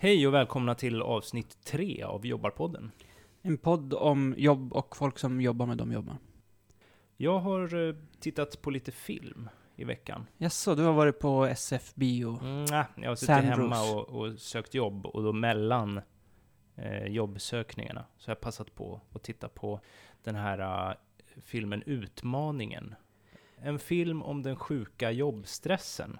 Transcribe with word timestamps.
Hej 0.00 0.26
och 0.26 0.34
välkomna 0.34 0.74
till 0.74 1.02
avsnitt 1.02 1.64
tre 1.64 2.02
av 2.02 2.26
Jobbarpodden. 2.26 2.90
En 3.42 3.58
podd 3.58 3.94
om 3.94 4.34
jobb 4.38 4.72
och 4.72 4.96
folk 4.96 5.18
som 5.18 5.40
jobbar 5.40 5.66
med 5.66 5.76
de 5.76 5.92
jobbar. 5.92 6.16
Jag 7.16 7.38
har 7.38 7.88
eh, 7.88 7.94
tittat 8.20 8.62
på 8.62 8.70
lite 8.70 8.92
film 8.92 9.48
i 9.78 9.84
veckan. 9.84 10.26
Jaså, 10.38 10.74
du 10.74 10.82
har 10.82 10.92
varit 10.92 11.18
på 11.18 11.44
SF 11.46 11.94
Bio? 11.94 12.38
Mm, 12.42 12.64
nej, 12.64 12.84
jag 12.96 13.08
har 13.08 13.14
suttit 13.16 13.26
Sandros. 13.26 13.58
hemma 13.58 13.92
och, 13.92 14.08
och 14.08 14.38
sökt 14.38 14.74
jobb 14.74 15.06
och 15.06 15.22
då 15.22 15.32
mellan 15.32 16.00
eh, 16.76 17.04
jobbsökningarna 17.06 18.04
så 18.18 18.28
har 18.28 18.34
jag 18.34 18.40
passat 18.40 18.74
på 18.74 19.00
att 19.12 19.22
titta 19.22 19.48
på 19.48 19.80
den 20.22 20.34
här 20.34 20.88
eh, 20.90 20.94
filmen 21.42 21.82
Utmaningen. 21.86 22.94
En 23.56 23.78
film 23.78 24.22
om 24.22 24.42
den 24.42 24.56
sjuka 24.56 25.10
jobbstressen. 25.10 26.18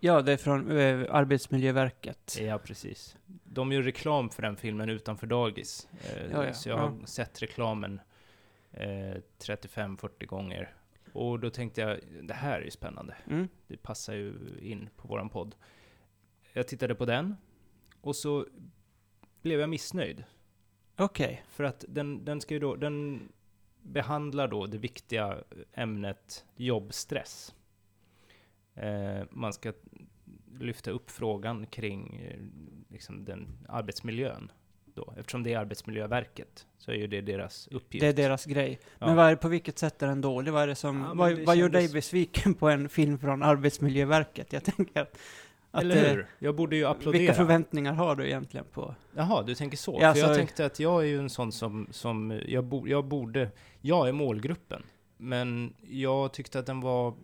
Ja, 0.00 0.22
det 0.22 0.32
är 0.32 0.36
från 0.36 0.78
eh, 0.78 1.06
Arbetsmiljöverket. 1.10 2.36
Ja, 2.40 2.58
precis. 2.58 3.16
De 3.44 3.72
gör 3.72 3.82
reklam 3.82 4.30
för 4.30 4.42
den 4.42 4.56
filmen 4.56 4.88
utanför 4.88 5.26
dagis. 5.26 5.88
Eh, 6.04 6.32
Ja, 6.32 6.44
ja, 6.46 6.52
så 6.52 6.68
jag 6.68 6.76
har 6.78 6.94
ja. 7.00 7.06
sett 7.06 7.42
reklamen 7.42 8.00
eh, 8.72 9.16
35-40 9.38 10.26
gånger. 10.26 10.74
Och 11.18 11.40
då 11.40 11.50
tänkte 11.50 11.80
jag, 11.80 12.00
det 12.22 12.34
här 12.34 12.60
är 12.60 12.64
ju 12.64 12.70
spännande. 12.70 13.16
Mm. 13.26 13.48
Det 13.66 13.76
passar 13.76 14.14
ju 14.14 14.34
in 14.60 14.88
på 14.96 15.08
våran 15.08 15.28
podd. 15.28 15.54
Jag 16.52 16.68
tittade 16.68 16.94
på 16.94 17.04
den 17.04 17.36
och 18.00 18.16
så 18.16 18.46
blev 19.42 19.60
jag 19.60 19.70
missnöjd. 19.70 20.24
Okej. 20.96 21.44
För 21.48 21.64
att 21.64 21.84
den, 21.88 22.24
den 22.24 22.40
ska 22.40 22.54
ju 22.54 22.60
då, 22.60 22.76
den 22.76 23.28
behandlar 23.82 24.48
då 24.48 24.66
det 24.66 24.78
viktiga 24.78 25.38
ämnet 25.72 26.44
jobbstress. 26.56 27.54
Eh, 28.74 29.22
man 29.30 29.52
ska 29.52 29.72
lyfta 30.58 30.90
upp 30.90 31.10
frågan 31.10 31.66
kring 31.66 32.16
eh, 32.16 32.40
liksom 32.88 33.24
den 33.24 33.66
arbetsmiljön. 33.68 34.52
Då. 34.98 35.14
Eftersom 35.18 35.42
det 35.42 35.52
är 35.52 35.58
Arbetsmiljöverket 35.58 36.66
så 36.78 36.90
är 36.90 36.94
ju 36.94 37.06
det 37.06 37.20
deras 37.20 37.68
uppgift. 37.70 38.00
Det 38.00 38.06
är 38.08 38.12
deras 38.12 38.44
grej. 38.44 38.78
Ja. 38.98 39.06
Men 39.06 39.16
vad 39.16 39.30
är 39.30 39.36
på 39.36 39.48
vilket 39.48 39.78
sätt 39.78 40.02
är 40.02 40.06
den 40.06 40.20
dålig? 40.20 40.52
Vad 40.52 40.62
är 40.62 40.66
det 40.66 40.74
som, 40.74 41.00
Ja, 41.00 41.12
vad, 41.14 41.36
det 41.36 41.44
vad 41.44 41.56
gör 41.56 41.68
dig 41.68 41.80
kändes- 41.82 41.92
besviken 41.92 42.54
på 42.54 42.68
en 42.68 42.88
film 42.88 43.18
från 43.18 43.42
Arbetsmiljöverket? 43.42 44.52
Jag 44.52 44.64
tänker 44.64 45.00
att, 45.00 45.18
att 45.70 45.82
Eller 45.82 45.96
eh, 46.04 46.10
hur? 46.10 46.26
Jag 46.38 46.54
borde 46.54 46.76
ju 46.76 46.84
applådera. 46.86 47.18
vilka 47.20 47.34
förväntningar 47.34 47.92
har 47.92 48.16
du 48.16 48.26
egentligen 48.26 48.66
på? 48.72 48.94
Jaha, 49.16 49.42
du 49.42 49.54
tänker 49.54 49.76
så? 49.76 49.98
Ja, 50.00 50.12
För 50.12 50.20
jag 50.20 50.28
så- 50.28 50.34
tänkte 50.34 50.66
att 50.66 50.80
jag 50.80 51.02
är 51.02 51.06
ju 51.06 51.18
en 51.18 51.30
sån 51.30 51.52
som, 51.52 51.88
som 51.90 52.40
jag, 52.46 52.64
bo, 52.64 52.86
jag 52.88 53.04
borde, 53.04 53.50
jag 53.80 54.08
är 54.08 54.12
målgruppen. 54.12 54.82
Men 55.20 55.74
jag 55.90 56.32
tyckte 56.32 56.58
att 56.58 56.66
den 56.66 56.80
var, 56.80 57.14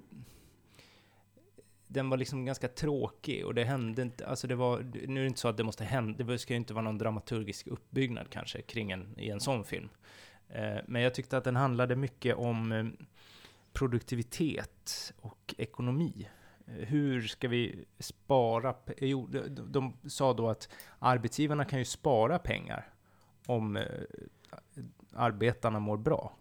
den 1.95 2.11
var 2.11 2.17
liksom 2.17 2.45
ganska 2.45 2.69
tråkig 2.69 3.47
och 3.47 3.55
det 3.55 3.65
hände 3.65 4.03
inte, 4.03 4.27
alltså 4.27 4.47
det 4.47 4.55
var, 4.55 4.79
nu 5.07 5.21
är 5.21 5.25
det 5.25 5.27
inte 5.27 5.41
så 5.41 5.49
att 5.49 5.57
det 5.57 5.65
måste 5.65 5.85
hända, 5.85 6.25
det 6.25 6.39
ska 6.39 6.53
ju 6.53 6.57
inte 6.57 6.75
vara 6.75 6.85
någon 6.85 6.99
dramaturgisk 6.99 7.67
uppbyggnad 7.67 8.31
kanske 8.31 8.63
kring 8.63 8.91
en, 8.91 9.15
i 9.19 9.31
en 9.31 9.41
sån 9.41 9.65
film. 9.65 9.89
Eh, 10.49 10.77
men 10.87 11.03
jag 11.03 11.15
tyckte 11.15 11.37
att 11.37 11.45
den 11.45 11.57
handlade 11.57 11.97
mycket 11.97 12.37
om 12.37 12.73
eh, 12.73 12.85
produktivitet 13.73 15.13
och 15.21 15.55
ekonomi. 15.59 16.29
Eh, 16.67 16.75
Hur 16.75 17.23
ska 17.23 17.49
vi 17.49 17.85
spara? 17.99 18.75
Jo, 18.99 19.27
de, 19.27 19.41
de, 19.49 19.73
de 19.73 20.11
sa 20.11 20.33
då 20.33 20.49
att 20.49 20.69
arbetsgivarna 20.99 21.65
kan 21.65 21.79
ju 21.79 21.85
spara 21.85 22.39
pengar 22.39 22.89
om 23.47 23.85
arbetarna 25.13 25.81
mår 25.81 25.97
bra. 25.97 26.33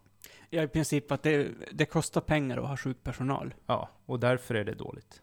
Ja, 0.50 0.62
i 0.62 0.68
princip 0.68 1.12
att 1.12 1.22
det, 1.22 1.50
det 1.72 1.84
kostar 1.84 2.20
pengar 2.20 2.58
att 2.58 2.68
ha 2.68 2.76
sjuk 2.76 3.02
personal. 3.02 3.54
Ja, 3.66 3.88
och 4.06 4.20
därför 4.20 4.54
är 4.54 4.64
det 4.64 4.74
dåligt. 4.74 5.22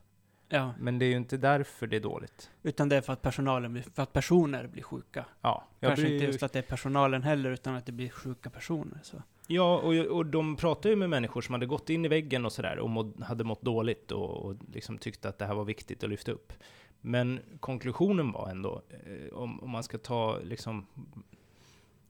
Ja, 0.51 0.73
Men 0.79 0.99
det 0.99 1.05
är 1.05 1.09
ju 1.09 1.17
inte 1.17 1.37
därför 1.37 1.87
det 1.87 1.95
är 1.95 1.99
dåligt. 1.99 2.49
utan 2.63 2.89
det 2.89 2.95
är 2.97 3.01
för 3.01 3.13
att 3.13 3.21
personalen 3.21 3.73
blir, 3.73 3.83
för 3.95 4.03
att 4.03 4.13
personer 4.13 4.67
blir 4.67 4.83
sjuka. 4.83 5.25
Ja, 5.41 5.63
jag 5.79 5.89
Kanske 5.89 6.05
blir 6.05 6.13
inte 6.13 6.25
ju- 6.25 6.31
just 6.31 6.43
att 6.43 6.53
det 6.53 6.59
är 6.59 6.63
personalen 6.63 7.23
heller, 7.23 7.51
utan 7.51 7.75
att 7.75 7.85
det 7.85 7.91
blir 7.91 8.09
sjuka 8.09 8.49
personer. 8.49 8.99
Så. 9.03 9.21
Ja, 9.47 9.77
och, 9.77 9.93
och 9.95 10.25
de 10.25 10.55
pratade 10.55 10.89
ju 10.89 10.95
med 10.95 11.09
människor 11.09 11.41
som 11.41 11.53
hade 11.53 11.65
gått 11.65 11.89
in 11.89 12.05
i 12.05 12.07
väggen 12.07 12.45
och 12.45 12.51
sådär 12.51 12.79
och 12.79 12.89
måd, 12.89 13.23
hade 13.23 13.43
mått 13.43 13.61
dåligt 13.61 14.11
och, 14.11 14.29
och 14.45 14.55
liksom 14.73 14.97
tyckte 14.97 15.29
att 15.29 15.37
det 15.37 15.45
här 15.45 15.53
var 15.55 15.65
viktigt 15.65 16.03
att 16.03 16.09
lyfta 16.09 16.31
upp. 16.31 16.53
Men 17.01 17.39
konklusionen 17.59 18.31
var 18.31 18.49
ändå, 18.49 18.81
eh, 18.89 19.33
om, 19.33 19.59
om 19.63 19.69
man 19.69 19.83
ska 19.83 19.97
ta 19.97 20.39
liksom 20.43 20.85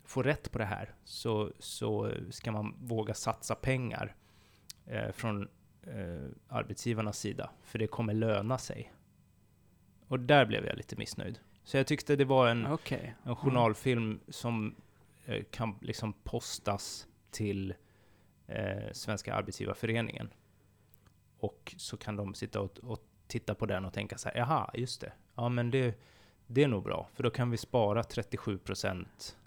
få 0.05 0.23
rätt 0.23 0.51
på 0.51 0.57
det 0.57 0.65
här, 0.65 0.93
så, 1.03 1.51
så 1.59 2.11
ska 2.29 2.51
man 2.51 2.75
våga 2.81 3.13
satsa 3.13 3.55
pengar 3.55 4.15
eh, 4.85 5.11
från 5.11 5.47
eh, 5.87 6.29
arbetsgivarnas 6.47 7.19
sida, 7.19 7.49
för 7.63 7.79
det 7.79 7.87
kommer 7.87 8.13
löna 8.13 8.57
sig. 8.57 8.93
Och 10.07 10.19
där 10.19 10.45
blev 10.45 10.65
jag 10.65 10.77
lite 10.77 10.95
missnöjd. 10.95 11.39
Så 11.63 11.77
jag 11.77 11.87
tyckte 11.87 12.15
det 12.15 12.25
var 12.25 12.47
en, 12.47 12.67
Okej. 12.67 13.15
en 13.23 13.35
journalfilm 13.35 14.19
som 14.27 14.75
eh, 15.25 15.43
kan 15.43 15.75
liksom 15.81 16.13
postas 16.13 17.07
till 17.31 17.73
eh, 18.47 18.91
Svenska 18.91 19.33
Arbetsgivarföreningen. 19.33 20.29
Och 21.39 21.75
så 21.77 21.97
kan 21.97 22.15
de 22.15 22.33
sitta 22.33 22.61
och, 22.61 22.77
och 22.83 22.99
titta 23.27 23.55
på 23.55 23.65
den 23.65 23.85
och 23.85 23.93
tänka 23.93 24.17
så 24.17 24.29
här, 24.29 24.37
jaha, 24.37 24.71
just 24.73 25.01
det. 25.01 25.11
Ja, 25.35 25.49
men 25.49 25.71
det, 25.71 25.99
det 26.47 26.63
är 26.63 26.67
nog 26.67 26.83
bra, 26.83 27.09
för 27.13 27.23
då 27.23 27.29
kan 27.29 27.51
vi 27.51 27.57
spara 27.57 28.03
37 28.03 28.57
procent 28.57 29.37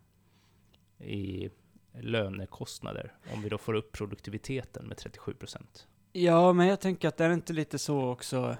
i 0.99 1.51
lönekostnader 1.93 3.13
om 3.35 3.43
vi 3.43 3.49
då 3.49 3.59
får 3.59 3.75
upp 3.75 3.93
produktiviteten 3.93 4.87
med 4.87 4.97
37 4.97 5.35
procent. 5.35 5.89
Ja, 6.17 6.53
men 6.53 6.67
jag 6.67 6.81
tänker 6.81 7.09
att 7.09 7.17
det 7.17 7.25
är 7.25 7.33
inte 7.33 7.53
lite 7.53 7.79
så 7.79 8.09
också 8.11 8.57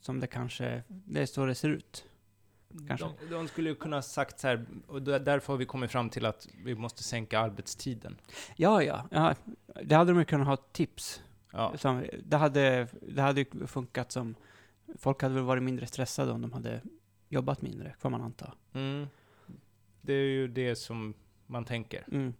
som 0.00 0.20
det 0.20 0.26
kanske, 0.26 0.82
det 0.88 1.20
är 1.22 1.26
så 1.26 1.46
det 1.46 1.54
ser 1.54 1.68
ut. 1.68 2.04
Kanske. 2.88 3.06
De, 3.20 3.30
de 3.34 3.48
skulle 3.48 3.68
ju 3.70 3.74
kunna 3.74 3.96
ha 3.96 4.02
sagt 4.02 4.38
så 4.40 4.48
här, 4.48 4.66
och 4.86 5.02
där- 5.02 5.18
därför 5.20 5.52
har 5.52 5.58
vi 5.58 5.64
kommit 5.64 5.90
fram 5.90 6.10
till 6.10 6.26
att 6.26 6.48
vi 6.64 6.74
måste 6.74 7.02
sänka 7.02 7.40
arbetstiden. 7.40 8.16
Ja, 8.56 8.82
ja, 8.82 9.04
ja. 9.10 9.34
Det 9.82 9.94
hade 9.94 10.12
de 10.12 10.18
ju 10.18 10.24
kunnat 10.24 10.46
ha 10.46 10.56
tips. 10.56 11.22
Ja, 11.52 11.76
Som, 11.78 12.04
det, 12.24 12.36
hade, 12.36 12.86
det 13.02 13.22
hade 13.22 13.40
ju 13.40 13.66
funkat 13.66 14.12
som, 14.12 14.34
folk 14.98 15.22
hade 15.22 15.34
väl 15.34 15.44
varit 15.44 15.62
mindre 15.62 15.86
stressade 15.86 16.32
om 16.32 16.40
de 16.42 16.52
hade 16.52 16.80
jobbat 17.28 17.62
mindre, 17.62 17.94
får 17.98 18.10
man 18.10 18.22
anta. 18.22 18.52
Mm. 18.72 19.06
Det 20.00 20.12
är 20.12 20.24
ju 20.26 20.48
det 20.48 20.76
som 20.76 21.14
man 21.46 21.64
tänker. 21.64 22.04
Mm. 22.12 22.34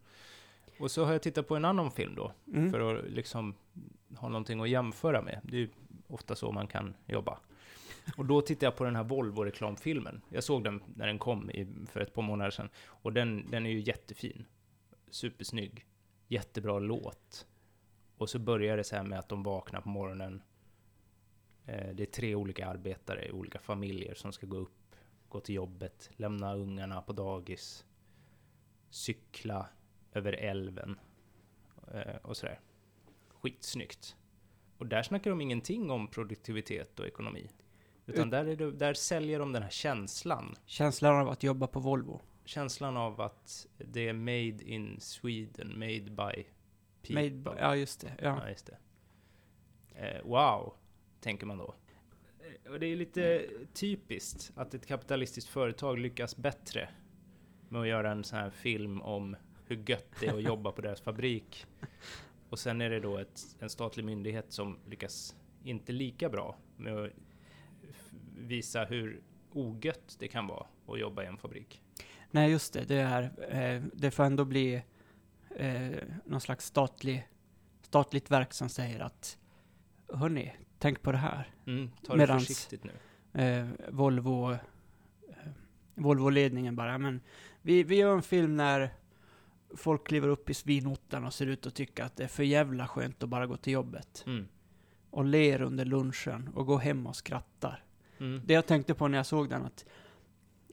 Och 0.79 0.91
så 0.91 1.05
har 1.05 1.13
jag 1.13 1.23
tittat 1.23 1.49
på 1.49 1.57
en 1.57 1.65
annan 1.65 1.91
film 1.91 2.15
då, 2.15 2.33
Mm. 2.53 2.71
för 2.71 2.95
att 2.99 3.11
liksom 3.11 3.55
ha 4.17 4.29
någonting 4.29 4.61
att 4.61 4.69
jämföra 4.69 5.23
med. 5.23 5.41
Det 5.43 5.57
är 5.57 5.61
ju 5.61 5.69
ofta 6.09 6.35
så 6.35 6.53
man 6.53 6.67
kan 6.67 6.95
jobba. 7.07 7.39
Och 8.17 8.27
då 8.27 8.41
tittade 8.41 8.67
jag 8.67 8.77
på 8.77 8.85
den 8.85 8.97
här 8.97 9.05
Volvo-reklamfilmen. 9.05 10.21
Jag 10.29 10.45
såg 10.45 10.65
den 10.65 10.83
när 10.95 11.07
den 11.07 11.19
kom 11.19 11.51
i, 11.51 11.69
för 11.87 12.01
ett 12.01 12.15
par 12.15 12.23
månader 12.23 12.51
sedan. 12.51 12.69
Och 12.87 13.13
den, 13.13 13.51
den 13.51 13.67
är 13.67 13.71
ju 13.71 13.81
jättefin. 13.81 14.45
Supersnygg. 15.11 15.87
Jättebra 16.29 16.79
låt. 16.79 17.47
Och 18.17 18.31
så 18.31 18.39
börjar 18.39 18.77
det 18.77 18.85
så 18.85 18.97
här 18.97 19.03
med 19.03 19.19
att 19.19 19.29
de 19.29 19.43
vaknar 19.43 19.81
på 19.81 19.89
morgonen. 19.89 20.43
Eh, 21.67 21.95
det 21.95 22.03
är 22.03 22.07
tre 22.07 22.35
olika 22.35 22.67
arbetare 22.67 23.27
i 23.27 23.33
olika 23.33 23.59
familjer 23.59 24.15
som 24.15 24.33
ska 24.33 24.47
gå 24.47 24.57
upp, 24.57 24.97
gå 25.29 25.41
till 25.41 25.55
jobbet, 25.55 26.11
lämna 26.17 26.55
ungarna 26.55 27.03
på 27.03 27.13
dagis, 27.13 27.85
cykla 28.91 29.69
över 30.13 30.33
älven 30.33 30.99
eh, 31.95 32.17
och 32.23 32.37
sådär. 32.37 32.61
Skitsnyggt. 33.43 34.17
Och 34.79 34.87
där 34.87 35.03
snackar 35.03 35.31
de 35.31 35.41
ingenting 35.41 35.91
om 35.91 36.09
produktivitet 36.09 37.01
och 37.01 37.07
ekonomi. 37.07 37.49
Utan 38.07 38.25
Ut- 38.25 38.31
där, 38.31 38.45
är 38.45 38.57
det, 38.57 38.71
där 38.73 38.95
säljer 38.95 39.39
de 39.39 39.53
den 39.53 39.63
här 39.63 39.71
känslan. 39.71 40.55
Känslan 40.67 41.17
av 41.21 41.29
att 41.29 41.43
jobba 41.43 41.67
på 41.67 41.81
Volvo. 41.81 42.21
Känslan 42.45 42.97
av 42.97 43.21
att 43.21 43.67
det 43.79 44.09
är 44.09 44.13
made 44.13 44.65
in 44.65 45.01
Sweden, 45.01 45.79
made 45.79 46.01
by 46.01 46.45
people. 47.03 47.15
Made 47.15 47.31
by, 47.31 47.51
ja, 47.59 47.77
just 47.77 48.01
det. 48.01 48.13
Ja. 48.23 48.41
Ja, 48.43 48.49
just 48.49 48.67
det. 48.67 48.77
Eh, 49.95 50.23
wow, 50.25 50.75
tänker 51.21 51.47
man 51.47 51.59
då. 51.59 51.75
Eh, 52.65 52.73
Och 52.73 52.81
det 52.81 52.87
är 52.87 52.97
lite 52.97 53.47
typiskt 53.75 54.53
att 54.57 54.75
ett 54.75 54.87
kapitalistiskt 54.87 55.51
företag 55.51 55.99
lyckas 55.99 56.37
bättre 56.37 56.89
med 57.69 57.81
att 57.81 57.89
göra 57.89 58.11
en 58.11 58.25
sån 58.25 58.39
här 58.39 58.51
film 58.51 59.03
om 59.03 59.37
hur 59.67 59.77
gött 59.91 60.11
det 60.21 60.27
är 60.27 60.35
att 60.35 60.43
jobba 60.43 60.73
på 60.73 60.81
deras 60.83 61.01
fabrik. 61.01 61.67
Och 62.51 62.59
sen 62.59 62.81
är 62.81 62.91
det 62.91 63.01
då 63.01 63.19
ett, 63.19 63.57
en 63.59 63.71
statlig 63.71 64.05
myndighet 64.05 64.47
som 64.49 64.79
lyckas 64.89 65.37
inte 65.65 65.93
lika 65.93 66.29
bra 66.29 66.57
med 66.77 66.97
att 66.97 67.11
visa 68.39 68.85
hur 68.85 69.21
ogött 69.53 70.17
det 70.19 70.29
kan 70.29 70.47
vara 70.47 70.67
att 70.89 71.01
jobba 71.01 71.23
i 71.23 71.27
en 71.27 71.37
fabrik. 71.37 71.83
Nej, 72.31 72.51
just 72.51 72.73
det. 72.73 72.85
Det, 72.85 72.97
är, 73.01 73.23
eh, 73.51 73.83
det 73.95 74.11
får 74.11 74.25
ändå 74.25 74.45
bli 74.45 74.83
eh, 75.57 75.91
någon 76.25 76.41
slags 76.41 76.67
statlig, 76.67 77.29
statligt 77.83 78.31
verk 78.31 78.53
som 78.53 78.69
säger 78.69 79.01
att 79.01 79.39
hörni, 80.13 80.53
tänk 80.79 81.03
på 81.03 81.13
det 81.13 81.19
här. 81.19 81.55
Mm, 81.67 81.91
ta 82.03 82.17
det 82.17 82.19
Medans- 82.27 82.47
försiktigt 82.47 82.85
nu. 82.85 82.93
Eh, 83.43 83.69
Volvo, 83.89 84.53
eh, 84.53 84.59
Volvo-ledningen 85.95 86.77
bara, 86.77 86.99
men 86.99 87.21
vi, 87.63 87.83
vi 87.83 87.97
gör 87.97 88.15
en 88.15 88.23
film 88.23 88.57
när 88.57 88.91
folk 89.75 90.07
kliver 90.07 90.29
upp 90.29 90.51
i 90.51 90.55
svinottan 90.55 91.25
och 91.25 91.35
ser 91.35 91.47
ut 91.47 91.67
att 91.67 91.75
tycka 91.75 92.05
att 92.05 92.17
det 92.17 92.25
är 92.25 92.29
för 92.29 92.43
jävla 92.43 92.89
skönt 92.89 93.23
att 93.23 93.29
bara 93.29 93.47
gå 93.47 93.57
till 93.57 93.73
jobbet. 93.73 94.25
Mm. 94.27 94.49
Och 95.11 95.25
ler 95.25 95.63
under 95.63 95.85
lunchen 95.85 96.51
och 96.55 96.67
går 96.67 96.79
hem 96.79 97.07
och 97.07 97.17
skrattar. 97.17 97.85
Mm. 98.19 98.43
Det 98.45 98.55
jag 98.55 98.67
tänkte 98.67 98.95
på 98.95 99.09
när 99.09 99.19
jag 99.19 99.27
såg 99.27 99.49
den, 99.49 99.63
att 99.63 99.85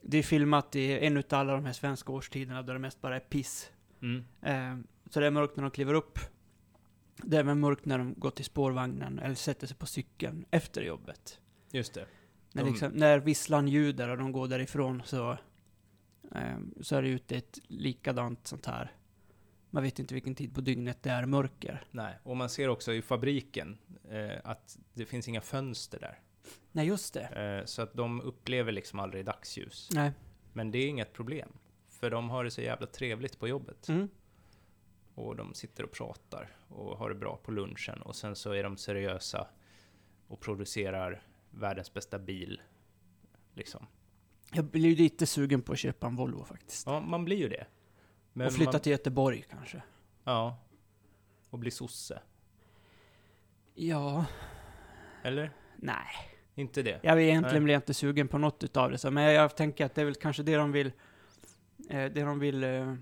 det 0.02 0.18
är 0.18 0.22
filmat 0.22 0.76
i 0.76 1.06
en 1.06 1.16
utav 1.16 1.40
alla 1.40 1.52
de 1.52 1.64
här 1.64 1.72
svenska 1.72 2.12
årstiderna 2.12 2.62
där 2.62 2.72
det 2.72 2.78
mest 2.78 3.00
bara 3.00 3.16
är 3.16 3.20
piss. 3.20 3.70
Mm. 4.02 4.24
Eh, 4.42 4.84
så 5.10 5.20
det 5.20 5.26
är 5.26 5.30
mörkt 5.30 5.56
när 5.56 5.62
de 5.62 5.70
kliver 5.70 5.94
upp. 5.94 6.18
Det 7.22 7.36
är 7.36 7.40
även 7.40 7.60
mörkt 7.60 7.84
när 7.84 7.98
de 7.98 8.14
går 8.14 8.30
till 8.30 8.44
spårvagnen 8.44 9.18
eller 9.18 9.34
sätter 9.34 9.66
sig 9.66 9.76
på 9.76 9.86
cykeln 9.86 10.44
efter 10.50 10.82
jobbet. 10.82 11.40
Just 11.70 11.94
det. 11.94 12.06
När, 12.52 12.64
liksom, 12.64 12.92
när 12.92 13.18
visslan 13.18 13.68
ljuder 13.68 14.08
och 14.08 14.18
de 14.18 14.32
går 14.32 14.48
därifrån 14.48 15.02
så, 15.04 15.38
så 16.80 16.96
är 16.96 17.02
det 17.02 17.08
ute 17.08 17.36
ett 17.36 17.58
likadant 17.66 18.46
sånt 18.46 18.66
här. 18.66 18.92
Man 19.70 19.82
vet 19.82 19.98
inte 19.98 20.14
vilken 20.14 20.34
tid 20.34 20.54
på 20.54 20.60
dygnet 20.60 21.02
det 21.02 21.10
är 21.10 21.26
mörker. 21.26 21.84
Nej, 21.90 22.18
och 22.22 22.36
man 22.36 22.48
ser 22.48 22.68
också 22.68 22.92
i 22.92 23.02
fabriken 23.02 23.78
eh, 24.10 24.38
att 24.44 24.78
det 24.94 25.06
finns 25.06 25.28
inga 25.28 25.40
fönster 25.40 25.98
där. 25.98 26.20
Nej, 26.72 26.86
just 26.86 27.14
det. 27.14 27.58
Eh, 27.60 27.64
så 27.64 27.82
att 27.82 27.94
de 27.94 28.20
upplever 28.20 28.72
liksom 28.72 28.98
aldrig 28.98 29.24
dagsljus. 29.24 29.88
Nej. 29.92 30.12
Men 30.52 30.70
det 30.70 30.78
är 30.78 30.88
inget 30.88 31.12
problem. 31.12 31.52
För 31.88 32.10
de 32.10 32.30
har 32.30 32.44
det 32.44 32.50
så 32.50 32.62
jävla 32.62 32.86
trevligt 32.86 33.38
på 33.38 33.48
jobbet. 33.48 33.88
Mm. 33.88 34.08
Och 35.14 35.36
de 35.36 35.54
sitter 35.54 35.84
och 35.84 35.92
pratar 35.92 36.56
och 36.68 36.98
har 36.98 37.08
det 37.08 37.14
bra 37.14 37.36
på 37.36 37.50
lunchen. 37.50 38.02
Och 38.02 38.16
sen 38.16 38.36
så 38.36 38.52
är 38.52 38.62
de 38.62 38.76
seriösa 38.76 39.48
och 40.28 40.40
producerar 40.40 41.22
världens 41.50 41.94
bästa 41.94 42.18
bil. 42.18 42.62
Liksom. 43.54 43.86
Jag 44.52 44.64
blir 44.64 44.88
ju 44.88 44.96
lite 44.96 45.26
sugen 45.26 45.62
på 45.62 45.72
att 45.72 45.78
köpa 45.78 46.06
en 46.06 46.16
Volvo 46.16 46.44
faktiskt. 46.44 46.86
Ja, 46.86 47.00
man 47.00 47.24
blir 47.24 47.36
ju 47.36 47.48
det. 47.48 47.66
Men 48.32 48.46
och 48.46 48.52
flytta 48.52 48.72
man, 48.72 48.80
till 48.80 48.92
Göteborg 48.92 49.44
kanske. 49.50 49.82
Ja. 50.24 50.58
Och 51.50 51.58
bli 51.58 51.70
sosse. 51.70 52.20
Ja, 53.74 54.24
Eller? 55.22 55.50
nej. 55.76 56.06
Inte 56.54 56.82
det? 56.82 57.00
Jag 57.02 57.16
vet 57.16 57.22
egentligen 57.22 57.64
blir 57.64 57.74
jag 57.74 57.78
inte 57.78 57.94
sugen 57.94 58.28
på 58.28 58.38
något 58.38 58.64
utav 58.64 58.90
det. 58.90 58.98
Så, 58.98 59.10
men 59.10 59.24
jag 59.24 59.56
tänker 59.56 59.84
att 59.84 59.94
det 59.94 60.00
är 60.00 60.04
väl 60.04 60.14
kanske 60.14 60.42
det 60.42 60.56
de 60.56 60.72
vill, 60.72 60.86
eh, 61.90 62.04
det 62.04 62.22
de 62.22 62.38
vill 62.38 62.64
eh, 62.64 62.70
eh, 62.70 62.96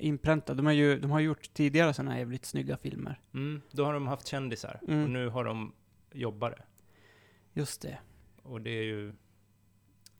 inpränta. 0.00 0.54
De 0.54 0.66
har 0.66 0.72
ju 0.72 0.98
de 0.98 1.10
har 1.10 1.20
gjort 1.20 1.54
tidigare 1.54 1.94
sådana 1.94 2.10
här 2.10 2.18
jävligt 2.18 2.44
snygga 2.44 2.76
filmer. 2.76 3.20
Mm, 3.34 3.62
då 3.70 3.84
har 3.84 3.92
de 3.94 4.06
haft 4.06 4.26
kändisar. 4.26 4.80
Mm. 4.88 5.04
Och 5.04 5.10
nu 5.10 5.28
har 5.28 5.44
de 5.44 5.72
jobbare. 6.12 6.62
Just 7.52 7.82
det. 7.82 7.98
Och 8.42 8.60
det 8.60 8.70
är 8.70 8.82
ju 8.82 9.12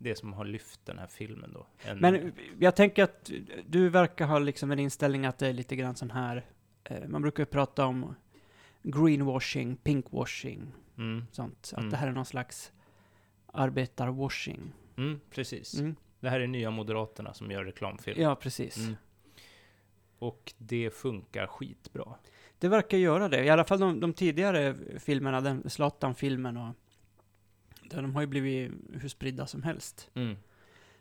det 0.03 0.15
som 0.19 0.33
har 0.33 0.45
lyft 0.45 0.87
den 0.87 0.99
här 0.99 1.07
filmen 1.07 1.53
då. 1.55 1.67
En, 1.85 1.99
Men 1.99 2.33
jag 2.59 2.77
tänker 2.77 3.05
att 3.05 3.31
du 3.67 3.89
verkar 3.89 4.27
ha 4.27 4.39
liksom 4.39 4.71
en 4.71 4.79
inställning 4.79 5.27
att 5.27 5.39
det 5.39 5.49
är 5.49 5.53
lite 5.53 5.77
grann 5.77 5.97
sån 5.97 6.11
här, 6.11 6.47
eh, 6.85 7.09
man 7.09 7.23
brukar 7.23 7.43
ju 7.43 7.47
prata 7.47 7.87
om 7.87 8.15
greenwashing, 8.83 9.77
pinkwashing, 9.77 10.73
mm, 10.99 11.25
sånt. 11.33 11.71
Att 11.73 11.79
Mm. 11.79 11.91
det 11.91 11.97
här 11.97 12.07
är 12.09 12.13
någon 12.13 12.25
slags 12.25 12.73
arbetarwashing. 13.47 14.73
mm, 14.97 15.21
precis. 15.31 15.75
Mm. 15.81 15.97
Det 16.21 16.31
här 16.31 16.41
är 16.41 16.47
nya 16.47 16.71
Moderaterna 16.71 17.35
som 17.35 17.51
gör 17.51 17.65
reklamfilm. 17.65 18.21
Ja, 18.23 18.35
precis. 18.37 18.77
Mm. 18.79 18.95
Och 20.19 20.53
det 20.59 20.91
funkar 20.95 21.47
skitbra. 21.47 22.15
Det 22.59 22.69
verkar 22.69 22.99
göra 22.99 23.29
det. 23.29 23.45
I 23.45 23.49
alla 23.51 23.65
fall 23.65 23.81
de, 23.81 24.01
de 24.01 24.13
tidigare 24.13 24.75
filmerna, 24.99 25.41
den 25.41 25.71
Zlatan-filmen 25.71 26.57
och 26.57 26.75
de 27.91 28.15
har 28.15 28.21
ju 28.21 28.27
blivit 28.27 28.73
hur 28.93 29.09
spridda 29.09 29.47
som 29.47 29.63
helst. 29.63 30.11
Mm. 30.15 30.37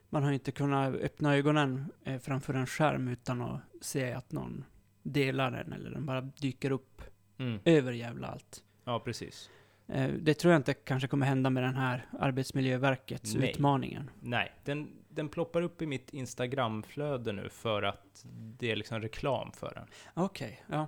Man 0.09 0.23
har 0.23 0.29
ju 0.29 0.33
inte 0.33 0.51
kunnat 0.51 0.93
öppna 0.95 1.35
ögonen 1.35 1.85
eh, 2.03 2.19
framför 2.19 2.53
en 2.53 2.67
skärm 2.67 3.07
utan 3.07 3.41
att 3.41 3.59
se 3.81 4.11
att 4.13 4.31
någon 4.31 4.63
delar 5.03 5.51
den 5.51 5.73
eller 5.73 5.89
den 5.91 6.05
bara 6.05 6.21
dyker 6.21 6.71
upp 6.71 7.01
Mm. 7.37 7.59
över 7.65 7.91
jävla 7.91 8.27
allt. 8.27 8.63
Ja, 8.83 8.99
precis. 8.99 9.49
Eh, 9.87 10.09
Det 10.13 10.33
tror 10.33 10.53
jag 10.53 10.59
inte 10.59 10.73
kanske 10.73 11.07
kommer 11.07 11.25
hända 11.25 11.49
med 11.49 11.63
den 11.63 11.75
här 11.75 12.05
Arbetsmiljöverkets 12.19 13.35
Nej. 13.35 13.49
utmaningen. 13.49 14.09
Nej, 14.19 14.51
den, 14.63 14.91
den 15.09 15.29
ploppar 15.29 15.61
upp 15.61 15.81
i 15.81 15.85
mitt 15.85 16.13
Instagramflöde 16.13 17.31
nu 17.31 17.49
för 17.49 17.83
att 17.83 18.25
det 18.59 18.71
är 18.71 18.75
liksom 18.75 18.99
reklam 19.01 19.51
för 19.51 19.71
den. 19.75 19.87
Okej, 20.13 20.63
ja. 20.67 20.87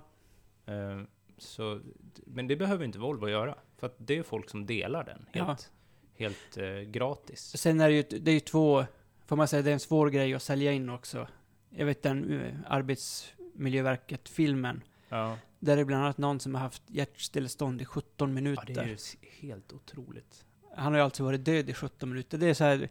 Eh, 0.66 1.00
så, 1.38 1.80
men 2.26 2.46
det 2.46 2.56
behöver 2.56 2.84
inte 2.84 2.98
Volvo 2.98 3.28
göra. 3.28 3.54
För 3.76 3.86
att 3.86 3.94
det 3.98 4.18
är 4.18 4.22
folk 4.22 4.50
som 4.50 4.66
delar 4.66 5.04
den 5.04 5.26
helt, 5.32 5.72
helt 6.16 6.56
eh, 6.56 6.66
gratis. 6.80 7.56
Sen 7.56 7.80
är 7.80 7.88
det 7.88 7.94
ju, 7.94 8.02
det 8.20 8.30
är 8.30 8.34
ju 8.34 8.40
två, 8.40 8.84
får 9.26 9.36
man 9.36 9.48
säga, 9.48 9.62
det 9.62 9.70
är 9.70 9.74
en 9.74 9.80
svår 9.80 10.10
grej 10.10 10.34
att 10.34 10.42
sälja 10.42 10.72
in 10.72 10.88
också. 10.88 11.28
Jag 11.70 11.86
vet 11.86 12.02
den 12.02 12.40
eh, 12.40 12.54
Arbetsmiljöverket-filmen, 12.66 14.82
Ja, 15.08 15.38
där 15.58 15.76
det 15.76 15.82
är 15.82 15.86
bland 15.86 16.02
annat 16.04 16.18
någon 16.18 16.40
som 16.40 16.54
har 16.54 16.62
haft 16.62 16.82
hjärtstillestånd 16.86 17.82
i 17.82 17.84
17 17.84 18.12
ja 18.18 18.26
minuter. 18.34 18.64
det 18.66 18.80
är 18.80 18.84
ju 18.86 18.96
helt 19.40 19.72
otroligt. 19.72 20.44
Han 20.76 20.92
har 20.92 20.98
ju 20.98 21.04
alltså 21.04 21.24
varit 21.24 21.44
död 21.44 21.68
i 21.70 21.74
17 21.74 22.08
minuter. 22.08 22.38
Det 22.38 22.46
är 22.46 22.54
så 22.54 22.64
här, 22.64 22.88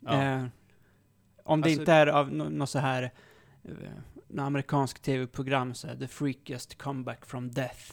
Ja. 0.00 0.22
eh, 0.22 0.44
om 1.44 1.60
det 1.60 1.66
Alltså- 1.66 1.80
inte 1.80 1.92
är 1.92 2.06
av 2.06 2.32
nå- 2.32 2.48
något 2.48 2.70
så 2.70 2.78
här, 2.78 3.10
eh, 3.64 3.72
amerikansk 4.38 5.02
tv-program, 5.02 5.74
så 5.74 5.86
här, 5.86 5.96
The 5.96 6.08
Freakiest 6.08 6.78
Comeback 6.78 7.26
from 7.26 7.50
Death, 7.50 7.92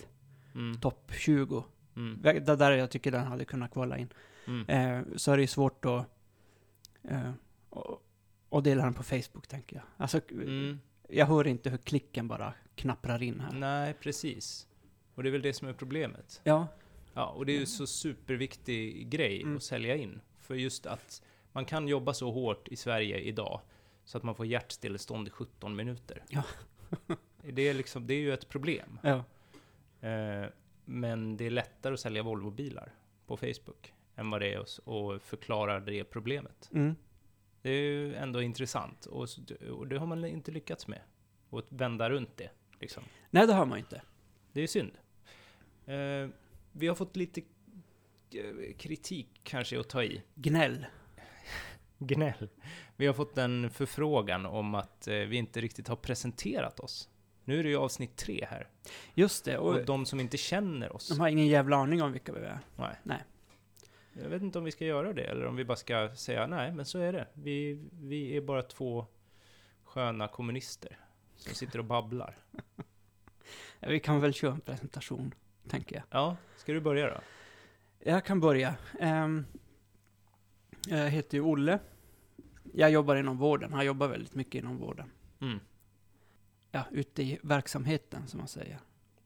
Mm, 0.55 0.79
topp 0.79 1.11
20. 1.17 1.63
mm, 1.95 2.21
Det 2.21 2.55
där 2.55 2.71
jag 2.71 2.91
tycker 2.91 3.11
den 3.11 3.27
hade 3.27 3.45
kunnat 3.45 3.71
kvala 3.71 3.97
in. 3.97 4.09
Mm. 4.47 4.69
Eh, 4.69 5.15
så 5.15 5.31
är 5.31 5.37
det 5.37 5.41
ju 5.43 5.47
svårt 5.47 5.85
att 5.85 6.05
eh, 7.03 7.31
och, 7.69 8.03
och 8.49 8.63
dela 8.63 8.83
den 8.83 8.93
på 8.93 9.03
Facebook, 9.03 9.47
tänker 9.47 9.75
jag. 9.75 9.85
Alltså, 9.97 10.21
Mm. 10.31 10.79
jag 11.09 11.25
hör 11.25 11.47
inte 11.47 11.69
hur 11.69 11.77
klicken 11.77 12.27
bara 12.27 12.53
knapprar 12.75 13.23
in 13.23 13.39
här. 13.39 13.51
Nej, 13.53 13.93
precis. 13.93 14.67
Och 15.15 15.23
det 15.23 15.29
är 15.29 15.31
väl 15.31 15.41
det 15.41 15.53
som 15.53 15.67
är 15.67 15.73
problemet. 15.73 16.41
Ja, 16.43 16.67
Ja, 17.13 17.25
och 17.25 17.45
det 17.45 17.51
är 17.55 17.59
ju 17.59 17.65
så 17.65 17.87
superviktig 17.87 19.09
grej 19.09 19.41
Mm. 19.41 19.57
att 19.57 19.63
sälja 19.63 19.95
in. 19.95 20.21
För 20.39 20.55
just 20.55 20.85
att 20.85 21.21
man 21.51 21.65
kan 21.65 21.87
jobba 21.87 22.13
så 22.13 22.31
hårt 22.31 22.67
i 22.67 22.75
Sverige 22.75 23.17
idag 23.19 23.61
så 24.05 24.17
att 24.17 24.23
man 24.23 24.35
får 24.35 24.45
hjärtstillestånd 24.45 25.27
i 25.27 25.31
17 25.31 25.75
minuter. 25.75 26.23
Ja. 26.29 26.43
det, 27.41 27.61
är 27.61 27.73
liksom, 27.73 28.07
det 28.07 28.13
är 28.13 28.19
ju 28.19 28.33
ett 28.33 28.49
problem. 28.49 28.99
ja. 29.03 29.23
Eh, 30.07 30.49
men 30.85 31.37
det 31.37 31.45
är 31.45 31.49
lättare 31.49 31.93
att 31.93 31.99
sälja 31.99 32.23
Volvo-bilar 32.23 32.91
på 33.27 33.37
Facebook 33.37 33.93
än 34.17 34.29
vad 34.29 34.41
det 34.41 34.53
är 34.53 34.59
att 34.59 34.87
att 34.87 35.21
förklara 35.23 35.79
det 35.79 36.03
problemet. 36.03 36.69
Mm. 36.73 36.95
Det 37.61 37.69
är 37.69 37.81
ju 37.81 38.15
ändå 38.15 38.41
intressant 38.41 39.05
och, 39.05 39.27
och 39.71 39.87
det 39.87 39.97
har 39.97 40.05
man 40.07 40.25
inte 40.25 40.51
lyckats 40.51 40.87
med. 40.87 41.01
Och 41.49 41.59
att 41.59 41.71
vända 41.71 42.09
runt 42.09 42.37
det, 42.37 42.49
liksom. 42.79 43.03
Nej, 43.29 43.47
det 43.47 43.53
har 43.53 43.65
man 43.65 43.77
inte. 43.77 44.01
Det 44.51 44.61
är 44.61 44.67
synd. 44.67 44.91
Eh, 45.85 46.29
vi 46.71 46.87
har 46.87 46.95
fått 46.95 47.15
lite 47.15 47.41
eh, 48.33 48.75
kritik 48.77 49.41
kanske 49.43 49.79
att 49.79 49.89
ta 49.89 50.03
i. 50.03 50.21
Gnäll. 50.35 50.85
Gnäll. 51.97 52.49
Vi 52.95 53.07
har 53.07 53.13
fått 53.13 53.37
en 53.37 53.69
förfrågan 53.69 54.45
om 54.45 54.75
att 54.75 55.07
eh, 55.07 55.15
vi 55.15 55.37
inte 55.37 55.61
riktigt 55.61 55.87
har 55.87 55.95
presenterat 55.95 56.79
oss. 56.79 57.09
Nu 57.43 57.59
är 57.59 57.63
det 57.63 57.69
ju 57.69 57.77
avsnitt 57.77 58.15
tre 58.15 58.47
här. 58.49 58.67
Just 59.13 59.45
det. 59.45 59.57
Och 59.57 59.75
Och 59.75 59.85
de 59.85 60.05
som 60.05 60.19
inte 60.19 60.37
känner 60.37 60.95
oss. 60.95 61.09
de 61.09 61.19
har 61.19 61.27
ingen 61.27 61.47
jävla 61.47 61.77
aning 61.77 62.01
om 62.01 62.11
vilka 62.11 62.33
vi 62.33 62.39
är. 62.39 62.59
Nej. 62.75 62.95
Nej. 63.03 63.23
Jag 64.21 64.29
vet 64.29 64.41
inte 64.41 64.57
om 64.57 64.63
vi 64.65 64.71
ska 64.71 64.85
göra 64.85 65.13
det, 65.13 65.23
eller 65.23 65.45
om 65.45 65.55
vi 65.55 65.65
bara 65.65 65.77
ska 65.77 66.15
säga 66.15 66.47
nej, 66.47 66.71
men 66.71 66.85
så 66.85 66.99
är 66.99 67.13
det. 67.13 67.27
Vi, 67.33 67.87
vi 68.01 68.37
är 68.37 68.41
bara 68.41 68.61
två 68.63 69.05
sköna 69.83 70.27
kommunister 70.27 70.97
som 71.35 71.53
sitter 71.53 71.79
och 71.79 71.85
babblar. 71.85 72.37
Ja, 73.79 73.89
Vi 73.89 73.99
kan 73.99 74.21
väl 74.21 74.33
köra 74.33 74.53
en 74.53 74.61
presentation, 74.61 75.33
tänker 75.67 75.95
jag. 75.95 76.03
Ja, 76.09 76.37
ska 76.57 76.73
du 76.73 76.81
börja 76.81 77.09
då? 77.09 77.21
Jag 77.99 78.25
kan 78.25 78.39
börja. 78.39 78.75
Ehm, 78.99 79.45
jag 80.87 81.09
heter 81.09 81.37
ju 81.37 81.43
Olle. 81.43 81.79
Jag 82.73 82.91
jobbar 82.91 83.15
inom 83.15 83.37
vården. 83.37 83.73
Han 83.73 83.85
jobbar 83.85 84.07
väldigt 84.07 84.35
mycket 84.35 84.55
inom 84.55 84.77
vården. 84.77 85.11
Mm. 85.41 85.59
Ja, 86.71 86.83
ute 86.91 87.23
i 87.23 87.39
verksamheten, 87.43 88.27
som 88.27 88.37
man 88.37 88.47
säger. 88.47 88.79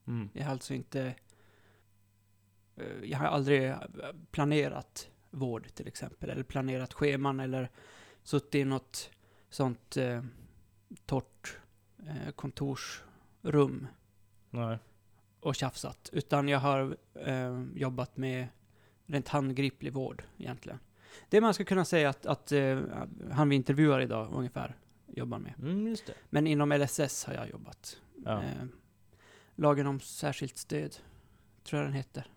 Mm. 0.06 0.28
Jag 0.32 0.44
har 0.44 0.52
alltså 0.52 0.74
inte... 0.74 1.14
eh, 2.76 3.04
Jag 3.04 3.18
har 3.18 3.26
aldrig 3.26 3.64
eh, 3.64 3.78
planerat 4.30 5.10
vård, 5.30 5.66
till 5.74 5.88
exempel. 5.88 6.30
Eller 6.30 6.42
planerat 6.42 6.92
scheman, 6.92 7.40
eller 7.40 7.70
suttit 8.22 8.54
i 8.54 8.64
något 8.64 9.10
sånt 9.50 9.96
eh, 9.96 10.22
torrt 11.06 11.58
eh, 12.06 12.32
kontorsrum 12.32 13.86
Nej. 14.50 14.78
och 15.40 15.54
tjafsat. 15.54 16.10
Utan 16.12 16.48
jag 16.48 16.58
har 16.58 16.96
eh, 17.14 17.64
jobbat 17.74 18.16
med 18.16 18.48
rent 19.06 19.28
handgriplig 19.28 19.92
vård 19.92 20.22
egentligen. 20.38 20.78
Det 21.28 21.40
man 21.40 21.54
ska 21.54 21.64
kunna 21.64 21.84
säga 21.84 22.08
att, 22.08 22.26
att 22.26 22.52
eh, 22.52 22.80
han 23.30 23.48
vi 23.48 23.56
intervjuar 23.56 24.00
idag 24.00 24.32
ungefär 24.32 24.76
jobbar 25.06 25.38
med. 25.38 25.54
Mm. 25.58 25.96
Men 26.30 26.46
inom 26.46 26.72
LSS 26.72 27.24
har 27.24 27.34
jag 27.34 27.50
jobbat. 27.50 28.00
Ja. 28.24 28.42
Eh, 28.42 28.64
lagen 29.54 29.86
om 29.86 30.00
särskilt 30.00 30.56
stöd, 30.56 30.96
tror 31.64 31.80
jag 31.80 31.88
den 31.88 31.96
heter. 31.96 32.30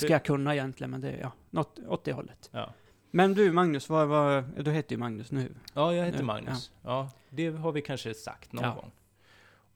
Det 0.00 0.06
ska 0.06 0.12
jag 0.12 0.24
kunna 0.24 0.54
egentligen, 0.54 0.90
men 0.90 1.00
det 1.00 1.10
är 1.10 1.20
ja, 1.20 1.32
något 1.50 1.78
åt 1.78 2.04
det 2.04 2.12
hållet. 2.12 2.50
Ja. 2.52 2.72
Men 3.10 3.34
du 3.34 3.52
Magnus, 3.52 3.88
vad, 3.88 4.08
vad, 4.08 4.44
du 4.64 4.72
heter 4.72 4.92
ju 4.92 4.98
Magnus 4.98 5.30
nu. 5.32 5.54
Ja, 5.74 5.94
jag 5.94 6.04
heter 6.04 6.18
Ja, 6.18 6.24
Magnus. 6.24 6.72
Ja. 6.82 7.10
det 7.30 7.48
har 7.48 7.72
vi 7.72 7.82
kanske 7.82 8.14
sagt 8.14 8.52
någon 8.52 8.64
Ja. 8.64 8.74
gång. 8.74 8.92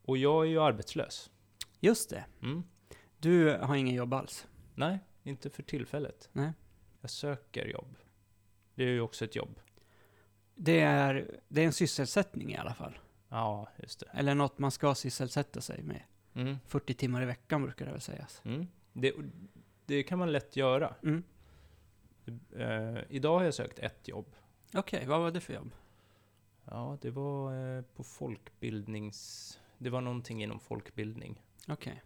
Och 0.03 0.17
jag 0.17 0.45
är 0.45 0.49
ju 0.49 0.61
arbetslös. 0.61 1.31
Just 1.81 2.11
det. 2.11 2.25
Mm. 2.43 2.63
Du 3.19 3.57
har 3.57 3.77
ingen 3.77 3.95
jobb 3.95 4.15
alls. 4.15 4.47
Nej, 4.75 4.99
inte 5.23 5.51
för 5.51 5.63
tillfället. 5.63 6.29
Nej. 6.33 6.53
Jag 7.01 7.11
söker 7.11 7.67
jobb. 7.67 7.97
Det 8.75 8.85
är 8.85 8.89
ju 8.89 9.01
också 9.01 9.25
ett 9.25 9.37
jobb. 9.37 9.61
Det 10.55 10.81
är, 10.81 11.41
det 11.49 11.63
är 11.63 11.67
en 11.67 11.73
sysselsättning 11.73 12.53
i 12.53 12.57
alla 12.57 12.75
fall. 12.75 12.99
Ja, 13.29 13.69
just 13.77 14.01
det. 14.01 14.07
Eller 14.13 14.35
något 14.35 14.59
man 14.59 14.71
ska 14.71 14.95
sysselsätta 14.95 15.61
sig 15.61 15.83
med. 15.83 16.03
Mm. 16.35 16.57
40 16.67 16.95
timmar 16.95 17.23
i 17.23 17.27
veckan 17.27 17.63
brukar 17.63 17.87
det 17.87 17.93
väl 17.93 18.01
sägas. 18.01 18.41
Mm. 18.45 18.67
Det, 18.93 19.13
det 19.91 20.03
kan 20.03 20.19
man 20.19 20.33
lätt 20.33 20.57
göra. 20.57 20.95
Mm. 21.03 21.23
Eh, 22.57 23.03
idag 23.09 23.39
har 23.39 23.45
jag 23.45 23.55
sökt 23.55 23.79
ett 23.79 24.09
jobb. 24.09 24.27
Okej, 24.75 25.07
vad 25.07 25.21
var 25.21 25.31
det 25.31 25.41
för 25.41 25.55
jobb? 25.55 25.73
Ja, 26.65 26.99
det 27.01 27.11
var 27.11 27.55
eh, 27.77 27.83
på 27.83 28.03
folkbildnings... 28.03 29.61
Det 29.79 29.91
var 29.91 30.01
någonting 30.01 30.43
inom 30.43 30.61
folkbildning. 30.61 31.43
Okej. 31.69 32.03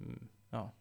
Mm, 0.00 0.28
ja. 0.50 0.72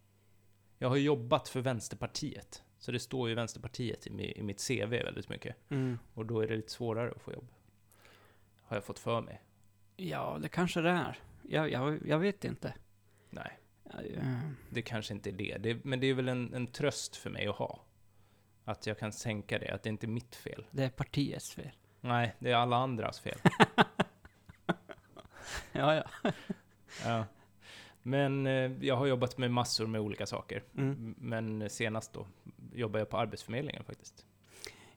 Jag 0.78 0.90
har 0.90 0.98
jobbat 0.98 1.50
för 1.50 1.62
Vänsterpartiet. 1.62 2.64
Så 2.80 2.92
det 2.92 3.00
står 3.00 3.30
ju 3.30 3.36
Vänsterpartiet 3.36 4.08
i, 4.08 4.40
i 4.40 4.44
mitt 4.44 4.68
CV 4.68 4.90
väldigt 4.90 5.30
mycket. 5.30 5.56
Mm. 5.70 6.00
Och 6.14 6.26
då 6.26 6.42
är 6.42 6.48
det 6.48 6.56
lite 6.56 6.72
svårare 6.72 7.12
att 7.12 7.22
få 7.22 7.34
jobb. 7.34 7.48
Har 8.64 8.78
jag 8.78 8.84
fått 8.84 9.00
för 9.00 9.22
mig. 9.22 9.42
Ja, 9.96 10.38
det 10.42 10.50
kanske 10.50 10.82
det 10.82 10.90
är. 10.90 11.20
Jag, 11.42 11.72
jag, 11.72 12.08
jag 12.08 12.20
vet 12.20 12.46
inte. 12.46 12.74
Nej, 13.30 13.60
det 14.70 14.82
kanske 14.82 15.14
inte 15.14 15.30
är 15.30 15.34
det. 15.34 15.58
det 15.58 15.86
men 15.86 16.00
det 16.00 16.08
är 16.08 16.14
väl 16.14 16.30
en, 16.30 16.54
en 16.54 16.68
tröst 16.68 17.16
för 17.16 17.30
mig 17.30 17.48
att 17.48 17.56
ha. 17.56 17.82
Att 18.66 18.88
jag 18.88 19.00
kan 19.00 19.12
sänka 19.12 19.60
det, 19.60 19.72
att 19.74 19.84
det 19.84 19.90
inte 19.90 20.06
är 20.06 20.08
mitt 20.10 20.36
fel. 20.36 20.66
Det 20.72 20.84
är 20.84 20.90
partiets 20.90 21.54
fel. 21.54 21.72
Nej, 22.02 22.36
det 22.40 22.52
är 22.52 22.56
alla 22.56 22.76
andras 22.78 23.20
fel. 23.20 23.38
Ja, 25.72 25.96
ja. 26.24 26.32
ja. 27.06 27.26
Men 28.04 28.48
eh, 28.48 28.72
jag 28.82 28.96
har 28.96 29.06
jobbat 29.08 29.38
med 29.38 29.52
massor 29.52 29.88
med 29.88 30.02
olika 30.02 30.26
saker. 30.26 30.64
Mm. 30.78 31.16
Men 31.18 31.70
senast 31.70 32.14
då 32.14 32.28
jobbar 32.74 33.00
jag 33.00 33.10
på 33.10 33.18
Arbetsförmedlingen 33.18 33.84
faktiskt. 33.84 34.26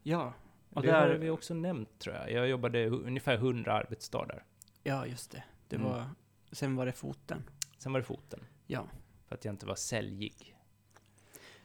Ja, 0.03 0.33
och 0.71 0.83
det 0.83 0.89
där- 0.89 1.09
har 1.09 1.15
vi 1.15 1.31
också 1.31 1.55
nämnt 1.55 1.99
tror 1.99 2.15
jag. 2.17 2.33
Jag 2.33 2.49
jobbade 2.49 2.87
ungefär 2.89 3.35
100 3.35 3.73
arbetsdagar. 3.73 4.45
ja 4.83 5.07
just 5.07 5.31
det. 5.31 5.45
Det 5.69 5.77
Mm. 5.77 5.89
var... 5.89 6.05
Sen 6.53 6.77
var 6.77 6.87
det 6.87 6.93
foten. 6.93 7.43
Sen 7.79 7.93
var 7.93 8.01
det 8.01 8.07
foten. 8.07 8.41
Ja. 8.67 8.89
För 9.29 9.35
att 9.35 9.45
jag 9.45 9.53
inte 9.53 9.67
var 9.67 9.75
säljig. 9.75 10.57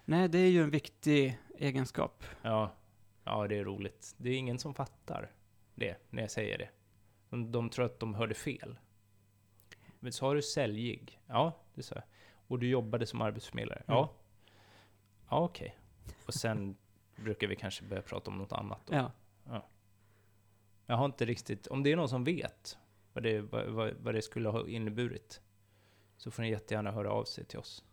Nej, 0.06 0.30
det 0.30 0.40
är 0.40 0.50
ju 0.50 0.64
en 0.64 0.70
viktig 0.70 1.40
egenskap. 1.58 2.24
Ja, 2.42 2.74
ja 3.24 3.48
det 3.48 3.58
är 3.58 3.64
roligt. 3.64 4.16
Det 4.18 4.30
är 4.30 4.38
ingen 4.38 4.60
som 4.60 4.74
fattar 4.74 5.32
det 5.76 5.98
när 6.10 6.22
jag 6.22 6.32
säger 6.32 6.58
det. 6.58 6.70
De, 7.30 7.52
de 7.52 7.70
tror 7.70 7.86
att 7.86 8.00
de 8.00 8.16
hörde 8.16 8.34
fel. 8.34 8.78
Men 10.00 10.12
sa 10.12 10.34
du 10.34 10.42
säljig? 10.42 11.22
Ja, 11.28 11.60
det 11.74 11.84
sa 11.84 11.96
jag. 11.96 12.04
Och 12.48 12.60
du 12.60 12.70
jobbade 12.70 13.06
som 13.06 13.22
arbetsförmedlare? 13.22 13.84
Ja. 13.86 14.00
Mm. 14.00 14.16
Ja, 15.30 15.44
okej. 15.44 15.78
Och 16.26 16.34
sen 16.34 16.78
brukar 17.16 17.48
vi 17.48 17.56
kanske 17.56 17.84
börja 17.84 18.02
prata 18.02 18.32
om 18.32 18.38
något 18.38 18.52
annat 18.52 18.82
då. 18.86 18.96
Ja. 18.96 19.12
Jag 20.90 20.96
har 20.96 21.06
inte 21.06 21.26
riktigt, 21.26 21.68
om 21.68 21.84
det 21.84 21.92
är 21.92 21.96
någon 21.96 22.10
som 22.10 22.24
vet 22.24 22.78
vad 23.14 23.24
det, 23.24 23.42
vad, 23.42 23.66
vad, 23.66 23.94
vad 23.94 24.14
det 24.14 24.22
skulle 24.22 24.50
ha 24.50 24.68
inneburit, 24.68 25.42
så 26.18 26.32
får 26.32 26.44
ni 26.44 26.50
jättegärna 26.50 26.92
höra 26.92 27.12
av 27.12 27.24
sig 27.24 27.46
till 27.46 27.60
oss. 27.60 27.84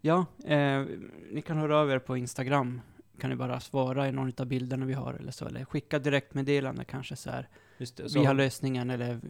Ja, 0.00 0.26
eh, 0.44 0.84
ni 1.30 1.42
kan 1.46 1.56
höra 1.56 1.78
av 1.78 1.90
er 1.90 1.98
på 1.98 2.16
Instagram. 2.16 2.80
Kan 3.18 3.30
ni 3.30 3.36
bara 3.36 3.60
svara 3.60 4.08
i 4.08 4.12
någon 4.12 4.32
av 4.38 4.46
bilderna 4.46 4.86
vi 4.86 4.92
har 4.92 5.14
eller 5.14 5.32
så. 5.32 5.46
Eller 5.46 5.64
skicka 5.64 5.98
direktmeddelande 5.98 6.84
kanske 6.84 7.16
så 7.16 7.30
här. 7.30 7.48
Det, 7.78 7.86
så, 7.86 8.20
Vi 8.20 8.26
har 8.26 8.34
lösningen 8.34 8.90
eller 8.90 9.20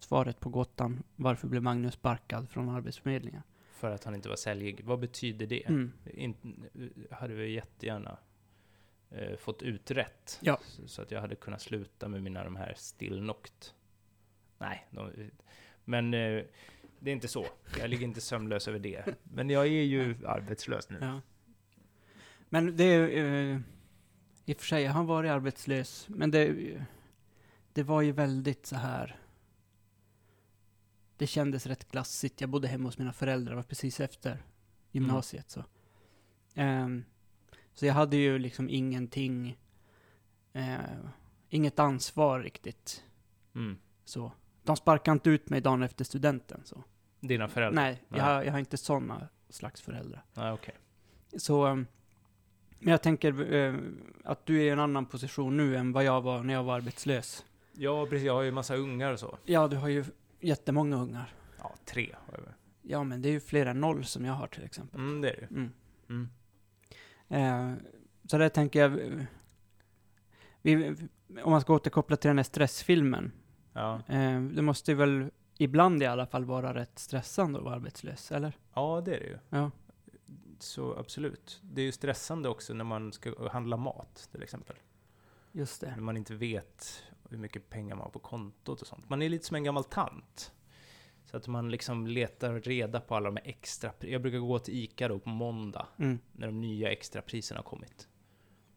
svaret 0.00 0.40
på 0.40 0.48
gåtan. 0.48 1.02
Varför 1.16 1.48
blev 1.48 1.62
Magnus 1.62 1.94
sparkad 1.94 2.50
från 2.50 2.68
Arbetsförmedlingen? 2.68 3.42
för 3.80 3.90
att 3.90 4.04
han 4.04 4.14
inte 4.14 4.28
var 4.28 4.36
säljig. 4.36 4.84
Vad 4.84 4.98
betyder 4.98 5.46
det? 5.46 5.68
Mm. 5.68 5.92
In, 6.04 6.34
hade 7.10 7.34
vi 7.34 7.50
jättegärna 7.50 8.18
eh, 9.10 9.36
fått 9.36 9.62
utrett. 9.62 10.38
Ja. 10.42 10.60
Så, 10.62 10.88
så 10.88 11.02
att 11.02 11.10
jag 11.10 11.20
hade 11.20 11.34
kunnat 11.34 11.62
sluta 11.62 12.08
med 12.08 12.22
mina 12.22 12.44
de 12.44 12.56
här 12.56 12.74
stillnokt. 12.76 13.74
Nej, 14.58 14.86
de, 14.90 15.30
men 15.84 16.14
eh, 16.14 16.44
det 17.00 17.10
är 17.10 17.12
inte 17.12 17.28
så. 17.28 17.46
Jag 17.78 17.90
ligger 17.90 18.04
inte 18.04 18.20
sömnlös 18.20 18.68
över 18.68 18.78
det. 18.78 19.04
Men 19.22 19.50
jag 19.50 19.66
är 19.66 19.82
ju 19.82 20.26
arbetslös 20.26 20.90
nu. 20.90 20.98
Ja. 21.00 21.20
Men 22.48 22.76
det 22.76 22.84
är 22.84 23.08
eh, 23.08 23.60
I 24.44 24.52
och 24.52 24.56
för 24.56 24.66
sig, 24.66 24.82
jag 24.82 24.92
har 24.92 25.04
varit 25.04 25.30
arbetslös. 25.30 26.06
Men 26.08 26.30
det, 26.30 26.56
det 27.72 27.82
var 27.82 28.02
ju 28.02 28.12
väldigt 28.12 28.66
så 28.66 28.76
här. 28.76 29.20
Det 31.16 31.26
kändes 31.26 31.66
rätt 31.66 31.90
glassigt. 31.90 32.40
Jag 32.40 32.50
bodde 32.50 32.68
hemma 32.68 32.88
hos 32.88 32.98
mina 32.98 33.12
föräldrar, 33.12 33.54
var 33.54 33.62
precis 33.62 34.00
efter 34.00 34.42
gymnasiet. 34.90 35.50
Så. 35.50 35.64
Ehm, 36.54 37.04
så 37.74 37.86
jag 37.86 37.94
hade 37.94 38.16
ju 38.16 38.38
liksom 38.38 38.68
ingenting, 38.68 39.58
eh, 40.52 40.78
inget 41.48 41.78
ansvar 41.78 42.40
riktigt. 42.40 43.04
Mm. 43.54 43.78
Så. 44.04 44.32
De 44.70 44.76
sparkade 44.76 45.12
inte 45.12 45.30
ut 45.30 45.50
mig 45.50 45.60
dagen 45.60 45.82
efter 45.82 46.04
studenten. 46.04 46.60
Så. 46.64 46.84
Dina 47.20 47.48
föräldrar? 47.48 47.82
Nej, 47.82 48.02
jag, 48.08 48.24
har- 48.24 48.42
jag 48.42 48.52
har 48.52 48.58
inte 48.58 48.76
sådana 48.76 49.28
slags 49.48 49.80
föräldrar. 49.82 50.24
Nej, 50.34 50.52
okej. 50.52 50.74
Så, 51.36 51.66
um, 51.66 51.86
men 52.78 52.90
jag 52.90 53.02
tänker 53.02 53.52
eh, 53.54 53.74
att 54.24 54.46
du 54.46 54.58
är 54.60 54.64
i 54.64 54.68
en 54.68 54.78
annan 54.80 55.06
position 55.06 55.56
nu 55.56 55.76
än 55.76 55.92
vad 55.92 56.04
jag 56.04 56.20
var 56.20 56.42
när 56.42 56.54
jag 56.54 56.64
var 56.64 56.74
arbetslös. 56.76 57.44
Ja, 57.72 58.06
precis. 58.06 58.26
Jag 58.26 58.34
har 58.34 58.42
ju 58.42 58.50
massa 58.52 58.76
ungar 58.76 59.12
och 59.12 59.20
så. 59.20 59.38
Ja, 59.44 59.68
du 59.68 59.76
har 59.76 59.88
ju 59.88 60.04
jättemånga 60.40 60.96
ungar. 60.96 61.34
Ja, 61.58 61.74
tre 61.84 62.14
har 62.26 62.38
jag. 62.38 62.52
Ja, 62.82 63.04
men 63.04 63.22
det 63.22 63.28
är 63.28 63.32
ju 63.32 63.40
fler 63.40 63.66
än 63.66 63.80
noll 63.80 64.04
som 64.04 64.24
jag 64.24 64.32
har 64.34 64.46
till 64.46 64.64
exempel. 64.64 65.00
Mm, 65.00 65.20
det 65.20 65.30
är 65.30 65.36
det. 65.40 65.54
Mm. 65.54 65.70
Mm. 66.08 66.28
Eh, 67.28 67.82
så 68.24 68.38
där 68.38 68.48
tänker 68.48 68.80
jag, 68.80 68.88
vi, 70.62 70.94
om 71.42 71.50
man 71.50 71.60
ska 71.60 71.74
återkoppla 71.74 72.16
till 72.16 72.28
den 72.28 72.38
här 72.38 72.44
stressfilmen. 72.44 73.32
Ja. 73.72 74.00
Eh, 74.08 74.42
det 74.42 74.62
måste 74.62 74.90
ju 74.90 74.96
väl 74.96 75.30
ibland 75.58 76.02
i 76.02 76.06
alla 76.06 76.26
fall 76.26 76.44
vara 76.44 76.74
rätt 76.74 76.98
stressande 76.98 77.58
att 77.58 77.64
vara 77.64 77.74
arbetslös, 77.74 78.32
eller? 78.32 78.52
ja, 78.74 79.02
det 79.04 79.16
är 79.16 79.20
det 79.20 79.26
ju. 79.26 79.38
Ja. 79.48 79.70
Så 80.58 80.94
absolut. 80.98 81.60
Det 81.62 81.80
är 81.80 81.84
ju 81.84 81.92
stressande 81.92 82.48
också 82.48 82.74
när 82.74 82.84
man 82.84 83.12
ska 83.12 83.48
handla 83.50 83.76
mat, 83.76 84.28
till 84.32 84.42
exempel. 84.42 84.76
Just 85.52 85.80
det. 85.80 85.90
När 85.90 86.02
man 86.02 86.16
inte 86.16 86.34
vet 86.34 87.02
hur 87.30 87.38
mycket 87.38 87.70
pengar 87.70 87.94
man 87.96 88.04
har 88.04 88.10
på 88.10 88.18
kontot 88.18 88.80
och 88.80 88.86
sånt. 88.86 89.08
Man 89.08 89.22
är 89.22 89.28
lite 89.28 89.46
som 89.46 89.54
en 89.56 89.64
gammal 89.64 89.84
tant. 89.84 90.52
Så 91.24 91.36
att 91.36 91.46
man 91.46 91.70
liksom 91.70 92.06
letar 92.06 92.60
reda 92.60 93.00
på 93.00 93.16
alla 93.16 93.30
de 93.30 93.40
extra... 93.44 93.92
Jag 93.98 94.22
brukar 94.22 94.38
gå 94.38 94.58
till 94.58 94.74
ICA 94.74 95.08
då 95.08 95.18
på 95.18 95.28
måndag, 95.28 95.86
Mm. 95.98 96.18
när 96.32 96.46
de 96.46 96.60
nya 96.60 96.90
extrapriserna 96.92 97.58
har 97.58 97.64
kommit. 97.64 98.08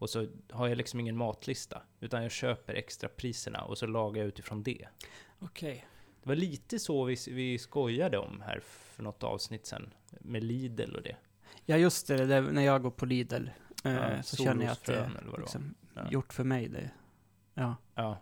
Och 0.04 0.10
så 0.10 0.28
har 0.52 0.68
jag 0.68 0.78
liksom 0.78 1.00
ingen 1.00 1.18
matlista, 1.18 1.82
utan 2.00 2.22
jag 2.24 2.32
köper 2.32 2.74
extrapriserna 2.74 3.62
och 3.64 3.78
så 3.78 3.86
lagar 3.86 4.22
jag 4.22 4.28
utifrån 4.28 4.64
det. 4.64 4.88
Okej. 5.40 5.88
Det 6.24 6.30
var 6.30 6.36
lite 6.36 6.80
så 6.80 7.04
vi, 7.04 7.16
vi 7.28 7.58
skojade 7.58 8.18
om 8.18 8.42
här 8.42 8.60
för 8.64 9.04
något 9.04 9.24
avsnitt 9.24 9.66
sen, 9.66 9.94
med 10.22 10.44
Lidl 10.44 10.96
och 10.96 11.02
det. 11.02 11.16
Ja, 11.66 11.78
just 11.78 12.08
det. 12.08 12.26
det 12.26 12.42
när 12.42 12.62
jag 12.62 12.82
går 12.82 12.92
på 12.92 13.06
Lidl 13.06 13.48
eh, 13.84 13.94
Ja, 13.94 14.24
så 14.24 14.44
känner 14.44 14.64
jag 14.66 14.72
att 14.72 14.86
det 14.86 15.10
var. 15.32 15.40
liksom, 15.40 15.76
Ja. 15.96 16.12
gjort 16.12 16.34
för 16.34 16.44
mig. 16.44 16.68
Det. 16.70 16.90
Ja. 17.54 17.76
Ja. 17.96 18.18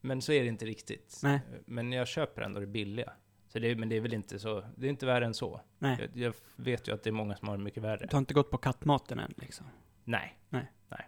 Men 0.00 0.22
så 0.22 0.32
är 0.32 0.42
det 0.42 0.48
inte 0.48 0.66
riktigt. 0.66 1.20
Nej. 1.22 1.40
Men 1.66 1.92
jag 1.92 2.08
köper 2.08 2.42
ändå 2.42 2.60
det 2.60 2.66
billiga. 2.66 3.12
Så 3.48 3.58
det, 3.58 3.76
men 3.76 3.88
det 3.88 3.96
är 3.96 4.00
väl 4.00 4.14
inte 4.14 4.38
så, 4.38 4.64
det 4.76 4.86
är 4.86 4.90
inte 4.90 5.06
värre 5.06 5.26
än 5.26 5.34
så. 5.34 5.60
Nej. 5.78 5.96
Jag, 6.00 6.24
jag 6.24 6.34
vet 6.56 6.88
ju 6.88 6.94
att 6.94 7.02
det 7.02 7.10
är 7.10 7.12
många 7.12 7.36
som 7.36 7.48
har 7.48 7.56
det 7.56 7.62
mycket 7.62 7.82
värre. 7.82 8.06
Du 8.06 8.16
har 8.16 8.18
inte 8.18 8.34
gått 8.34 8.50
på 8.50 8.58
kattmaten 8.58 9.18
än 9.18 9.34
liksom? 9.36 9.66
Nej. 10.08 10.38
Nej. 10.48 10.72
Nej. 10.88 11.06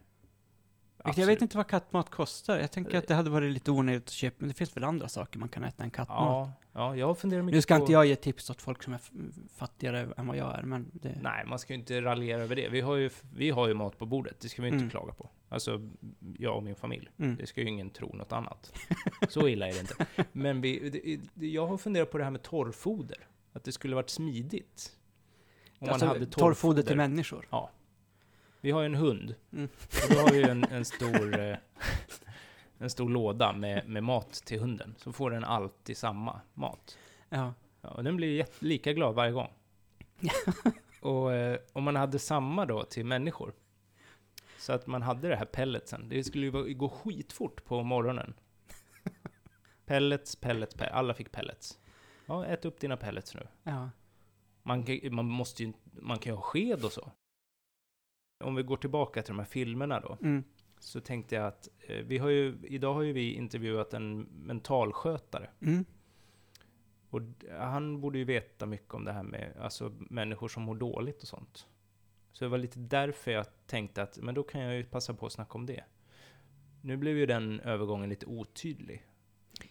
Jag 1.16 1.26
vet 1.26 1.42
inte 1.42 1.57
vad 1.57 1.66
kattmat 1.66 2.11
kostar. 2.11 2.59
Jag 2.59 2.73
tänker 2.73 2.99
att 2.99 3.09
det 3.09 3.14
hade 3.14 3.30
varit 3.30 3.52
lite 3.52 3.71
onödigt 3.71 4.02
att 4.04 4.11
köpa, 4.11 4.37
men 4.38 4.49
det 4.49 4.54
finns 4.54 4.76
väl 4.76 4.85
andra 4.85 5.09
saker 5.09 5.38
man 5.38 5.49
kan 5.49 5.64
äta 5.64 5.85
än 5.85 5.90
kattmat? 5.90 6.19
Ja, 6.19 6.52
ja, 6.73 6.97
jag 6.97 7.19
funderar 7.19 7.42
mycket 7.42 7.57
nu 7.57 7.62
ska 7.62 7.75
på... 7.75 7.80
inte 7.80 7.92
jag 7.92 8.07
ge 8.07 8.16
tips 8.16 8.50
åt 8.50 8.62
folk 8.62 8.83
som 8.83 8.92
är 8.92 9.00
fattigare 9.57 10.09
än 10.16 10.26
vad 10.26 10.37
jag 10.37 10.59
är, 10.59 10.62
men 10.62 10.90
det... 10.92 11.19
Nej, 11.23 11.45
man 11.47 11.59
ska 11.59 11.73
ju 11.73 11.78
inte 11.78 12.00
raljera 12.00 12.42
över 12.42 12.57
det. 12.57 12.69
Vi 12.69 12.80
har 12.80 12.97
ju, 12.97 13.11
vi 13.35 13.50
har 13.50 13.69
ju 13.69 13.75
mat 13.75 13.99
på 13.99 14.07
bordet, 14.07 14.40
det 14.40 14.49
ska 14.49 14.62
vi 14.62 14.69
inte 14.69 14.78
Mm. 14.78 14.90
klaga 14.90 15.12
på. 15.12 15.30
Alltså, 15.49 15.90
jag 16.38 16.57
och 16.57 16.62
min 16.62 16.75
familj. 16.75 17.11
Mm. 17.19 17.37
Det 17.37 17.47
ska 17.47 17.61
ju 17.61 17.69
ingen 17.69 17.90
tro 17.90 18.14
något 18.14 18.33
annat. 18.33 18.73
Så 19.28 19.49
illa 19.49 19.69
är 19.69 19.73
det 19.73 19.80
inte. 19.80 20.07
Men 20.33 20.61
vi, 20.61 20.90
det, 21.35 21.47
jag 21.47 21.66
har 21.66 21.76
funderat 21.76 22.11
på 22.11 22.19
det 22.19 22.25
här 22.25 22.30
med 22.30 22.42
torrfoder. 22.42 23.26
Att 23.52 23.64
det 23.64 23.73
skulle 23.73 23.95
varit 23.95 24.11
smidigt. 24.11 24.97
Om 25.78 25.88
alltså, 25.88 26.07
man 26.07 26.14
hade 26.14 26.26
torrfoder 26.26 26.83
till 26.83 26.97
människor. 26.97 27.47
Vi 28.60 28.70
har 28.70 28.80
ju 28.80 28.86
en 28.86 28.94
hund. 28.94 29.34
Mm. 29.52 29.68
Och 30.08 30.14
då 30.14 30.20
har 30.20 30.30
vi 30.30 30.36
ju 30.38 30.48
en, 30.48 30.64
en 30.64 30.84
stor... 30.84 31.40
eh, 31.40 31.56
En 32.82 32.90
stor 32.90 33.08
låda 33.10 33.52
med, 33.52 33.88
med 33.88 34.02
mat 34.04 34.32
till 34.32 34.60
hunden. 34.60 34.94
Så 34.98 35.12
får 35.12 35.30
den 35.30 35.44
alltid 35.44 35.96
samma 35.96 36.40
mat. 36.54 36.98
Ja. 37.28 37.54
Ja, 37.80 37.88
och 37.88 38.04
den 38.04 38.16
blir 38.16 38.36
jätte, 38.36 38.64
lika 38.64 38.92
glad 38.92 39.14
varje 39.14 39.32
gång. 39.32 39.52
Och 41.00 41.32
eh, 41.32 41.58
om 41.72 41.84
man 41.84 41.96
hade 41.96 42.18
samma 42.18 42.66
då 42.66 42.84
till 42.84 43.06
människor, 43.06 43.52
så 44.58 44.72
att 44.72 44.86
man 44.86 45.02
hade 45.02 45.28
det 45.28 45.36
här 45.36 45.44
pelletsen, 45.44 46.08
det 46.08 46.24
skulle 46.24 46.46
ju 46.46 46.74
gå 46.74 46.88
skitfort 46.88 47.64
på 47.64 47.82
morgonen. 47.82 48.34
Pellets, 49.86 50.36
pellets, 50.36 50.74
pellets, 50.74 50.94
alla 50.94 51.14
fick 51.14 51.32
pellets. 51.32 51.78
Ja, 52.26 52.46
ät 52.46 52.64
upp 52.64 52.80
dina 52.80 52.96
pellets 52.96 53.34
nu. 53.34 53.46
Ja. 53.62 53.90
Man, 54.62 54.84
man 55.10 55.26
måste 55.26 55.62
ju, 55.64 55.72
man 55.84 56.18
kan 56.18 56.32
ju 56.32 56.36
ha 56.36 56.42
sked 56.42 56.84
och 56.84 56.92
så. 56.92 57.10
Om 58.40 58.54
vi 58.54 58.62
går 58.62 58.76
tillbaka 58.76 59.23
till 59.23 59.32
de 59.35 59.38
här 59.38 59.47
filmerna 59.47 60.00
då, 60.00 60.18
Mm. 60.23 60.44
så 60.78 61.00
tänkte 61.00 61.35
jag 61.35 61.47
att 61.47 61.68
eh, 61.88 61.97
vi 61.97 62.18
har 62.18 62.28
ju, 62.28 62.59
idag 62.64 62.94
har 62.94 63.02
ju 63.02 63.12
vi 63.12 63.32
intervjuat 63.35 63.94
en 63.94 64.20
mentalskötare. 64.20 65.50
Mm. 65.61 65.85
Och 67.11 67.23
han 67.59 68.00
borde 68.00 68.18
ju 68.18 68.25
veta 68.25 68.66
mycket 68.66 68.94
om 68.94 69.04
det 69.04 69.12
här 69.12 69.23
med 69.23 69.52
alltså, 69.61 69.92
människor 69.99 70.49
som 70.49 70.62
mår 70.62 70.75
dåligt 70.75 71.23
och 71.23 71.28
sånt. 71.28 71.66
Så 72.32 72.44
det 72.44 72.49
var 72.49 72.59
lite 72.59 72.78
därför 72.78 73.30
jag 73.30 73.47
tänkte 73.66 74.02
att, 74.02 74.18
men 74.18 74.35
då 74.35 74.42
kan 74.42 74.61
jag 74.61 74.75
ju 74.76 74.85
passa 74.85 75.14
på 75.14 75.26
att 75.26 75.32
snacka 75.32 75.52
om 75.54 75.66
det. 75.66 75.85
Nu 76.82 76.97
blev 76.97 77.16
ju 77.16 77.26
den 77.26 77.61
övergången 77.61 78.09
lite 78.11 78.26
otydlig. 78.26 79.06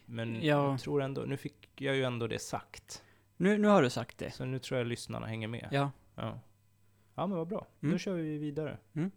Men 0.06 0.36
Ja. 0.36 0.42
jag 0.70 0.80
tror 0.80 1.02
ändå, 1.02 1.22
nu 1.22 1.38
fick 1.38 1.82
jag 1.82 1.96
ju 1.96 2.04
ändå 2.04 2.28
det 2.28 2.40
sagt. 2.40 3.04
Nu, 3.38 3.58
nu 3.58 3.68
har 3.68 3.82
du 3.82 3.90
sagt 3.90 4.18
det. 4.18 4.32
Så 4.32 4.46
nu 4.46 4.60
tror 4.60 4.78
jag 4.78 4.88
lyssnarna 4.88 5.26
hänger 5.28 5.48
med. 5.48 5.68
Ja. 5.72 5.92
Ja, 6.16 6.40
ja 7.20 7.28
men 7.28 7.38
vad 7.38 7.48
bra. 7.48 7.68
Mm. 7.82 7.94
Nu 7.94 8.00
kör 8.00 8.14
vi 8.14 8.38
vidare. 8.38 8.78
Mm. 8.94 9.12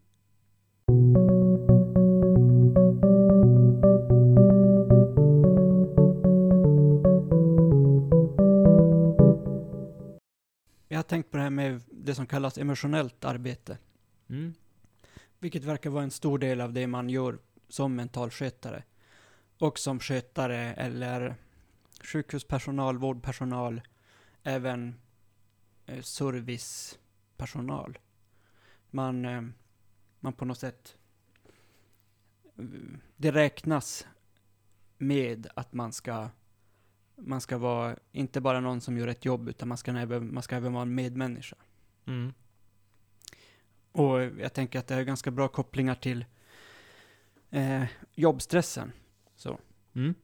Jag 10.88 10.98
har 10.98 11.02
tänkt 11.02 11.30
på 11.30 11.36
det 11.36 11.42
här 11.42 11.50
med 11.50 11.82
det 11.90 12.14
som 12.14 12.26
kallas 12.26 12.58
emotionellt 12.58 13.24
arbete. 13.24 13.78
Mm. 14.28 14.54
Vilket 15.38 15.64
verkar 15.64 15.90
vara 15.90 16.02
en 16.04 16.10
stor 16.10 16.38
del 16.38 16.60
av 16.60 16.72
det 16.72 16.86
man 16.86 17.10
gör 17.10 17.38
som 17.68 17.96
mentalskötare. 17.96 18.82
Och 19.58 19.78
som 19.78 20.00
skötare 20.00 20.74
eller 20.74 21.34
sjukhuspersonal, 22.04 22.98
vårdpersonal, 22.98 23.80
även 24.42 24.94
eh, 25.86 26.00
servicepersonal. 27.46 27.98
Man, 28.90 29.24
eh, 29.24 29.42
man 30.20 30.32
på 30.32 30.44
något 30.44 30.58
sätt... 30.58 30.98
eh, 32.58 32.64
Det 33.16 33.32
räknas 33.32 34.06
med 34.98 35.46
att 35.54 35.72
man 35.72 35.92
ska 35.92 36.30
man 37.16 37.40
ska 37.40 37.58
vara 37.58 37.96
inte 38.12 38.40
bara 38.40 38.60
någon 38.60 38.80
som 38.80 38.98
gör 38.98 39.08
ett 39.08 39.24
jobb, 39.24 39.48
utan 39.48 39.68
man 39.68 39.78
ska 39.78 39.92
även, 39.92 40.34
man 40.34 40.42
ska 40.42 40.56
även 40.56 40.72
vara 40.72 40.82
en 40.82 40.94
medmänniska. 40.94 41.56
Mm. 42.06 42.32
Och 43.92 44.22
jag 44.22 44.52
tänker 44.52 44.78
att 44.78 44.86
det 44.86 44.94
är 44.94 45.02
ganska 45.02 45.30
bra 45.30 45.48
kopplingar 45.48 45.94
till 45.94 46.24
eh, 47.50 47.84
jobbstressen. 48.14 48.92
Så. 49.36 49.58
Mm. 49.94 50.14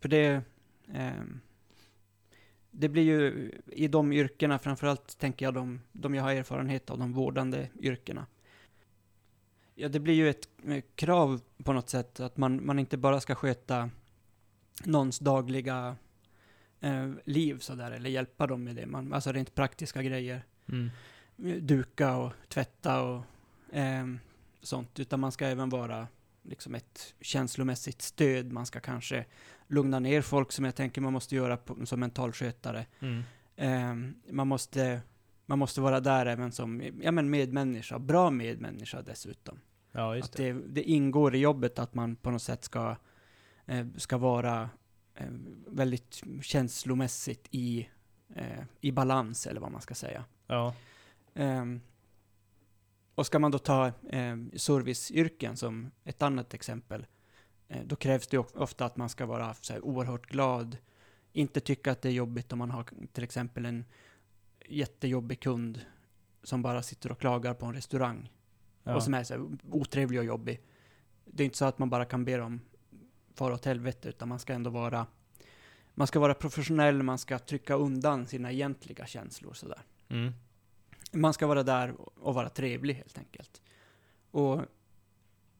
För 0.00 0.08
det, 0.08 0.42
ehm, 0.88 1.40
det 2.78 2.88
blir 2.88 3.02
ju 3.02 3.50
i 3.66 3.88
de 3.88 4.12
yrkena, 4.12 4.58
framförallt 4.58 5.18
tänker 5.18 5.46
jag 5.46 5.54
de, 5.54 5.80
de 5.92 6.14
jag 6.14 6.22
har 6.22 6.32
erfarenhet 6.32 6.90
av, 6.90 6.98
de 6.98 7.12
vårdande 7.12 7.68
yrkena. 7.80 8.26
Ja, 9.74 9.88
det 9.88 10.00
blir 10.00 10.14
ju 10.14 10.30
ett 10.30 10.48
eh, 10.66 10.84
krav 10.94 11.40
på 11.64 11.72
något 11.72 11.88
sätt 11.88 12.20
att 12.20 12.36
man, 12.36 12.66
man 12.66 12.78
inte 12.78 12.96
bara 12.96 13.20
ska 13.20 13.34
sköta 13.34 13.90
någons 14.84 15.18
dagliga 15.18 15.96
eh, 16.80 17.10
liv 17.24 17.58
sådär, 17.58 17.90
eller 17.90 18.10
hjälpa 18.10 18.46
dem 18.46 18.64
med 18.64 18.76
det. 18.76 18.86
Man, 18.86 19.12
alltså 19.12 19.32
rent 19.32 19.54
praktiska 19.54 20.02
grejer 20.02 20.42
Mm. 20.68 20.90
duka 21.66 22.16
och 22.16 22.32
tvätta 22.48 23.02
och 23.02 23.22
ehm, 23.72 24.18
sånt, 24.62 24.98
utan 24.98 25.20
man 25.20 25.32
ska 25.32 25.46
även 25.46 25.68
vara 25.68 26.08
liksom 26.48 26.74
ett 26.74 27.14
känslomässigt 27.20 28.02
stöd. 28.02 28.52
Man 28.52 28.66
ska 28.66 28.80
kanske 28.80 29.24
lugna 29.68 29.98
ner 29.98 30.22
folk 30.22 30.52
som 30.52 30.64
jag 30.64 30.74
tänker 30.74 31.00
man 31.00 31.12
måste 31.12 31.36
göra 31.36 31.56
på, 31.56 31.86
som 31.86 32.00
mentalskötare. 32.00 32.86
Mm. 33.00 33.22
Ehm, 33.56 34.14
man, 34.30 34.48
måste, 34.48 35.00
man 35.46 35.58
måste 35.58 35.80
vara 35.80 36.00
där 36.00 36.26
även 36.26 36.52
som 36.52 36.82
ja, 37.02 37.12
men 37.12 37.30
medmänniska, 37.30 37.98
bra 37.98 38.30
medmänniska 38.30 39.02
dessutom. 39.02 39.60
Ja, 39.92 40.18
Att 40.18 40.32
det. 40.32 40.52
det, 40.52 40.60
det 40.68 40.82
ingår 40.82 41.34
i 41.34 41.38
jobbet 41.38 41.78
att 41.78 41.94
man 41.94 42.16
på 42.16 42.30
något 42.30 42.42
sätt 42.42 42.64
ska, 42.64 42.96
eh, 43.66 43.86
ska 43.96 44.18
vara 44.18 44.70
eh, 45.14 45.26
väldigt 45.66 46.22
känslomässigt 46.42 47.48
i, 47.50 47.88
eh, 48.34 48.64
i 48.80 48.92
balans, 48.92 49.46
eller 49.46 49.60
vad 49.60 49.72
man 49.72 49.80
ska 49.80 49.94
säga. 49.94 50.24
Ja. 50.46 50.74
Ehm, 51.34 51.80
och 53.16 53.26
ska 53.26 53.38
man 53.38 53.50
då 53.50 53.58
ta 53.58 53.92
um, 54.12 54.50
serviceyrken 54.56 55.56
som 55.56 55.90
ett 56.04 56.22
annat 56.22 56.54
exempel, 56.54 57.06
eh, 57.68 57.82
då 57.84 57.96
krävs 57.96 58.26
det 58.26 58.38
of- 58.38 58.56
ofta 58.56 58.84
att 58.84 58.96
man 58.96 59.08
ska 59.08 59.26
vara 59.26 59.54
så 59.54 59.72
här, 59.72 59.84
oerhört 59.84 60.26
glad, 60.26 60.76
inte 61.32 61.60
tycka 61.60 61.92
att 61.92 62.02
det 62.02 62.08
är 62.08 62.12
jobbigt 62.12 62.52
om 62.52 62.58
man 62.58 62.70
har 62.70 62.84
till 63.12 63.24
exempel 63.24 63.66
en 63.66 63.84
jättejobbig 64.68 65.40
kund 65.40 65.80
som 66.42 66.62
bara 66.62 66.82
sitter 66.82 67.12
och 67.12 67.20
klagar 67.20 67.54
på 67.54 67.66
en 67.66 67.74
restaurang 67.74 68.32
ja. 68.82 68.94
och 68.94 69.02
som 69.02 69.14
är 69.14 69.24
så 69.24 69.34
här, 69.34 69.46
otrevlig 69.70 70.20
och 70.20 70.26
jobbig. 70.26 70.60
Det 71.24 71.42
är 71.42 71.44
inte 71.44 71.58
så 71.58 71.64
att 71.64 71.78
man 71.78 71.90
bara 71.90 72.04
kan 72.04 72.24
be 72.24 72.36
dem 72.36 72.60
fara 73.34 73.54
åt 73.54 73.64
helvete, 73.64 74.08
utan 74.08 74.28
man 74.28 74.38
ska 74.38 74.52
ändå 74.52 74.70
vara 74.70 75.06
man 75.94 76.06
ska 76.06 76.20
vara 76.20 76.34
professionell, 76.34 77.02
man 77.02 77.18
ska 77.18 77.38
trycka 77.38 77.74
undan 77.74 78.26
sina 78.26 78.52
egentliga 78.52 79.06
känslor 79.06 79.52
sådär. 79.52 79.82
Mm. 80.08 80.32
Man 81.16 81.32
ska 81.32 81.46
vara 81.46 81.62
där 81.62 81.94
och 82.20 82.34
vara 82.34 82.48
trevlig 82.48 82.94
helt 82.94 83.18
enkelt. 83.18 83.62
Och 84.30 84.62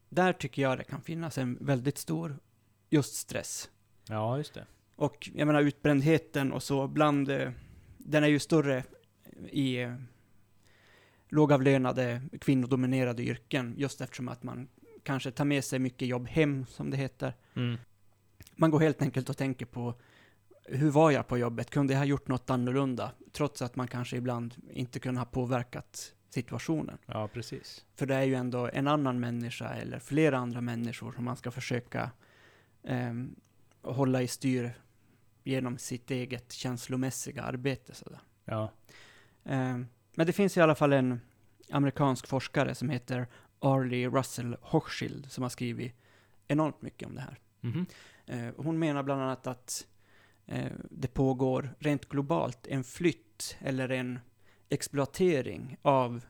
där 0.09 0.33
tycker 0.33 0.63
jag 0.63 0.79
det 0.79 0.85
kan 0.85 1.03
finnas 1.03 1.39
en 1.39 1.59
väldigt 1.61 1.99
stor 1.99 2.39
just 2.91 3.15
stress. 3.15 3.71
ja, 4.09 4.39
just 4.39 4.55
det. 4.55 4.67
Och 4.97 5.31
jag 5.35 5.47
menar 5.47 5.63
utbrändheten 5.63 6.53
och 6.53 6.63
så 6.63 6.89
bland, 6.89 7.31
eh, 7.31 7.51
den 7.99 8.25
är 8.25 8.29
ju 8.29 8.39
större 8.39 8.85
i 9.49 9.77
eh, 9.83 9.95
lågavlönade 11.29 12.23
kvinnodominerade 12.41 13.23
yrken 13.23 13.75
just 13.77 14.01
eftersom 14.01 14.29
att 14.29 14.43
man 14.43 14.69
kanske 15.03 15.31
tar 15.31 15.45
med 15.45 15.65
sig 15.65 15.79
mycket 15.79 16.09
jobb 16.09 16.29
hem 16.29 16.67
som 16.67 16.91
det 16.91 16.97
heter. 16.97 17.35
Mm. 17.55 17.77
Man 18.57 18.71
går 18.71 18.81
helt 18.81 19.03
enkelt 19.03 19.31
och 19.31 19.37
tänker 19.37 19.67
på 19.67 19.95
hur 20.69 20.91
var 20.91 21.11
jag 21.11 21.29
på 21.29 21.39
jobbet? 21.39 21.71
Kunde 21.71 21.93
jag 21.93 22.01
ha 22.01 22.05
gjort 22.05 22.29
något 22.29 22.51
annorlunda? 22.51 23.13
Trots 23.33 23.63
att 23.63 23.77
man 23.77 23.89
kanske 23.89 24.17
ibland 24.17 24.55
inte 24.71 25.01
kunde 25.01 25.21
ha 25.21 25.25
påverkat 25.25 26.13
situationen. 26.31 26.99
Ja, 27.07 27.29
precis. 27.29 27.85
För 27.95 28.07
det 28.07 28.15
är 28.15 28.23
ju 28.23 28.35
ändå 28.35 28.71
en 28.73 28.89
annan 28.89 29.21
människa 29.21 29.69
eller 29.69 29.99
flera 29.99 30.39
andra 30.39 30.61
människor 30.61 31.13
som 31.13 31.25
man 31.25 31.37
ska 31.37 31.51
försöka 31.51 32.11
ehm, 32.85 33.37
hålla 33.83 34.23
i 34.23 34.29
styr 34.29 34.73
genom 35.45 35.79
sitt 35.79 36.11
eget 36.11 36.53
känslomässiga 36.53 37.43
arbete. 37.43 37.95
Sådär. 37.95 38.21
Ja. 38.45 38.73
Ehm, 39.45 39.87
men 40.15 40.27
det 40.27 40.33
finns 40.33 40.57
i 40.57 40.61
alla 40.61 40.75
fall 40.75 40.93
en 40.93 41.21
amerikansk 41.71 42.27
forskare 42.27 42.75
som 42.75 42.91
heter 42.91 43.27
Arlie 43.59 44.09
Russell 44.09 44.57
Hochschild 44.61 45.33
som 45.33 45.43
har 45.43 45.51
skrivit 45.51 45.95
enormt 46.49 46.83
mycket 46.83 47.09
om 47.09 47.15
det 47.15 47.21
här. 47.21 47.39
Mhm. 47.61 47.87
Eh, 48.27 48.55
hon 48.57 48.79
menar 48.79 49.03
bland 49.03 49.23
annat 49.23 49.47
att 49.47 49.87
eh, 49.87 49.96
det 50.91 51.09
pågår 51.15 51.75
rent 51.79 52.09
globalt 52.09 52.67
en 52.67 52.85
flytt 52.85 53.57
eller 53.61 53.89
en 53.89 54.19
exploatering 54.69 55.77
av, 55.83 56.25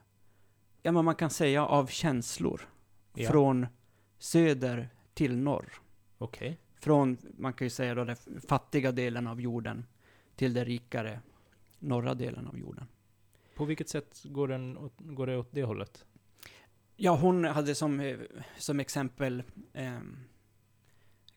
ja 0.83 0.93
men 0.93 1.05
man 1.05 1.15
kan 1.15 1.31
säga 1.31 1.67
av 1.67 1.87
känslor. 1.87 2.69
Ja. 3.15 3.31
Från 3.31 3.67
söder 4.19 4.89
till 5.15 5.37
norr. 5.37 5.73
Okej. 6.19 6.61
Från, 6.81 7.19
man 7.39 7.53
kan 7.53 7.65
ju 7.65 7.71
säga 7.71 7.95
då, 7.95 8.05
den 8.05 8.17
fattiga 8.49 8.93
delen 8.93 9.27
av 9.27 9.41
jorden 9.41 9.87
till 10.37 10.55
den 10.55 10.65
rikare 10.65 11.21
norra 11.79 12.15
delen 12.15 12.47
av 12.47 12.59
jorden. 12.59 12.87
På 13.55 13.65
vilket 13.65 13.89
sätt 13.89 14.23
går, 14.25 14.49
den 14.49 14.91
går 14.99 15.27
det 15.27 15.37
åt 15.37 15.53
det 15.53 15.63
hållet? 15.63 16.05
Ja, 16.97 17.17
hon 17.17 17.45
hade 17.45 17.75
som, 17.75 18.01
eh, 18.01 18.19
som 18.59 18.81
exempel 18.81 19.43
ehm, 19.73 20.17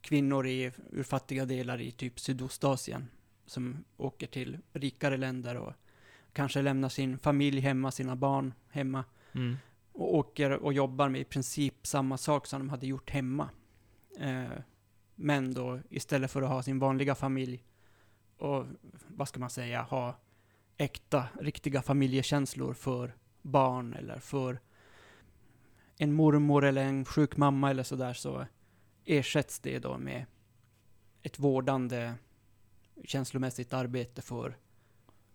kvinnor 0.02 0.48
i, 0.48 0.72
ur 0.92 1.04
fattiga 1.04 1.46
delar 1.46 1.82
i 1.82 1.92
typ 1.92 2.20
Sydostasien 2.20 3.08
som 3.46 3.84
åker 3.98 4.28
till 4.28 4.58
rikare 4.74 5.18
länder 5.18 5.56
och 5.56 5.74
kanske 6.34 6.62
lämnar 6.62 6.90
sin 6.90 7.18
familj 7.18 7.60
hemma, 7.60 7.92
sina 7.92 8.16
barn 8.16 8.54
hemma 8.70 9.04
Mm. 9.32 9.58
och 9.92 10.16
åker 10.16 10.52
och 10.52 10.74
jobbar 10.74 11.10
med 11.10 11.22
i 11.22 11.24
princip 11.24 11.88
samma 11.88 12.18
sak 12.18 12.48
som 12.48 12.60
de 12.60 12.70
hade 12.70 12.88
gjort 12.88 13.10
hemma. 13.10 13.50
Eh, 14.20 14.60
men 15.16 15.54
då 15.54 15.80
istället 15.90 16.32
för 16.32 16.42
att 16.42 16.50
ha 16.50 16.64
sin 16.64 16.80
vanliga 16.80 17.16
familj 17.16 17.64
och 18.38 18.66
vad 19.08 19.28
ska 19.28 19.40
man 19.40 19.50
säga, 19.50 19.82
ha 19.82 20.20
äkta, 20.78 21.28
riktiga 21.40 21.82
familjekänslor 21.82 22.74
för 22.74 23.16
barn 23.42 23.94
eller 23.94 24.20
för 24.20 24.60
en 25.98 26.14
mormor 26.14 26.66
eller 26.66 26.86
en 26.86 27.06
sjuk 27.06 27.38
mamma 27.38 27.70
eller 27.70 27.84
sådär 27.84 28.14
så 28.14 28.46
ersätts 29.10 29.60
det 29.60 29.80
då 29.80 29.98
med 29.98 30.26
ett 31.22 31.40
vårdande 31.40 32.14
känslomässigt 33.04 33.74
arbete 33.74 34.22
för 34.22 34.58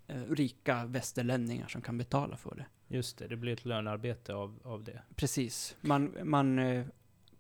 eh, 0.07 0.23
rika 0.23 0.85
västerlänningar 0.87 1.69
som 1.69 1.83
kan 1.83 1.99
betala 1.99 2.37
för 2.37 2.55
det. 2.55 2.67
Just 2.95 3.19
det, 3.19 3.29
det 3.29 3.37
blir 3.37 3.53
ett 3.53 3.65
lönearbete 3.65 4.35
av, 4.35 4.61
av 4.65 4.85
det. 4.85 5.03
Precis. 5.17 5.77
Man, 5.81 6.17
man 6.23 6.59
eh, 6.59 6.87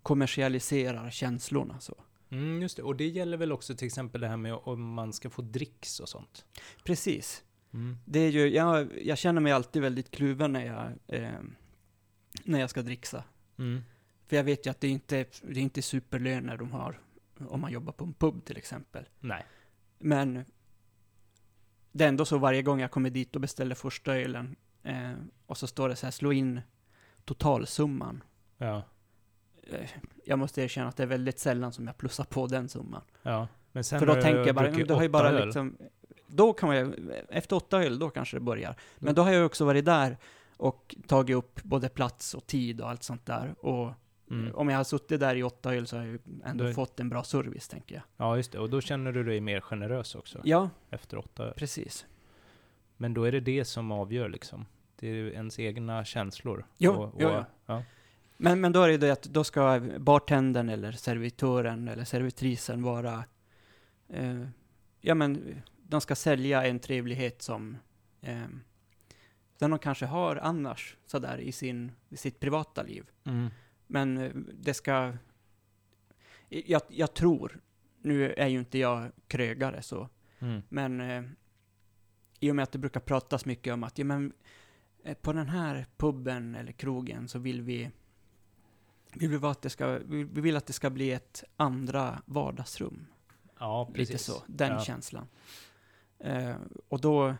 kommersialiserar 0.02 1.10
känslorna 1.10 1.80
så. 1.80 1.94
Mm, 2.30 2.62
just 2.62 2.76
det. 2.76 2.82
Och 2.82 2.96
det 2.96 3.08
gäller 3.08 3.36
väl 3.36 3.52
också 3.52 3.76
till 3.76 3.86
exempel 3.86 4.20
det 4.20 4.28
här 4.28 4.36
med 4.36 4.54
om 4.54 4.94
man 4.94 5.12
ska 5.12 5.30
få 5.30 5.42
dricks 5.42 6.00
och 6.00 6.08
sånt. 6.08 6.44
Precis. 6.84 7.44
Mm. 7.72 7.98
Det 8.04 8.18
är 8.18 8.30
ju, 8.30 8.48
jag, 8.48 8.88
jag 9.02 9.18
känner 9.18 9.40
mig 9.40 9.52
alltid 9.52 9.82
väldigt 9.82 10.10
kluven 10.10 10.52
när 10.52 10.66
jag, 10.66 11.16
eh, 11.20 11.40
när 12.44 12.60
jag 12.60 12.70
ska 12.70 12.82
dricksa. 12.82 13.24
Mm. 13.58 13.82
För 14.26 14.36
jag 14.36 14.44
vet 14.44 14.66
ju 14.66 14.70
att 14.70 14.80
det 14.80 14.88
inte 14.88 15.24
det 15.42 15.60
är 15.60 15.62
inte 15.62 15.82
superlöner 15.82 16.56
de 16.56 16.72
har 16.72 17.00
om 17.48 17.60
man 17.60 17.72
jobbar 17.72 17.92
på 17.92 18.04
en 18.04 18.14
pub 18.14 18.44
till 18.44 18.56
exempel. 18.56 19.08
Nej. 19.20 19.44
Men 19.98 20.44
det 21.92 22.04
är 22.04 22.08
ändå 22.08 22.24
så 22.24 22.38
varje 22.38 22.62
gång 22.62 22.80
jag 22.80 22.90
kommer 22.90 23.10
dit 23.10 23.34
och 23.34 23.40
beställer 23.40 23.74
första 23.74 24.16
ölen 24.16 24.56
eh, 24.82 25.12
och 25.46 25.58
så 25.58 25.66
står 25.66 25.88
det 25.88 25.96
så 25.96 26.06
här, 26.06 26.10
slå 26.10 26.32
in 26.32 26.60
totalsumman. 27.24 28.22
Ja. 28.58 28.82
Eh, 29.62 29.90
jag 30.24 30.38
måste 30.38 30.62
erkänna 30.62 30.88
att 30.88 30.96
det 30.96 31.02
är 31.02 31.06
väldigt 31.06 31.38
sällan 31.38 31.72
som 31.72 31.86
jag 31.86 31.96
plussar 31.96 32.24
på 32.24 32.46
den 32.46 32.68
summan. 32.68 33.02
Ja. 33.22 33.48
Men 33.72 33.84
sen 33.84 33.98
För 33.98 34.06
då 34.06 34.14
tänker 34.14 34.46
jag 34.46 34.54
bara, 34.54 34.70
men 34.70 34.86
du 34.86 34.94
har 34.94 35.02
ju 35.02 35.08
bara 35.08 35.28
öl. 35.30 35.44
liksom, 35.46 35.76
då 36.26 36.52
kan 36.52 36.68
man 36.68 37.10
efter 37.28 37.56
åtta 37.56 37.82
öl, 37.84 37.98
då 37.98 38.10
kanske 38.10 38.36
det 38.36 38.40
börjar. 38.40 38.76
Men 38.98 39.02
Mm. 39.08 39.14
då 39.14 39.22
har 39.22 39.30
jag 39.32 39.46
också 39.46 39.64
varit 39.64 39.84
där 39.84 40.16
och 40.56 40.94
tagit 41.06 41.36
upp 41.36 41.62
både 41.62 41.88
plats 41.88 42.34
och 42.34 42.46
tid 42.46 42.80
och 42.80 42.90
allt 42.90 43.02
sånt 43.02 43.26
där. 43.26 43.54
Och 43.58 43.92
Mm. 44.30 44.54
om 44.54 44.68
jag 44.68 44.76
har 44.76 44.84
suttit 44.84 45.20
där 45.20 45.34
i 45.36 45.42
åtta 45.42 45.74
öl 45.74 45.86
så 45.86 45.96
har 45.96 46.04
jag 46.04 46.12
ju 46.12 46.18
ändå 46.44 46.64
Då 46.64 46.70
är- 46.70 46.74
fått 46.74 47.00
en 47.00 47.08
bra 47.08 47.24
service, 47.24 47.68
tänker 47.68 47.94
jag. 47.94 48.04
Ja, 48.16 48.36
just 48.36 48.52
det. 48.52 48.58
Och 48.58 48.70
då 48.70 48.80
känner 48.80 49.12
du 49.12 49.24
dig 49.24 49.40
mer 49.40 49.60
generös 49.60 50.14
också. 50.14 50.40
Ja, 50.44 50.70
Efter 50.90 51.18
åtta 51.18 51.44
öl. 51.44 51.54
precis. 51.56 52.06
Men 52.96 53.14
då 53.14 53.24
är 53.24 53.32
det 53.32 53.40
det 53.40 53.64
som 53.64 53.92
avgör 53.92 54.28
liksom. 54.28 54.66
Det 54.96 55.08
är 55.08 55.14
ju 55.14 55.32
ens 55.32 55.58
egna 55.58 56.04
känslor. 56.04 56.66
Jo, 56.78 56.92
och, 56.92 57.04
och, 57.14 57.22
jo, 57.22 57.28
jo. 57.32 57.44
ja. 57.66 57.82
Men, 58.36 58.60
men 58.60 58.72
då 58.72 58.82
är 58.82 58.88
det 58.88 58.96
det 58.96 59.10
att 59.10 59.22
då 59.22 59.44
ska 59.44 59.80
bartendern 59.98 60.68
eller 60.68 60.92
servitören 60.92 61.88
eller 61.88 62.04
servitrisen 62.04 62.82
vara, 62.82 63.24
eh, 64.08 64.44
ja 65.00 65.14
men, 65.14 65.62
de 65.82 66.00
ska 66.00 66.14
sälja 66.14 66.64
en 66.66 66.78
trevlighet 66.78 67.42
som, 67.42 67.76
eh, 68.20 68.42
som 69.58 69.70
de 69.70 69.78
kanske 69.78 70.06
har 70.06 70.36
annars, 70.36 70.96
sådär 71.06 71.38
i, 71.38 71.52
sin, 71.52 71.92
i 72.08 72.16
sitt 72.16 72.40
privata 72.40 72.82
liv. 72.82 73.04
Mm. 73.24 73.48
Men 73.86 74.18
eh, 74.18 74.30
det 74.62 74.74
ska, 74.74 75.12
jag, 76.48 76.82
jag 76.88 77.14
tror, 77.14 77.60
nu 78.02 78.32
är 78.32 78.46
ju 78.46 78.58
inte 78.58 78.78
jag 78.78 79.10
krögare 79.28 79.82
så, 79.82 80.08
Mm. 80.38 80.62
men 80.68 81.00
eh, 81.00 81.22
i 82.40 82.50
och 82.50 82.56
med 82.56 82.62
att 82.62 82.72
det 82.72 82.78
brukar 82.78 83.00
pratas 83.00 83.44
mycket 83.44 83.72
om 83.74 83.84
att 83.84 83.98
ja, 83.98 84.04
men, 84.04 84.32
eh, 85.04 85.14
på 85.16 85.32
den 85.32 85.48
här 85.48 85.86
puben 85.96 86.54
eller 86.54 86.72
krogen 86.72 87.28
så 87.28 87.38
vill 87.38 87.62
vi, 87.62 87.90
vill 89.12 89.28
vi, 89.38 89.46
att 89.46 89.62
det 89.62 89.70
ska, 89.70 89.98
vi, 89.98 90.24
vi 90.24 90.40
vill 90.40 90.56
att 90.56 90.66
det 90.66 90.72
ska 90.72 90.90
bli 90.90 91.10
ett 91.12 91.44
andra 91.56 92.22
vardagsrum. 92.26 93.06
Ja, 93.58 93.90
precis. 93.94 94.08
Lite 94.10 94.22
så, 94.24 94.42
den 94.46 94.72
Ja. 94.72 94.80
känslan. 94.80 95.26
Eh, 96.18 96.56
och 96.88 97.00
då, 97.00 97.34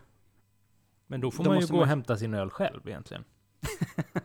Men 1.07 1.21
då 1.21 1.31
får 1.31 1.45
man 1.45 1.61
ju 1.61 1.67
gå 1.67 1.73
man- 1.73 1.81
och 1.83 1.87
hämta 1.89 2.17
sin 2.17 2.35
öl 2.35 2.51
själv 2.51 2.89
egentligen. 2.89 3.25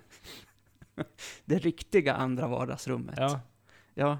det 1.45 1.59
riktiga 1.59 2.13
andra 2.13 2.47
vardagsrummet. 2.47 3.15
Ja. 3.17 3.39
Ja. 3.93 4.17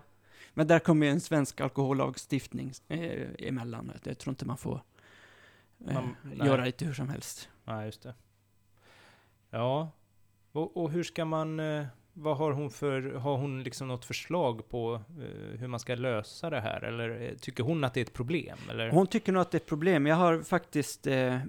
Men 0.53 0.67
där 0.67 0.79
kommer 0.79 1.05
ju 1.05 1.11
en 1.11 1.21
svensk 1.21 1.61
alkohollagstiftning 1.61 2.71
eh, 2.87 3.27
emellan. 3.39 3.91
Jag 4.03 4.17
tror 4.17 4.31
inte 4.31 4.45
man 4.45 4.57
får 4.57 4.81
eh, 5.87 5.93
Man- 5.93 6.15
nej. 6.23 6.47
göra 6.47 6.65
lite 6.65 6.85
hur 6.85 6.93
som 6.93 7.09
helst. 7.09 7.49
Ja, 7.65 7.85
just 7.85 8.01
det. 8.01 8.13
Ja. 9.49 9.91
Och, 10.51 10.77
och 10.77 10.91
hur 10.91 11.03
ska 11.03 11.25
man... 11.25 11.59
eh, 11.59 11.85
Vad 12.13 12.37
har 12.37 12.51
hon 12.51 12.69
för... 12.69 13.01
Har 13.13 13.37
hon 13.37 13.63
liksom 13.63 13.87
något 13.87 14.05
förslag 14.05 14.69
på 14.69 14.93
eh, 14.95 15.59
hur 15.59 15.67
man 15.67 15.79
ska 15.79 15.95
lösa 15.95 16.49
det 16.49 16.59
här? 16.61 16.83
Eller 16.83 17.21
eh, 17.21 17.35
tycker 17.35 17.63
hon 17.63 17.83
att 17.83 17.93
det 17.93 17.99
är 17.99 18.05
ett 18.05 18.13
problem? 18.13 18.57
Eller? 18.69 18.89
Hon 18.91 19.07
tycker 19.07 19.31
nog 19.31 19.41
att 19.41 19.51
det 19.51 19.55
är 19.55 19.59
ett 19.59 19.65
problem. 19.67 20.05
Jag 20.05 20.15
har 20.15 20.41
faktiskt 20.41 21.07
eh, 21.07 21.39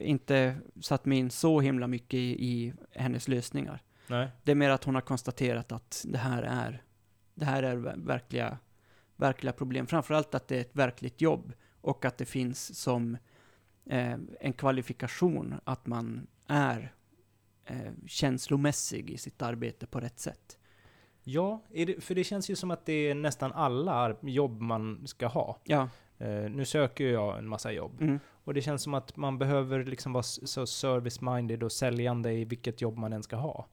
inte 0.00 0.56
satt 0.80 1.04
mig 1.04 1.18
in 1.18 1.30
så 1.30 1.60
himla 1.60 1.86
mycket 1.86 2.14
i, 2.14 2.46
i 2.48 2.72
hennes 2.90 3.28
lösningar. 3.28 3.82
Nej? 4.06 4.28
Det 4.42 4.50
är 4.50 4.54
mer 4.56 4.70
att 4.70 4.84
hon 4.84 4.94
har 4.94 5.02
konstaterat 5.02 5.72
att 5.72 6.04
det 6.08 6.18
här 6.18 6.42
är, 6.42 6.82
det 7.34 7.44
här 7.44 7.62
är 7.62 7.76
ver- 7.76 8.06
verkliga, 8.06 8.58
verkliga 9.16 9.52
problem. 9.52 9.86
Framförallt 9.86 10.34
att 10.34 10.48
det 10.48 10.56
är 10.56 10.60
ett 10.60 10.76
verkligt 10.76 11.20
jobb 11.20 11.52
och 11.80 12.04
att 12.04 12.18
det 12.18 12.24
finns 12.24 12.78
som 12.80 13.16
eh, 13.86 14.16
en 14.40 14.52
kvalifikation 14.52 15.54
att 15.64 15.86
man 15.86 16.26
är 16.46 16.92
eh, 17.64 17.92
känslomässig 18.06 19.10
i 19.10 19.18
sitt 19.18 19.42
arbete 19.42 19.86
på 19.86 20.00
rätt 20.00 20.18
sätt. 20.18 20.58
Ja, 21.26 21.62
det, 21.70 22.04
för 22.04 22.14
det 22.14 22.24
känns 22.24 22.50
ju 22.50 22.56
som 22.56 22.70
att 22.70 22.86
det 22.86 22.92
är 22.92 23.14
nästan 23.14 23.52
alla 23.52 24.16
jobb 24.22 24.60
man 24.60 25.06
ska 25.06 25.26
ha. 25.26 25.60
Ja, 25.64 25.88
Eh, 26.18 26.50
nu 26.50 26.64
söker 26.64 27.04
jag 27.04 27.38
en 27.38 27.48
massa 27.48 27.72
jobb. 27.72 28.00
mm, 28.02 28.18
Och 28.44 28.54
det 28.54 28.62
känns 28.62 28.82
som 28.82 28.94
att 28.94 29.16
man 29.16 29.38
behöver 29.38 29.84
liksom 29.84 30.12
vara 30.12 30.22
så 30.22 30.66
service-minded 30.66 31.62
och 31.62 31.72
säljande 31.72 32.32
i 32.32 32.44
vilket 32.44 32.80
jobb 32.80 32.96
man 32.96 33.12
än 33.12 33.22
ska 33.22 33.36
ha. 33.36 33.66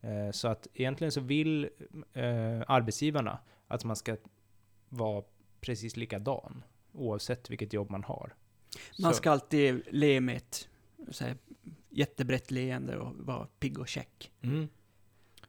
Eh, 0.00 0.30
så 0.30 0.48
att 0.48 0.66
egentligen 0.74 1.12
så 1.12 1.20
vill 1.20 1.64
eh, 2.12 2.62
arbetsgivarna 2.66 3.38
att 3.68 3.84
man 3.84 3.96
ska 3.96 4.16
vara 4.88 5.24
precis 5.60 5.96
likadan, 5.96 6.64
oavsett 6.92 7.50
vilket 7.50 7.72
jobb 7.72 7.90
man 7.90 8.04
har. 8.04 8.34
man 8.98 9.12
Så- 9.12 9.16
ska 9.16 9.30
alltid 9.30 9.82
le 9.90 10.20
med 10.20 10.36
ett 10.36 10.68
så 11.10 11.24
här, 11.24 11.36
jättebrett 11.88 12.50
leende 12.50 12.96
och 12.98 13.16
vara 13.16 13.46
pigg 13.58 13.78
och 13.78 13.88
check. 13.88 14.32
Mm. 14.42 14.68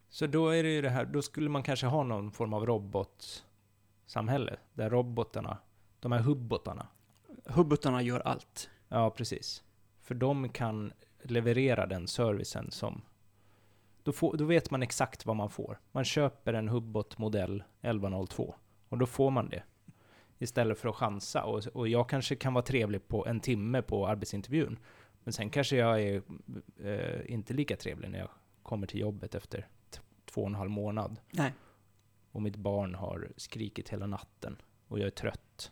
Så 0.10 0.28
då 0.28 0.50
är 0.50 0.64
det 0.64 0.70
ju 0.70 0.82
det 0.82 0.90
här, 0.90 1.06
då 1.06 1.22
skulle 1.22 1.50
man 1.50 1.64
kanske 1.64 1.86
ha 1.88 2.04
någon 2.04 2.32
form 2.32 2.54
av 2.54 2.66
robotsamhälle, 2.66 4.58
där 4.74 4.90
robotarna, 4.90 5.58
de 6.00 6.12
här 6.12 6.20
hubbotarna, 6.20 6.88
Hubbutarna 7.46 8.02
gör 8.02 8.20
allt. 8.20 8.70
Ja, 8.88 9.10
precis. 9.10 9.64
För 10.02 10.16
de 10.16 10.50
kan 10.50 10.94
leverera 11.24 11.86
den 11.86 12.08
servicen 12.08 12.72
som... 12.72 13.02
Då, 14.10 14.14
får, 14.14 14.38
då 14.38 14.46
vet 14.46 14.72
man 14.72 14.84
exakt 14.84 15.26
vad 15.26 15.36
man 15.36 15.50
får. 15.50 15.80
Man 15.92 16.06
köper 16.06 16.54
en 16.54 16.70
Hubbot 16.70 17.18
modell 17.18 17.64
1102 17.82 18.56
och 18.90 18.98
då 18.98 19.06
får 19.06 19.32
man 19.32 19.50
det. 19.50 19.64
Istället 20.40 20.80
för 20.80 20.90
att 20.90 20.96
chansa. 20.96 21.44
Och, 21.44 21.68
och 21.68 21.88
jag 21.88 22.10
kanske 22.10 22.36
kan 22.36 22.54
vara 22.54 22.66
trevlig 22.66 23.08
på 23.08 23.28
en 23.28 23.40
timme 23.40 23.82
på 23.82 24.08
arbetsintervjun. 24.08 24.80
Men 25.24 25.34
sen 25.34 25.50
kanske 25.50 25.76
jag 25.76 26.02
är 26.02 26.22
eh, 26.84 27.34
inte 27.34 27.54
lika 27.54 27.76
trevlig 27.76 28.10
när 28.10 28.20
jag 28.20 28.30
kommer 28.64 28.88
till 28.88 29.00
jobbet 29.00 29.36
efter 29.36 29.68
två 30.26 30.42
och 30.42 30.48
en 30.48 30.56
halv 30.56 30.72
månad. 30.72 31.20
Nej. 31.32 31.54
Och 32.32 32.42
mitt 32.42 32.56
barn 32.56 32.96
har 32.96 33.32
skrikit 33.38 33.90
hela 33.90 34.08
natten 34.08 34.58
och 34.88 35.00
jag 35.00 35.06
är 35.06 35.12
trött. 35.12 35.72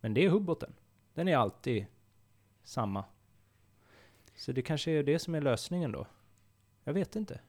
Men 0.00 0.14
det 0.14 0.24
är 0.24 0.30
hubboten. 0.30 0.74
Den 1.14 1.28
är 1.28 1.36
alltid 1.36 1.86
samma. 2.62 3.04
Så 4.34 4.52
det 4.52 4.62
kanske 4.62 4.90
är 4.90 5.02
det 5.02 5.18
som 5.18 5.34
är 5.34 5.40
lösningen 5.40 5.92
då. 5.92 6.06
Jag 6.84 6.92
vet 6.94 7.16
inte. 7.16 7.40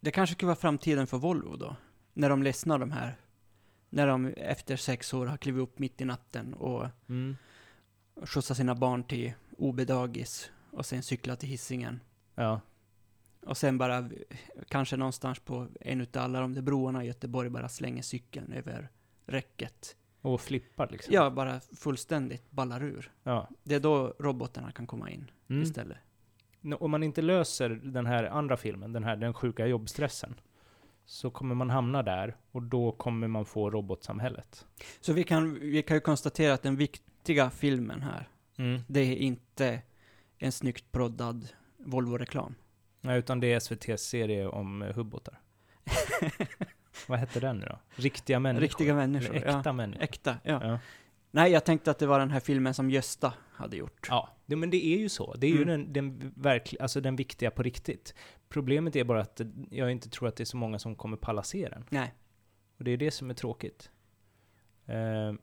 Det 0.00 0.10
kanske 0.10 0.34
skulle 0.34 0.46
vara 0.46 0.56
framtiden 0.56 1.06
för 1.06 1.18
Volvo 1.18 1.56
då? 1.56 1.76
När 2.12 2.28
de 2.30 2.42
ledsnar 2.42 2.78
de 2.78 2.90
här. 2.92 3.16
När 3.90 4.06
de 4.06 4.26
efter 4.26 4.76
sex 4.76 5.14
år 5.14 5.26
har 5.26 5.36
klivit 5.36 5.62
upp 5.62 5.78
mitt 5.78 6.00
i 6.00 6.04
natten 6.04 6.54
och 6.54 6.86
Mm. 7.08 7.36
skjutsat 8.22 8.56
sina 8.56 8.74
barn 8.74 9.04
till 9.04 9.32
OB-dagis 9.58 10.50
och 10.70 10.86
sen 10.86 11.02
cyklat 11.02 11.40
till 11.40 11.48
hissingen 11.48 12.00
Ja. 12.34 12.60
Och 13.46 13.56
sen 13.56 13.78
bara, 13.78 14.10
kanske 14.68 14.96
någonstans 14.96 15.38
på 15.38 15.68
en 15.80 16.00
utav 16.00 16.22
alla 16.24 16.40
de 16.40 16.54
där 16.54 16.62
broarna 16.62 17.04
i 17.04 17.06
Göteborg, 17.06 17.48
bara 17.50 17.68
slänger 17.68 18.02
cykeln 18.02 18.52
över 18.52 18.88
räcket. 19.26 19.96
Och 20.20 20.40
flippar 20.40 20.88
liksom. 20.90 21.14
Ja, 21.14 21.30
bara 21.30 21.60
fullständigt 21.60 22.50
ballar 22.50 22.82
ur. 22.82 23.12
ja. 23.22 23.48
Det 23.62 23.74
är 23.74 23.80
då 23.80 24.14
robotarna 24.18 24.72
kan 24.72 24.86
komma 24.86 25.10
in 25.10 25.30
Mm. 25.48 25.62
istället. 25.62 25.98
Om 26.80 26.90
man 26.90 27.02
inte 27.02 27.22
löser 27.22 27.68
den 27.68 28.06
här 28.06 28.24
andra 28.24 28.56
filmen, 28.56 28.92
den 28.92 29.04
här 29.04 29.16
den 29.16 29.34
sjuka 29.34 29.66
jobbstressen, 29.66 30.34
så 31.04 31.30
kommer 31.30 31.54
man 31.54 31.70
hamna 31.70 32.02
där 32.02 32.36
och 32.52 32.62
då 32.62 32.92
kommer 32.92 33.28
man 33.28 33.44
få 33.44 33.70
robotsamhället. 33.70 34.66
Så 35.00 35.12
vi 35.12 35.24
kan, 35.24 35.54
vi 35.60 35.82
kan 35.82 35.96
ju 35.96 36.00
konstatera 36.00 36.54
att 36.54 36.62
den 36.62 36.76
viktiga 36.76 37.50
filmen 37.50 38.02
här, 38.02 38.28
Mm. 38.56 38.80
det 38.86 39.00
är 39.00 39.16
inte 39.16 39.82
en 40.38 40.52
snyggt 40.52 40.92
proddad 40.92 41.48
Volvo-reklam. 41.78 42.54
Nej, 43.00 43.18
utan 43.18 43.40
det 43.40 43.52
är 43.52 43.56
SVTs 43.56 44.02
serie 44.02 44.46
om 44.46 44.82
eh, 44.82 44.94
hubbotar. 44.94 45.40
Vad 47.08 47.18
hette 47.18 47.40
den 47.40 47.58
nu 47.58 47.66
då? 47.66 47.78
Riktiga 47.94 48.40
människor? 48.40 48.62
Riktiga 48.62 48.94
människor, 48.94 49.36
Eller 49.36 49.58
äkta 49.58 49.72
människor? 49.72 50.02
Äkta, 50.02 50.36
ja. 50.42 50.60
Ja. 50.66 50.78
Nej, 51.30 51.52
jag 51.52 51.64
tänkte 51.64 51.90
att 51.90 51.98
det 51.98 52.06
var 52.06 52.18
den 52.18 52.30
här 52.30 52.40
filmen 52.40 52.74
som 52.74 52.90
Gösta 52.90 53.34
hade 53.52 53.76
gjort. 53.76 54.06
Ja, 54.10 54.28
det, 54.46 54.56
men 54.56 54.70
det 54.70 54.86
är 54.86 54.98
ju 54.98 55.08
så. 55.08 55.34
Det 55.34 55.46
är 55.46 55.50
ju 55.50 55.62
Mm. 55.62 55.68
den, 55.68 55.92
den, 55.92 56.32
verkl, 56.36 56.76
alltså 56.80 57.00
den 57.00 57.16
viktiga 57.16 57.50
på 57.50 57.62
riktigt. 57.62 58.14
Problemet 58.48 58.96
är 58.96 59.04
bara 59.04 59.20
att 59.20 59.40
jag 59.70 59.92
inte 59.92 60.08
tror 60.10 60.28
att 60.28 60.36
det 60.36 60.42
är 60.42 60.44
så 60.44 60.56
många 60.56 60.78
som 60.78 60.94
kommer 60.96 61.16
palla 61.16 61.42
se 61.42 61.68
den. 61.68 61.84
Nej. 61.90 62.14
Och 62.78 62.84
det 62.84 62.90
är 62.90 62.96
det 62.96 63.10
som 63.10 63.30
är 63.30 63.34
tråkigt. 63.34 63.90
Mm, 64.86 65.38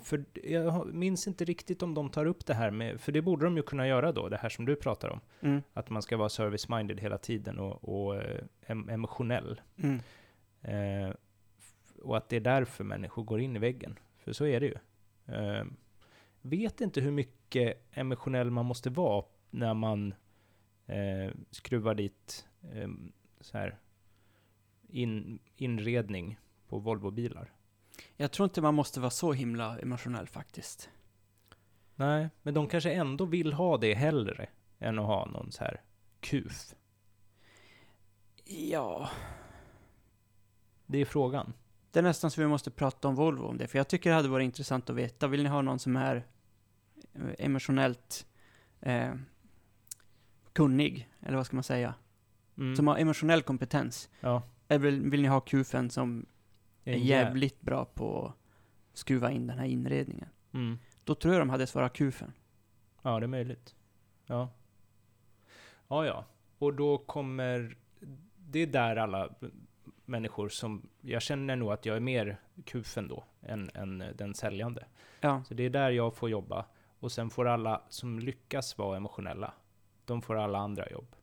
För 0.00 0.24
jag 0.44 0.94
minns 0.94 1.26
inte 1.26 1.44
riktigt 1.44 1.82
om 1.82 1.94
de 1.94 2.08
tar 2.10 2.26
upp 2.26 2.46
det 2.46 2.54
här 2.54 2.70
med, 2.70 3.00
för 3.00 3.12
det 3.12 3.22
borde 3.22 3.44
de 3.44 3.56
ju 3.56 3.62
kunna 3.62 3.86
göra 3.88 4.12
då, 4.12 4.28
det 4.28 4.36
här 4.36 4.48
som 4.48 4.64
du 4.64 4.76
pratar 4.76 5.08
om. 5.08 5.20
Mm. 5.40 5.62
Att 5.74 5.90
man 5.90 6.02
ska 6.02 6.16
vara 6.16 6.28
service-minded 6.28 7.00
hela 7.00 7.18
tiden 7.18 7.58
och, 7.58 7.88
och 7.98 8.16
eh, 8.16 8.40
em, 8.66 8.88
emotionell. 8.88 9.60
Mm. 9.76 10.00
F- 11.58 11.92
och 12.02 12.16
att 12.16 12.28
det 12.28 12.36
är 12.36 12.40
därför 12.40 12.84
människor 12.84 13.24
går 13.24 13.40
in 13.40 13.56
i 13.56 13.58
väggen. 13.58 13.98
För 14.30 14.34
så 14.34 14.46
är 14.46 14.60
det 14.60 14.66
ju. 14.66 14.74
Eh, 15.34 15.64
vet 16.40 16.80
inte 16.80 17.00
hur 17.00 17.10
mycket 17.10 17.88
emotionell 17.92 18.50
man 18.50 18.66
måste 18.66 18.90
vara 18.90 19.24
när 19.50 19.74
man 19.74 20.14
eh, 20.86 21.30
skruvar 21.50 21.94
dit 21.94 22.48
eh, 22.72 22.88
så 23.40 23.58
här 23.58 23.78
in, 24.88 25.38
inredning 25.56 26.38
på 26.68 26.78
Volvo-bilar. 26.78 27.52
Jag 28.16 28.32
tror 28.32 28.44
inte 28.44 28.62
man 28.62 28.74
måste 28.74 29.00
vara 29.00 29.10
så 29.10 29.32
himla 29.32 29.78
emotionell 29.78 30.26
faktiskt. 30.26 30.90
Nej, 31.94 32.28
men 32.42 32.54
de 32.54 32.68
kanske 32.68 32.92
ändå 32.92 33.24
vill 33.24 33.52
ha 33.52 33.76
det 33.76 33.94
hellre 33.94 34.48
än 34.78 34.98
att 34.98 35.06
ha 35.06 35.26
någon 35.26 35.52
så 35.52 35.64
här 35.64 35.80
kuf. 36.20 36.74
Ja, 38.44 39.10
Det 40.86 40.98
är 40.98 41.04
frågan. 41.04 41.52
Det 41.90 41.98
är 41.98 42.02
nästan 42.02 42.30
så 42.30 42.40
vi 42.40 42.46
måste 42.46 42.70
prata 42.70 43.08
om 43.08 43.14
Volvo 43.14 43.46
om 43.46 43.58
det, 43.58 43.66
för 43.66 43.78
jag 43.78 43.88
tycker 43.88 44.10
det 44.10 44.16
hade 44.16 44.28
varit 44.28 44.44
intressant 44.44 44.90
att 44.90 44.96
veta. 44.96 45.28
Vill 45.28 45.42
ni 45.42 45.48
ha 45.48 45.62
någon 45.62 45.78
som 45.78 45.96
är 45.96 46.26
eh, 47.14 47.22
emotionellt 47.38 48.26
eh, 48.80 49.14
kunnig, 50.52 51.08
eller 51.20 51.36
vad 51.36 51.46
ska 51.46 51.56
man 51.56 51.64
säga? 51.64 51.94
Mm. 52.58 52.76
Som 52.76 52.86
har 52.86 52.98
emotionell 52.98 53.42
kompetens. 53.42 54.10
ja, 54.20 54.42
Eller 54.68 54.80
vill, 54.80 55.10
vill 55.10 55.22
ni 55.22 55.28
ha 55.28 55.40
kufen 55.40 55.90
som 55.90 56.26
är 56.84 56.96
jävligt 56.96 57.60
bra 57.60 57.84
på 57.84 58.26
att 58.26 58.98
skruva 58.98 59.30
in 59.30 59.46
den 59.46 59.58
här 59.58 59.66
inredningen? 59.66 60.28
Mm. 60.52 60.78
Då 61.04 61.14
tror 61.14 61.34
jag 61.34 61.40
de 61.40 61.50
hade 61.50 61.66
svarat 61.66 61.92
kufen. 61.92 62.32
Ja, 63.02 63.20
det 63.20 63.26
är 63.26 63.28
möjligt. 63.28 63.74
Ja. 64.26 64.48
Ja, 65.88 66.06
ja. 66.06 66.24
Och 66.58 66.74
då 66.74 66.98
kommer... 66.98 67.76
Det 68.36 68.58
är 68.58 68.66
där 68.66 68.96
alla 68.96 69.34
människor 70.10 70.48
som... 70.48 70.88
Jag 71.00 71.22
känner 71.22 71.56
nog 71.56 71.72
att 71.72 71.86
jag 71.86 71.96
är 71.96 72.00
mer 72.00 72.40
kufen 72.64 73.08
då, 73.08 73.24
än, 73.42 73.70
än 73.74 74.04
den 74.14 74.34
säljande. 74.34 74.86
Ja, 75.20 75.42
Så 75.48 75.54
det 75.54 75.62
är 75.62 75.70
där 75.70 75.90
jag 75.90 76.14
får 76.14 76.30
jobba. 76.30 76.66
Och 76.98 77.12
sen 77.12 77.30
får 77.30 77.48
alla 77.48 77.82
som 77.88 78.18
lyckas 78.18 78.78
vara 78.78 78.96
emotionella, 78.96 79.54
de 80.04 80.22
får 80.22 80.36
alla 80.36 80.58
andra 80.58 80.90
jobb. 80.90 81.16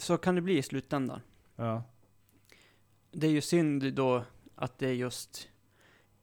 så 0.00 0.18
kan 0.18 0.34
det 0.34 0.40
bli 0.40 0.58
i 0.58 0.62
slutändan. 0.62 1.20
Ja. 1.56 1.82
Det 3.10 3.26
är 3.26 3.30
ju 3.30 3.40
synd 3.40 3.94
då 3.94 4.24
att 4.54 4.78
det 4.78 4.88
är 4.88 4.92
just 4.92 5.48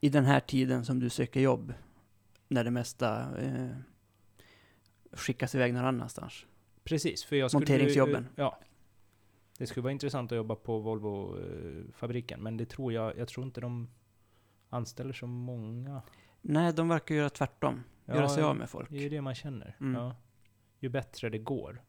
i 0.01 0.09
den 0.09 0.25
här 0.25 0.39
tiden 0.39 0.85
som 0.85 0.99
du 0.99 1.09
söker 1.09 1.39
jobb, 1.39 1.73
när 2.47 2.63
det 2.63 2.71
mesta 2.71 3.37
eh, 3.41 3.69
skickas 5.11 5.55
iväg 5.55 5.73
någon 5.73 5.85
annanstans. 5.85 6.45
Precis, 6.83 7.23
för 7.23 7.35
jag 7.35 7.51
skulle... 7.51 7.59
Monteringsjobben. 7.59 8.27
Ja. 8.35 8.59
Det 9.57 9.67
skulle 9.67 9.83
vara 9.83 9.91
intressant 9.91 10.31
att 10.31 10.35
jobba 10.35 10.55
på 10.55 10.79
Volvo-fabriken, 10.79 12.39
men 12.43 12.57
det 12.57 12.65
tror 12.65 12.93
jag... 12.93 13.17
Jag 13.17 13.27
tror 13.27 13.45
inte 13.45 13.61
de 13.61 13.89
anställer 14.69 15.13
så 15.13 15.27
många. 15.27 16.01
Nej, 16.41 16.73
de 16.73 16.89
verkar 16.89 17.15
göra 17.15 17.29
tvärtom. 17.29 17.83
göra 18.05 18.29
sig 18.29 18.43
av 18.43 18.55
med 18.55 18.69
folk. 18.69 18.89
Det 18.89 18.97
är 18.97 19.01
ju 19.01 19.09
det 19.09 19.21
man 19.21 19.35
känner. 19.35 19.75
Mm. 19.79 20.01
Ja. 20.01 20.15
Ju 20.79 20.89
bättre 20.89 21.29
det 21.29 21.37
går, 21.37 21.81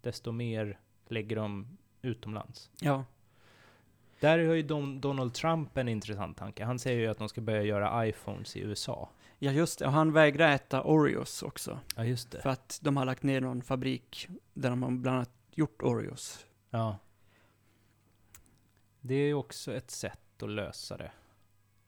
desto 0.00 0.32
mer 0.32 0.80
lägger 1.08 1.36
de 1.36 1.78
utomlands. 2.02 2.70
Ja, 2.80 3.04
Där 4.20 4.46
har 4.46 4.54
ju 4.54 4.62
Don, 4.62 5.00
Donald 5.00 5.34
Trump 5.34 5.76
en 5.76 5.88
intressant 5.88 6.36
tanke. 6.36 6.64
Han 6.64 6.78
säger 6.78 7.00
ju 7.00 7.06
att 7.06 7.18
de 7.18 7.28
ska 7.28 7.40
börja 7.40 7.62
göra 7.62 8.06
iPhones 8.08 8.56
i 8.56 8.60
USA. 8.60 9.08
ja 9.38 9.52
just 9.52 9.78
det. 9.78 9.86
Och 9.86 9.92
han 9.92 10.12
vägrar 10.12 10.48
äta 10.50 10.82
Oreos 10.82 11.42
också. 11.42 11.80
Ja, 11.96 12.04
just 12.04 12.30
det. 12.30 12.40
För 12.40 12.50
att 12.50 12.78
de 12.82 12.96
har 12.96 13.04
lagt 13.04 13.22
ner 13.22 13.40
någon 13.40 13.62
fabrik 13.62 14.28
där 14.54 14.70
de 14.70 14.82
har 14.82 14.90
bland 14.90 15.16
annat 15.16 15.30
gjort 15.50 15.82
Oreos. 15.82 16.45
Ja. 16.70 16.98
Det 19.00 19.14
är 19.14 19.26
ju 19.26 19.34
också 19.34 19.74
ett 19.74 19.90
sätt 19.90 20.42
att 20.42 20.50
lösa 20.50 20.96
det. 20.96 21.12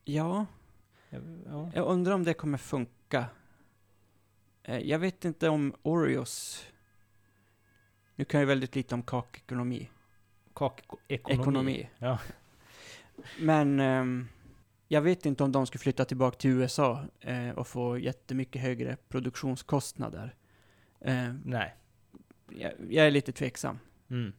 Ja, 0.04 0.46
Ja. 1.46 1.70
jag 1.74 1.86
undrar 1.86 2.12
om 2.14 2.24
det 2.24 2.34
kommer 2.34 2.58
funka. 2.58 3.26
Eh, 4.62 4.78
Jag 4.78 4.98
vet 4.98 5.24
inte 5.24 5.48
om 5.48 5.74
Oreos... 5.82 6.66
Nu 8.14 8.24
kan 8.24 8.40
jag 8.40 8.46
väldigt 8.46 8.74
lite 8.74 8.94
om 8.94 9.02
kakekonomi. 9.02 9.90
Kakekonomi. 10.54 11.40
Ekonomi. 11.42 11.90
Ja. 11.98 12.18
Men 13.40 13.80
ehm, 13.80 14.28
jag 14.88 15.00
vet 15.02 15.26
inte 15.26 15.44
om 15.44 15.52
de 15.52 15.66
skulle 15.66 15.80
flytta 15.82 16.04
tillbaka 16.04 16.36
till 16.38 16.50
USA 16.50 17.04
eh, 17.20 17.50
och 17.50 17.66
få 17.66 17.98
jättemycket 17.98 18.62
högre 18.62 18.96
produktionskostnader. 19.08 20.34
Eh, 21.00 21.32
Nej. 21.44 21.74
jag, 22.50 22.72
jag 22.90 23.06
är 23.06 23.10
lite 23.10 23.32
tveksam. 23.32 23.78
Mm. 24.10 24.32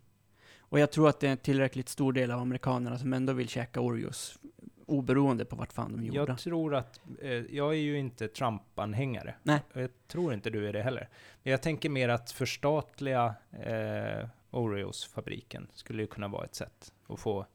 Och 0.70 0.80
jag 0.80 0.92
tror 0.92 1.10
att 1.10 1.20
det 1.20 1.28
är 1.28 1.32
en 1.32 1.38
tillräckligt 1.38 1.90
stor 1.90 2.14
del 2.14 2.32
av 2.32 2.40
amerikanerna 2.40 2.98
som 2.98 3.14
ändå 3.14 3.34
vill 3.34 3.50
käka 3.50 3.82
Oreos, 3.82 4.40
oberoende 4.86 5.46
på 5.46 5.56
vart 5.56 5.74
fan 5.74 5.92
de 5.92 6.00
är 6.02 6.04
gjorda. 6.04 6.32
Jag 6.32 6.38
tror 6.40 6.76
att, 6.76 7.00
eh, 7.22 7.32
jag 7.32 7.70
är 7.74 7.80
ju 7.80 8.00
inte 8.00 8.28
Trump-anhängare. 8.28 9.36
Nej. 9.44 9.60
Jag 9.74 9.90
tror 10.08 10.34
inte 10.34 10.50
du 10.50 10.68
är 10.68 10.74
det 10.74 10.82
heller. 10.82 11.10
Men 11.44 11.52
jag 11.52 11.62
tänker 11.62 11.90
mer 11.90 12.10
att 12.10 12.32
förstatliga 12.32 13.36
eh, 13.52 14.28
Oreos-fabriken 14.52 15.68
skulle 15.74 16.02
ju 16.02 16.08
kunna 16.08 16.28
vara 16.28 16.46
ett 16.46 16.56
sätt 16.56 16.94
att 17.08 17.20
få 17.20 17.46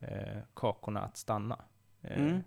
eh, 0.00 0.38
kakorna 0.54 1.00
att 1.00 1.16
stanna. 1.16 1.64
Eh, 2.02 2.18
Mm. 2.22 2.42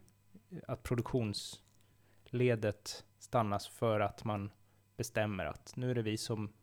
Att 0.67 0.83
produktionsledet 0.83 3.05
stannas 3.19 3.67
för 3.67 3.99
att 3.99 4.23
man 4.23 4.51
bestämmer 4.97 5.45
att 5.45 5.73
nu 5.75 5.91
är 5.91 5.95
det 5.95 6.01
vi 6.01 6.17
som 6.17 6.53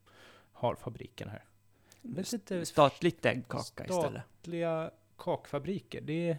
har 0.53 0.75
fabriken 0.75 1.29
här. 1.29 1.45
Lite 2.05 2.67
Statligt 2.67 3.27
ägd 3.27 3.49
kaka 3.49 3.85
istället. 3.85 4.23
statliga 4.41 4.91
kakfabriker, 5.19 6.01
det 6.01 6.29
är 6.29 6.39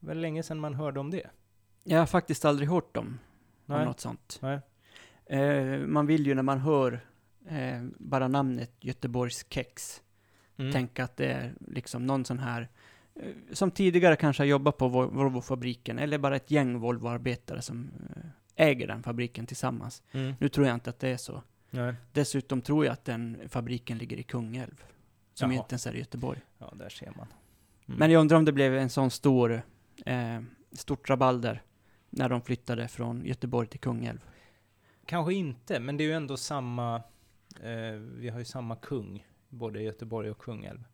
väl 0.00 0.20
länge 0.20 0.42
sedan 0.42 0.60
man 0.60 0.74
hörde 0.74 1.00
om 1.00 1.10
det? 1.10 1.30
Jag 1.84 1.98
har 1.98 2.06
faktiskt 2.06 2.44
aldrig 2.44 2.68
hört 2.68 2.96
om, 2.96 3.06
om 3.06 3.18
Nej. 3.66 3.84
något 3.84 4.00
sånt. 4.00 4.40
Eh, 5.26 5.78
man 5.78 6.06
vill 6.06 6.26
ju 6.26 6.34
när 6.34 6.42
man 6.42 6.58
hör 6.58 7.00
eh, 7.48 7.84
bara 7.98 8.28
namnet 8.28 8.72
Göteborgs 8.80 9.46
kex 9.48 10.02
Mm. 10.60 10.72
tänka 10.72 11.04
att 11.04 11.16
det 11.16 11.26
är 11.26 11.54
liksom 11.66 12.06
någon 12.06 12.24
sån 12.24 12.38
här 12.38 12.68
eh, 13.14 13.32
som 13.52 13.70
tidigare 13.70 14.16
kanske 14.16 14.42
har 14.42 14.46
jobbat 14.48 14.76
på 14.76 14.88
Vol- 14.88 15.10
Volvo-fabriken 15.10 15.98
eller 15.98 16.18
bara 16.18 16.36
ett 16.36 16.50
gäng 16.50 16.78
Volvo-arbetare 16.78 17.60
som 17.62 17.90
eh, 18.16 18.22
äger 18.66 18.86
den 18.86 19.02
fabriken 19.02 19.46
tillsammans. 19.46 20.02
Mm. 20.12 20.34
Nu 20.40 20.48
tror 20.48 20.66
jag 20.66 20.74
inte 20.74 20.90
att 20.90 20.98
det 20.98 21.08
är 21.08 21.16
så. 21.16 21.42
Nej. 21.70 21.94
Dessutom 22.12 22.62
tror 22.62 22.84
jag 22.84 22.92
att 22.92 23.04
den 23.04 23.48
fabriken 23.48 23.98
ligger 23.98 24.16
i 24.16 24.22
Kungälv. 24.22 24.84
Som 25.34 25.52
Jaha. 25.52 25.62
inte 25.62 25.72
ens 25.72 25.86
är 25.86 25.94
i 25.94 25.98
Göteborg. 25.98 26.40
Ja, 26.58 26.72
där 26.76 26.88
ser 26.88 27.12
man. 27.16 27.26
Mm. 27.86 27.98
Men 27.98 28.10
jag 28.10 28.20
undrar 28.20 28.36
om 28.36 28.44
det 28.44 28.52
blev 28.52 28.74
en 28.76 28.90
sån 28.90 29.10
stor, 29.10 29.62
eh, 30.06 30.40
stort 30.72 31.10
rabalder 31.10 31.62
när 32.10 32.28
de 32.28 32.42
flyttade 32.42 32.88
från 32.88 33.24
Göteborg 33.24 33.68
till 33.68 33.80
Kungälv. 33.80 34.24
Kanske 35.06 35.34
inte, 35.34 35.80
men 35.80 35.96
det 35.96 36.04
är 36.04 36.08
ju 36.08 36.12
ändå 36.12 36.36
samma... 36.36 36.96
Eh, 37.60 37.92
vi 38.16 38.28
har 38.28 38.38
ju 38.38 38.44
samma 38.44 38.76
kung, 38.76 39.26
både 39.48 39.82
Göteborg 39.82 40.30
och 40.30 40.38
Kungälv. 40.38 40.84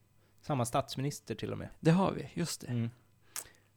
Samma 0.41 0.65
statsminister 0.65 1.35
till 1.35 1.53
och 1.53 1.59
med. 1.59 1.69
Det 1.81 1.91
har 1.91 2.13
vi, 2.13 2.31
just 2.35 2.61
det. 2.61 2.67
Mm. 2.67 2.91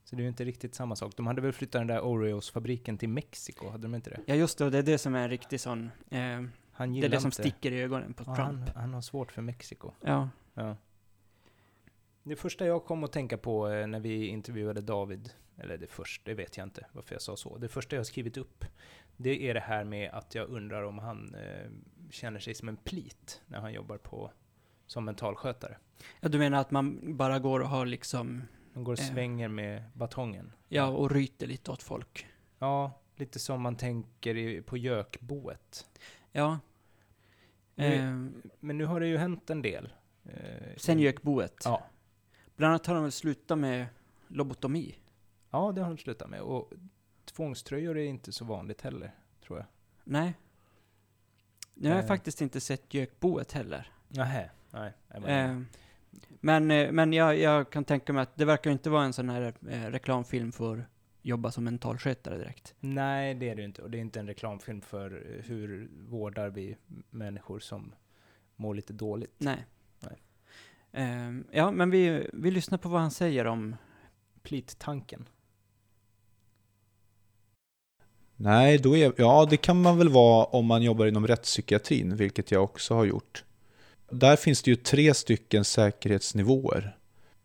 Så 0.03 0.15
det 0.15 0.21
är 0.21 0.23
ju 0.23 0.29
inte 0.29 0.45
riktigt 0.45 0.75
samma 0.75 0.95
sak. 0.95 1.13
De 1.17 1.27
hade 1.27 1.41
väl 1.41 1.53
flyttat 1.53 1.79
den 1.79 1.87
där 1.87 2.01
Oreos-fabriken 2.01 2.97
till 2.97 3.09
Mexiko, 3.09 3.69
hade 3.69 3.83
de 3.83 3.95
inte 3.95 4.09
det? 4.09 4.19
Ja, 4.25 4.35
just 4.35 4.57
det. 4.57 4.65
Och 4.65 4.71
det 4.71 4.77
är 4.77 4.83
det 4.83 4.97
som 4.97 5.15
är 5.15 5.23
en 5.23 5.29
riktig 5.29 5.59
sån... 5.59 5.91
Eh, 6.09 6.43
Han 6.77 6.93
det 6.93 7.05
är 7.05 7.09
det 7.09 7.19
som 7.19 7.27
inte... 7.27 7.41
sticker 7.41 7.71
i 7.71 7.81
ögonen 7.81 8.13
på 8.13 8.23
Ja, 8.27 8.35
Trump. 8.35 8.69
han, 8.69 8.81
han 8.81 8.93
har 8.93 9.01
svårt 9.01 9.31
för 9.31 9.41
Mexiko. 9.41 9.91
Ja. 10.01 10.29
Ja. 10.53 10.75
Det 12.23 12.35
första 12.35 12.65
jag 12.65 12.85
kom 12.85 13.03
att 13.03 13.11
tänka 13.11 13.37
på 13.37 13.69
eh, 13.69 13.87
när 13.87 13.99
vi 13.99 14.27
intervjuade 14.27 14.81
David, 14.81 15.29
eller 15.57 15.77
det 15.77 15.87
första, 15.87 16.23
det 16.25 16.33
vet 16.33 16.57
jag 16.57 16.65
inte 16.65 16.85
varför 16.91 17.15
jag 17.15 17.21
sa 17.21 17.35
så. 17.35 17.57
Det 17.57 17.67
första 17.67 17.95
jag 17.95 17.99
har 17.99 18.03
skrivit 18.05 18.37
upp, 18.37 18.65
det 19.17 19.49
är 19.49 19.53
det 19.53 19.59
här 19.59 19.83
med 19.83 20.11
att 20.11 20.35
jag 20.35 20.49
undrar 20.49 20.83
om 20.83 20.99
han 20.99 21.35
eh, 21.35 21.71
känner 22.11 22.39
sig 22.39 22.53
som 22.55 22.69
en 22.69 22.77
plit 22.77 23.41
när 23.45 23.59
han 23.59 23.73
jobbar 23.73 23.97
på, 23.97 24.31
som 24.87 25.05
mentalskötare. 25.05 25.77
ja, 26.19 26.29
du 26.29 26.37
menar 26.37 26.57
att 26.61 26.71
man 26.71 27.17
bara 27.17 27.39
går 27.39 27.59
och 27.59 27.69
har 27.69 27.85
liksom... 27.85 28.43
Han 28.73 28.83
går 28.83 28.93
och 28.93 28.99
Eh. 28.99 29.05
svänger 29.05 29.47
med 29.47 29.83
batongen. 29.93 30.53
Ja, 30.67 30.87
och 30.87 31.11
ryter 31.11 31.47
lite 31.47 31.71
åt 31.71 31.83
folk. 31.83 32.27
Ja, 32.59 32.91
lite 33.15 33.39
som 33.39 33.61
man 33.61 33.75
tänker 33.75 34.37
i, 34.37 34.61
på 34.61 34.77
gökboet. 34.77 35.87
Ja. 36.31 36.59
Eh, 37.77 38.13
Men 38.59 38.77
nu 38.77 38.85
har 38.85 38.99
det 38.99 39.07
ju 39.07 39.17
hänt 39.17 39.49
en 39.49 39.61
del. 39.61 39.93
Eh, 40.25 40.75
sen 40.77 40.99
gökboet. 40.99 41.61
Ja. 41.65 41.83
Bland 42.55 42.69
annat 42.71 42.85
har 42.85 42.93
de 42.93 43.03
väl 43.03 43.11
slutat 43.11 43.57
med 43.57 43.85
lobotomi. 44.27 44.95
Ja, 45.49 45.71
det 45.71 45.81
har 45.81 45.89
de 45.89 45.97
slutat 45.97 46.29
med. 46.29 46.41
Och 46.41 46.71
tvångströjor 47.25 47.97
är 47.97 48.05
inte 48.05 48.31
så 48.31 48.45
vanligt 48.45 48.81
heller, 48.81 49.11
tror 49.45 49.57
jag. 49.59 49.67
Nej. 50.03 50.33
Nu 51.73 51.89
har 51.89 51.95
jag 51.95 52.03
Eh. 52.03 52.07
faktiskt 52.07 52.41
inte 52.41 52.59
sett 52.61 52.93
gökboet 52.93 53.51
heller. 53.51 53.91
Nähä, 54.07 54.49
nej. 54.71 54.93
nej, 55.07 55.21
men- 55.21 55.49
Eh, 55.49 56.67
men 56.67 56.95
men 56.95 57.13
jag, 57.13 57.37
jag 57.39 57.69
kan 57.69 57.83
tänka 57.85 58.13
mig 58.13 58.23
att 58.23 58.35
det 58.35 58.45
verkar 58.45 58.71
inte 58.71 58.89
vara 58.89 59.03
en 59.03 59.13
sån 59.13 59.29
här 59.29 59.53
reklamfilm 59.91 60.51
för 60.51 60.87
jobba 61.27 61.51
som 61.51 61.63
mentalskötare 61.63 62.37
direkt. 62.37 62.73
Nej, 62.79 63.35
det 63.35 63.49
är 63.49 63.55
det 63.55 63.63
inte. 63.63 63.81
Och 63.81 63.91
det 63.91 63.97
är 63.97 64.01
inte 64.01 64.19
en 64.19 64.27
reklamfilm 64.27 64.81
för 64.81 65.11
eh, 65.11 65.45
hur 65.45 65.89
vårdar 66.09 66.49
vi 66.49 66.77
människor 67.09 67.59
som 67.59 67.95
mår 68.55 68.75
lite 68.75 68.93
dåligt. 68.93 69.33
Nej. 69.37 69.65
Nej. 69.99 70.21
Ehm, 70.91 71.47
ja, 71.51 71.71
men 71.71 71.89
vi, 71.89 72.29
vi 72.33 72.51
lyssnar 72.51 72.77
på 72.77 72.89
vad 72.89 73.01
han 73.01 73.11
säger 73.11 73.47
om... 73.47 73.75
Plitanken. 74.43 75.29
Nej, 78.35 78.77
då 78.77 78.97
är, 78.97 79.13
ja 79.17 79.47
det 79.49 79.57
kan 79.57 79.81
man 79.81 79.97
väl 79.97 80.09
vara 80.09 80.45
om 80.45 80.65
man 80.65 80.83
jobbar 80.83 81.05
inom 81.05 81.27
rättspsykiatrin, 81.27 82.15
vilket 82.15 82.51
jag 82.51 82.63
också 82.63 82.93
har 82.93 83.05
gjort. 83.05 83.43
Där 84.09 84.35
finns 84.35 84.63
det 84.63 84.71
ju 84.71 84.75
tre 84.75 85.13
stycken 85.13 85.65
säkerhetsnivåer. 85.65 86.97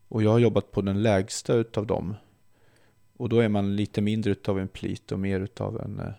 Och 0.08 0.22
jag 0.22 0.30
har 0.30 0.38
jobbat 0.38 0.70
på 0.70 0.82
den 0.82 1.02
lägsta 1.02 1.54
utav 1.54 1.86
dem. 1.86 2.14
Och 3.22 3.28
då 3.28 3.40
är 3.40 3.48
man 3.48 3.76
lite 3.76 4.00
mindre 4.00 4.32
utav 4.32 4.58
en 4.58 4.68
plit 4.68 5.12
och 5.12 5.18
mer 5.18 5.40
utav 5.40 5.80
en 5.80 6.00
eh, 6.00 6.12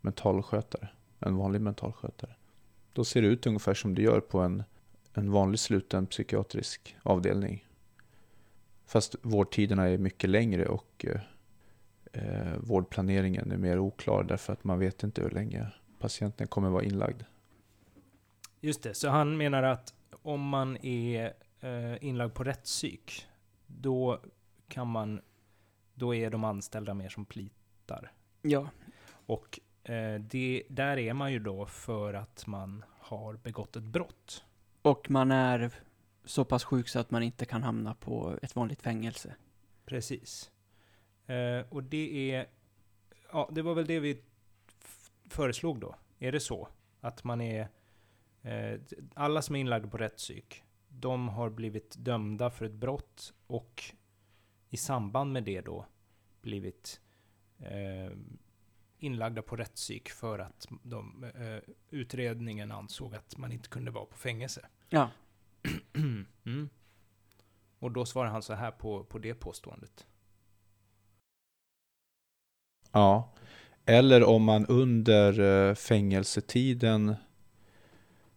mentalskötare. 0.00 0.88
En 1.18 1.36
vanlig 1.36 1.60
mentalskötare. 1.60 2.34
Då 2.92 3.04
ser 3.04 3.22
det 3.22 3.28
ut 3.28 3.46
ungefär 3.46 3.74
som 3.74 3.94
det 3.94 4.02
gör 4.02 4.20
på 4.20 4.38
en, 4.40 4.62
en 5.14 5.30
vanlig 5.30 5.60
sluten 5.60 6.06
psykiatrisk 6.06 6.96
avdelning. 7.02 7.66
Fast 8.86 9.14
vårdtiderna 9.22 9.88
är 9.88 9.98
mycket 9.98 10.30
längre 10.30 10.66
och 10.66 11.06
eh, 11.08 11.20
eh, 12.12 12.56
vårdplaneringen 12.58 13.52
är 13.52 13.56
mer 13.56 13.78
oklar 13.78 14.24
därför 14.24 14.52
att 14.52 14.64
man 14.64 14.78
vet 14.78 15.02
inte 15.02 15.22
hur 15.22 15.30
länge 15.30 15.66
patienten 15.98 16.46
kommer 16.46 16.70
vara 16.70 16.84
inlagd. 16.84 17.22
Just 18.60 18.82
det, 18.82 18.94
så 18.94 19.08
han 19.08 19.36
menar 19.36 19.62
att 19.62 19.94
om 20.22 20.48
man 20.48 20.76
är 20.76 21.32
eh, 21.60 22.04
inlagd 22.04 22.34
på 22.34 22.44
rättspsyk, 22.44 23.26
då 23.66 24.20
kan 24.68 24.88
man, 24.88 25.20
då 26.02 26.14
är 26.14 26.30
de 26.30 26.44
anställda 26.44 26.94
mer 26.94 27.08
som 27.08 27.24
plitar. 27.24 28.12
Ja, 28.42 28.68
Och 29.26 29.60
eh, 29.84 30.20
det, 30.20 30.62
där 30.68 30.98
är 30.98 31.14
man 31.14 31.32
ju 31.32 31.38
då 31.38 31.66
för 31.66 32.14
att 32.14 32.46
man 32.46 32.84
har 32.98 33.34
begått 33.34 33.76
ett 33.76 33.82
brott. 33.82 34.44
och 34.82 35.10
man 35.10 35.30
är 35.30 35.70
så 36.24 36.44
pass 36.44 36.64
sjuk 36.64 36.88
så 36.88 36.98
att 36.98 37.10
man 37.10 37.22
inte 37.22 37.44
kan 37.44 37.62
hamna 37.62 37.94
på 37.94 38.38
ett 38.42 38.56
vanligt 38.56 38.82
fängelse. 38.82 39.34
Precis. 39.84 40.50
Eh, 41.26 41.66
och 41.68 41.82
det 41.82 42.32
är, 42.32 42.46
ja, 43.32 43.48
det 43.52 43.62
var 43.62 43.74
väl 43.74 43.86
det 43.86 44.00
vi 44.00 44.22
föreslog 45.28 45.80
då. 45.80 45.94
Är 46.18 46.32
det 46.32 46.40
så? 46.40 46.68
Att 47.00 47.24
man 47.24 47.40
är, 47.40 47.68
eh, 48.42 48.80
alla 49.14 49.42
som 49.42 49.56
är 49.56 49.60
inlagda 49.60 49.88
på 49.88 49.96
rättspsyk, 49.96 50.64
de 50.88 51.28
har 51.28 51.50
blivit 51.50 51.94
dömda 51.98 52.50
för 52.50 52.64
ett 52.64 52.72
brott 52.72 53.34
och 53.46 53.84
i 54.68 54.76
samband 54.76 55.32
med 55.32 55.44
det 55.44 55.60
då 55.60 55.86
blivit 56.42 57.00
eh, 57.58 58.10
inlagda 58.98 59.42
på 59.42 59.56
rättspsyk 59.56 60.08
för 60.10 60.38
att 60.38 60.66
de, 60.82 61.24
eh, 61.24 61.72
utredningen 61.90 62.72
ansåg 62.72 63.14
att 63.14 63.36
man 63.36 63.52
inte 63.52 63.68
kunde 63.68 63.90
vara 63.90 64.04
på 64.04 64.16
fängelse. 64.16 64.66
Ja, 64.88 65.10
mm. 66.44 66.68
Och 67.78 67.90
då 67.92 68.06
svarar 68.06 68.30
han 68.30 68.42
så 68.42 68.54
här 68.54 68.70
på, 68.70 69.04
på 69.04 69.18
det 69.18 69.34
påståendet. 69.34 70.06
Ja, 72.92 73.32
eller 73.84 74.24
om 74.24 74.44
man 74.44 74.66
under 74.66 75.40
eh, 75.40 75.74
fängelsetiden 75.74 77.14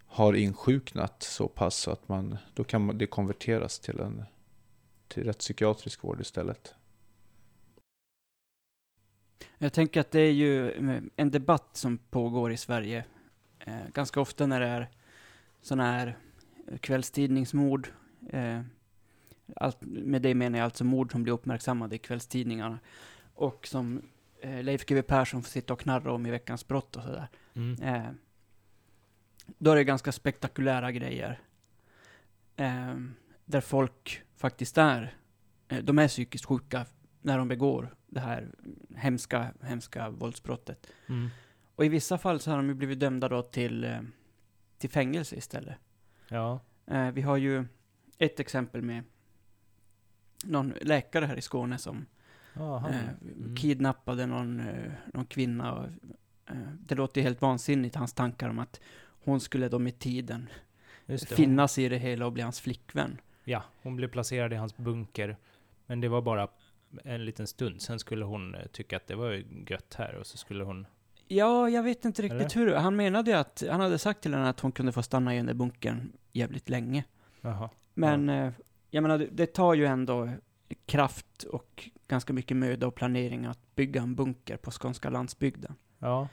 har 0.06 0.34
insjuknat 0.34 1.24
så 1.24 1.48
pass 1.48 1.88
att 1.88 2.08
man, 2.10 2.38
då 2.54 2.64
kan 2.64 2.86
man- 2.86 2.98
det 2.98 3.08
konverteras 3.08 3.80
till 3.80 4.00
en 4.00 4.26
till 5.08 5.24
rättspsykiatrisk 5.24 6.04
vård 6.04 6.22
istället. 6.22 6.76
Jag 9.58 9.74
tänker 9.74 10.00
att 10.00 10.12
det 10.12 10.22
är 10.22 10.32
ju 10.32 10.72
eh, 10.72 11.02
en 11.16 11.32
debatt 11.32 11.70
som 11.74 11.98
pågår 11.98 12.52
i 12.52 12.58
Sverige 12.58 13.06
eh, 13.60 13.88
ganska 13.94 14.22
ofta 14.22 14.48
när 14.48 14.60
det 14.60 14.68
är 14.68 14.90
sådana 15.62 15.92
här 15.92 16.18
kvällstidningsmord. 16.80 17.88
Eh, 18.30 18.62
allt, 19.56 19.78
med 19.82 20.22
det 20.22 20.36
menar 20.36 20.60
jag 20.60 20.66
alltså 20.66 20.84
mord 20.84 21.12
som 21.12 21.24
blir 21.24 21.34
uppmärksammade 21.34 21.96
i 21.96 22.00
kvällstidningarna. 22.00 22.80
Och 23.34 23.68
som 23.68 24.02
eh, 24.42 24.64
Leif 24.64 24.86
GW 24.86 25.02
Persson 25.02 25.44
får 25.44 25.50
sitta 25.50 25.74
och 25.74 25.80
knarra 25.80 26.14
om 26.14 26.26
i 26.26 26.32
Veckans 26.32 26.68
brott 26.68 26.96
och 26.96 27.04
sådär. 27.04 27.28
Mm. 27.54 27.82
Eh, 27.82 28.12
då 29.58 29.72
är 29.72 29.76
det 29.76 29.84
ganska 29.84 30.12
spektakulära 30.12 30.92
grejer. 30.92 31.40
Eh, 32.56 32.96
där 33.46 33.62
folk 33.62 34.22
faktiskt 34.38 34.78
är, 34.78 35.16
eh, 35.68 35.84
de 35.84 36.00
är 36.00 36.08
psykiskt 36.08 36.46
sjuka 36.46 36.86
när 37.22 37.38
de 37.38 37.48
begår 37.48 37.96
det 38.16 38.22
här 38.22 38.48
hemska, 38.96 39.54
hemska 39.62 40.10
våldsbrottet. 40.10 40.88
Mm. 41.08 41.30
Och 41.76 41.86
i 41.86 41.90
vissa 41.90 42.18
fall 42.18 42.40
så 42.40 42.52
har 42.52 42.58
de 42.58 42.68
ju 42.68 42.74
blivit 42.74 43.00
dömda 43.00 43.30
då 43.30 43.42
till, 43.42 43.84
eh, 43.84 44.00
till 44.78 44.90
fängelse 44.90 45.36
istället. 45.36 45.78
Ja. 46.28 46.60
Eh, 46.86 47.12
vi 47.12 47.22
har 47.22 47.38
ju 47.38 47.66
ett 48.18 48.40
exempel 48.40 48.82
med 48.82 49.04
någon 50.44 50.74
läkare 50.82 51.26
här 51.26 51.38
i 51.38 51.42
Skåne 51.42 51.78
som 51.78 52.06
eh, 52.56 52.86
mm. 52.86 53.56
kidnappade 53.56 54.26
någon, 54.26 54.64
någon 55.14 55.26
kvinna. 55.26 55.74
Och, 55.74 55.86
eh, 56.46 56.58
det 56.80 56.96
låter 56.96 57.22
ju 57.22 57.26
helt 57.26 57.42
vansinnigt, 57.42 57.96
hans 57.96 58.14
tankar 58.14 58.50
om 58.50 58.60
att 58.60 58.80
hon 59.24 59.40
skulle 59.40 59.70
då 59.70 59.80
med 59.80 60.00
tiden 60.00 60.50
det, 61.06 61.30
hon, 61.30 61.38
finnas 61.38 61.78
i 61.78 61.90
det 61.90 61.98
hela 61.98 62.26
och 62.26 62.32
bli 62.32 62.44
hans 62.44 62.60
flickvän. 62.60 63.22
ja, 63.44 63.64
hon 63.82 63.96
blev 63.96 64.08
placerad 64.08 64.54
i 64.54 64.56
hans 64.56 64.78
bunker. 64.78 65.38
Men 65.86 66.02
det 66.02 66.08
var 66.08 66.22
bara 66.22 66.48
en 67.04 67.26
liten 67.26 67.48
stund. 67.48 67.82
Sen 67.82 68.00
skulle 68.00 68.26
hon 68.26 68.56
eh, 68.56 68.66
tycka 68.66 68.98
att 68.98 69.08
det 69.08 69.16
var 69.16 69.44
gött 69.70 69.96
här 69.98 70.16
och 70.16 70.28
så 70.28 70.38
skulle 70.38 70.64
hon... 70.64 70.88
Ja, 71.28 71.70
jag 71.70 71.84
vet 71.84 72.06
inte 72.06 72.22
riktigt 72.22 72.56
Eller? 72.56 72.66
hur. 72.66 72.76
Han 72.76 72.96
menade 72.96 73.32
ju 73.32 73.38
att, 73.38 73.64
han 73.70 73.82
hade 73.82 73.98
sagt 73.98 74.22
till 74.22 74.34
henne 74.34 74.50
att 74.50 74.60
hon 74.60 74.72
kunde 74.72 74.92
få 74.92 75.04
stanna 75.04 75.34
i 75.34 75.38
den 75.38 75.46
där 75.46 75.54
bunkern 75.54 76.12
jävligt 76.32 76.70
länge. 76.70 77.04
Jaha. 77.42 77.70
Men, 77.94 78.30
eh, 78.30 78.52
jag 78.90 79.02
menar, 79.02 79.18
det, 79.18 79.28
det 79.32 79.46
tar 79.46 79.74
ju 79.74 79.86
ändå 79.86 80.30
kraft 80.86 81.44
och 81.44 81.90
ganska 82.08 82.34
mycket 82.34 82.58
möda 82.58 82.88
och 82.88 82.96
planering 82.96 83.46
att 83.46 83.76
bygga 83.76 84.02
en 84.02 84.16
bunker 84.16 84.58
på 84.58 84.72
skånska 84.72 85.10
landsbygden. 85.10 85.76
Ja. 86.00 86.28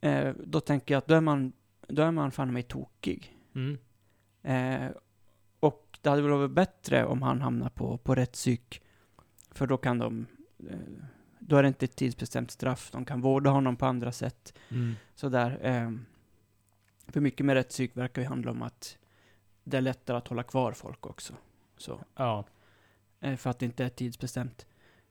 Eh, 0.00 0.34
då 0.44 0.60
tänker 0.60 0.94
jag 0.94 0.98
att 0.98 1.06
då 1.06 1.14
är 1.14 1.20
man, 1.20 1.52
då 1.88 2.02
är 2.02 2.10
man 2.10 2.30
fan 2.30 2.52
mig 2.52 2.62
tokig. 2.62 3.36
Mm. 3.54 3.78
Eh, 4.42 4.90
och 5.60 5.98
det 6.00 6.08
hade 6.08 6.22
väl 6.22 6.30
varit 6.30 6.50
bättre 6.50 7.04
om 7.04 7.22
han 7.22 7.40
hamnar 7.40 7.68
på, 7.68 7.98
på 7.98 8.14
rätt 8.14 8.32
psyk. 8.32 8.82
För 9.56 9.66
då 9.66 9.76
kan 9.76 9.98
de, 9.98 10.26
eh, 10.70 10.78
då 11.38 11.56
är 11.56 11.62
det 11.62 11.68
inte 11.68 11.84
ett 11.84 11.96
tidsbestämt 11.96 12.50
straff. 12.50 12.90
De 12.92 13.04
kan 13.04 13.20
vårda 13.20 13.50
honom 13.50 13.76
på 13.76 13.86
andra 13.86 14.12
sätt. 14.12 14.54
Mm. 14.68 14.94
Sådär. 15.14 15.58
Eh, 15.62 15.92
för 17.08 17.20
mycket 17.20 17.46
med 17.46 17.54
rätt 17.54 17.68
psyk 17.68 17.96
verkar 17.96 18.22
ju 18.22 18.28
handla 18.28 18.50
om 18.50 18.62
att 18.62 18.98
det 19.64 19.76
är 19.76 19.80
lättare 19.80 20.16
att 20.16 20.28
hålla 20.28 20.42
kvar 20.42 20.72
folk 20.72 21.06
också. 21.06 21.34
Så, 21.76 22.00
Ja. 22.16 22.44
eh, 23.20 23.36
för 23.36 23.50
att 23.50 23.58
det 23.58 23.66
inte 23.66 23.84
är 23.84 23.88
tidsbestämt. 23.88 24.66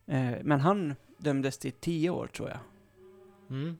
Eh, 0.05 0.33
men 0.43 0.59
han 0.59 0.95
dömdes 1.17 1.57
till 1.57 1.71
tio 1.71 2.09
år 2.09 2.27
tror 2.27 2.49
jag. 2.49 2.59
Mm. 3.49 3.77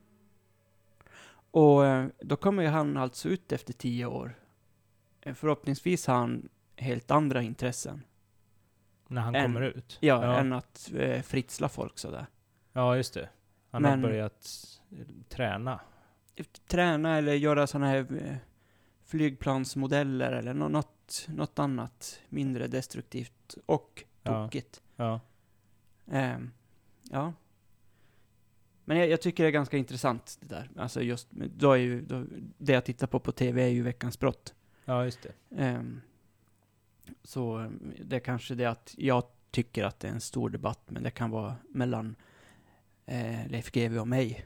Och 1.51 1.81
då 2.19 2.35
kommer 2.35 2.63
ju 2.63 2.69
han 2.69 2.97
alltså 2.97 3.29
ut 3.29 3.51
efter 3.51 3.73
tio 3.73 4.05
år. 4.05 4.35
Förhoppningsvis 5.33 6.07
har 6.07 6.15
han 6.15 6.49
helt 6.75 7.11
andra 7.11 7.41
intressen. 7.41 8.01
När 9.07 9.21
han 9.21 9.35
En- 9.35 9.43
kommer 9.45 9.61
ut. 9.61 9.97
Ja, 10.01 10.25
Ja. 10.25 10.39
än 10.39 10.53
att 10.53 10.91
eh, 10.97 11.21
fritsla 11.21 11.69
folk 11.69 11.97
sådär. 11.99 12.25
Ja, 12.73 12.95
just 12.97 13.13
det. 13.13 13.29
Han 13.71 13.81
Men- 13.81 13.91
har 14.03 14.09
börjat 14.09 14.47
eh, 14.91 14.97
träna. 15.29 15.79
Träna 16.67 17.17
eller 17.17 17.33
göra 17.33 17.67
sådana 17.67 17.87
här 17.87 18.07
eh, 18.27 18.35
flygplansmodeller 19.05 20.31
eller 20.31 20.53
nå- 20.53 20.67
något, 20.69 21.25
något 21.29 21.59
annat 21.59 22.19
mindre 22.29 22.67
destruktivt 22.67 23.55
och 23.65 24.03
Ja. 24.23 24.43
tokigt. 24.45 24.81
Ja. 24.95 25.19
Ehm, 26.11 26.51
ja. 27.11 27.33
Men 28.85 28.97
jag, 28.97 29.09
jag 29.09 29.21
tycker 29.21 29.43
det 29.43 29.49
är 29.49 29.51
ganska 29.51 29.77
intressant 29.77 30.37
det 30.41 30.47
där. 30.47 30.69
Alltså 30.77 31.01
just, 31.01 31.27
då 31.31 31.71
är 31.71 31.77
ju, 31.77 32.01
då, 32.01 32.25
det 32.57 32.73
jag 32.73 32.85
tittar 32.85 33.07
på 33.07 33.19
på 33.19 33.31
TV 33.31 33.63
är 33.63 33.67
ju 33.67 33.81
Veckans 33.83 34.19
brott. 34.19 34.53
Ja, 34.85 35.03
just 35.05 35.21
det. 35.21 35.31
Ehm, 35.63 36.01
så 37.23 37.61
eh, 37.61 37.69
det 38.05 38.15
är 38.15 38.19
kanske 38.19 38.55
det 38.55 38.65
att 38.65 38.95
jag 38.97 39.23
tycker 39.51 39.83
att 39.83 39.99
det 39.99 40.07
är 40.07 40.11
en 40.11 40.21
stor 40.21 40.49
debatt, 40.49 40.81
men 40.85 41.03
det 41.03 41.11
kan 41.11 41.29
vara 41.29 41.55
mellan 41.69 42.15
eh, 43.05 43.47
Leif 43.47 43.71
GW 43.71 43.99
och 43.99 44.07
mig. 44.07 44.45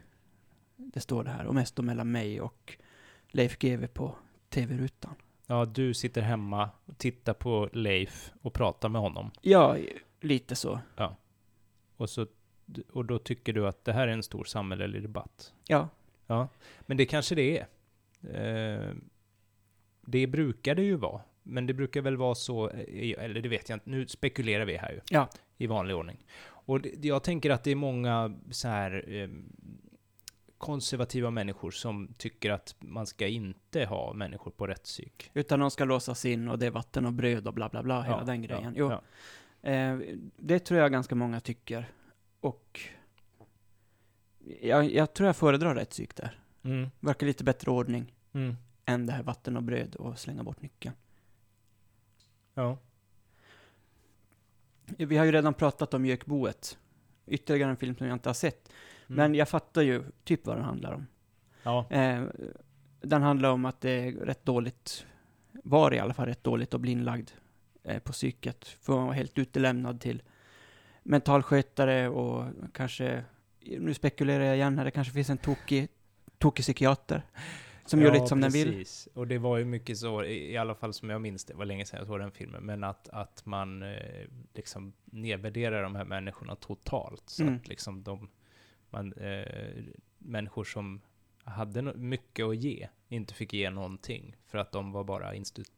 Det 0.76 1.00
står 1.00 1.24
det 1.24 1.30
här, 1.30 1.46
och 1.46 1.56
mest 1.56 1.76
då 1.76 1.82
mellan 1.82 2.12
mig 2.12 2.42
och 2.42 2.78
Leif 3.28 3.58
GW 3.58 3.88
på 3.88 4.16
TV-rutan. 4.50 5.16
Ja, 5.48 5.66
du 5.66 5.94
sitter 5.94 6.22
hemma 6.22 6.70
och 6.86 6.98
tittar 6.98 7.34
på 7.34 7.70
Leif 7.74 8.32
och 8.42 8.54
pratar 8.54 8.90
med 8.90 9.02
honom. 9.02 9.32
Ja, 9.42 9.78
lite 10.22 10.56
så. 10.56 10.80
Och, 11.98 12.10
så, 12.10 12.28
och 12.92 13.06
då 13.06 13.20
tycker 13.20 13.54
du 13.54 13.68
att 13.68 13.86
det 13.86 13.94
här 13.94 14.08
är 14.08 14.12
en 14.12 14.24
stor 14.24 14.44
samhällelig 14.44 15.02
debatt. 15.02 15.54
Ja, 15.68 15.90
Ja, 16.30 16.48
men 16.82 16.98
det 16.98 17.06
kanske 17.06 17.36
det 17.36 17.58
är. 17.58 17.68
Eh, 18.22 18.96
det 20.02 20.28
brukar 20.28 20.76
det 20.76 20.84
ju 20.84 20.96
vara. 20.96 21.22
Men 21.44 21.66
det 21.68 21.74
brukar 21.74 22.02
väl 22.02 22.18
vara 22.18 22.36
så, 22.36 22.70
eh, 22.70 23.24
eller 23.24 23.42
det 23.42 23.50
vet 23.50 23.70
jag 23.70 23.76
inte, 23.76 23.90
nu 23.90 24.08
spekulerar 24.08 24.66
vi 24.66 24.78
här 24.78 24.92
ju. 24.92 25.00
Ja. 25.10 25.30
I 25.58 25.68
vanlig 25.68 25.96
ordning. 25.96 26.26
Och 26.42 26.82
det, 26.82 27.06
jag 27.06 27.24
tänker 27.24 27.50
att 27.50 27.64
det 27.64 27.72
är 27.72 27.76
många 27.76 28.40
så 28.52 28.68
här 28.68 29.06
eh, 29.08 29.30
konservativa 30.58 31.32
människor 31.32 31.72
som 31.72 32.14
tycker 32.18 32.52
att 32.52 32.76
man 32.80 33.08
ska 33.08 33.28
inte 33.28 33.86
ha 33.86 34.14
människor 34.14 34.52
på 34.52 34.68
rättspsyk. 34.68 35.32
Utan 35.34 35.60
de 35.60 35.72
ska 35.72 35.86
låsas 35.86 36.26
in 36.26 36.48
och 36.50 36.60
det 36.60 36.66
är 36.66 36.72
vatten 36.72 37.06
och 37.06 37.14
bröd 37.14 37.48
och 37.48 37.54
bla 37.54 37.70
bla 37.70 37.84
bla, 37.84 38.02
hela 38.02 38.18
Ja, 38.18 38.24
den 38.24 38.42
grejen. 38.42 38.64
ja, 38.64 38.72
jo, 38.76 38.92
ja. 39.62 39.70
Eh, 39.72 40.00
det 40.38 40.60
tror 40.60 40.80
jag 40.80 40.92
ganska 40.92 41.16
många 41.16 41.40
tycker. 41.40 41.86
Och 42.40 42.80
jag, 44.62 44.92
jag 44.92 45.14
tror 45.14 45.28
jag 45.28 45.36
föredrar 45.36 45.76
rättspsyk 45.76 46.16
där. 46.16 46.40
Mm, 46.64 46.90
Verkar 47.00 47.28
lite 47.28 47.44
bättre 47.44 47.72
ordning 47.72 48.14
mm, 48.34 48.56
än 48.86 49.06
det 49.06 49.14
här 49.14 49.24
vatten 49.24 49.58
och 49.58 49.64
bröd 49.64 49.96
och 49.96 50.20
slänga 50.20 50.44
bort 50.44 50.62
nyckeln. 50.62 50.96
Ja. 52.60 52.78
Vi 54.98 55.18
har 55.18 55.26
ju 55.26 55.32
redan 55.32 55.54
pratat 55.54 55.94
om 55.94 56.06
Gökboet. 56.06 56.78
Ytterligare 57.28 57.72
en 57.72 57.78
film 57.78 57.96
som 57.98 58.08
jag 58.08 58.16
inte 58.16 58.30
har 58.30 58.34
sett. 58.34 58.70
Mm. 58.70 59.18
Men 59.18 59.36
jag 59.36 59.50
fattar 59.50 59.82
ju 59.82 60.04
typ 60.24 60.48
vad 60.48 60.58
den 60.58 60.66
handlar 60.66 60.94
om. 60.94 61.08
ja. 61.64 61.86
Eh, 61.90 62.24
den 63.02 63.22
handlar 63.22 63.50
om 63.50 63.66
att 63.66 63.82
det 63.82 63.92
är 63.92 64.12
rätt 64.12 64.46
dåligt, 64.46 65.06
var 65.52 65.94
i 65.94 66.00
alla 66.00 66.14
fall 66.14 66.26
rätt 66.26 66.44
dåligt 66.44 66.74
att 66.74 66.82
bli 66.82 66.92
inlagd 66.92 67.30
eh, 67.84 68.00
på 68.00 68.12
psyket. 68.12 68.68
För 68.68 68.94
man 68.94 69.08
var 69.08 69.14
helt 69.14 69.38
utelämnad 69.38 70.02
till 70.02 70.22
mentalskötare 71.04 72.10
och 72.10 72.46
kanske, 72.74 73.24
nu 73.60 73.94
spekulerar 73.94 74.44
jag 74.44 74.56
igen 74.56 74.78
här, 74.78 74.86
det 74.86 74.92
kanske 74.92 75.14
finns 75.14 75.30
en 75.30 75.38
tokig, 75.38 75.88
tokig 76.38 76.64
psykiater 76.64 77.24
som 77.90 78.02
gör 78.02 78.12
lite 78.12 78.28
som 78.28 78.42
den 78.42 78.52
vill. 78.52 78.68
precis. 78.72 79.08
Och 79.14 79.28
det 79.28 79.38
var 79.38 79.58
ju 79.58 79.66
mycket 79.66 79.98
så, 79.98 80.24
i 80.24 80.52
i 80.52 80.58
alla 80.58 80.76
fall 80.76 80.94
som 80.94 81.10
jag 81.10 81.22
minns 81.22 81.46
det, 81.46 81.54
var 81.54 81.66
länge 81.66 81.86
sedan 81.86 81.98
jag 81.98 82.08
såg 82.08 82.20
den 82.20 82.32
filmen, 82.32 82.64
men 82.64 82.84
att, 82.84 83.10
att 83.10 83.46
man 83.46 83.84
eh, 83.84 84.26
liksom 84.54 84.94
nedvärderar 85.06 85.84
de 85.84 85.96
här 85.96 86.06
människorna 86.06 86.56
totalt. 86.56 87.24
Så 87.30 87.44
Mm. 87.44 87.56
att 87.56 87.68
liksom 87.68 88.04
de, 88.04 88.30
man, 88.90 89.14
eh, 89.14 89.84
människor 90.18 90.64
som 90.64 91.02
hade 91.44 91.82
no- 91.82 91.98
mycket 91.98 92.46
att 92.46 92.58
ge, 92.58 92.88
inte 93.10 93.34
fick 93.34 93.54
ge 93.54 93.70
någonting, 93.70 94.36
för 94.46 94.58
att 94.58 94.72
de 94.72 94.92
var 94.92 95.04
bara 95.04 95.34
institu- 95.36 95.72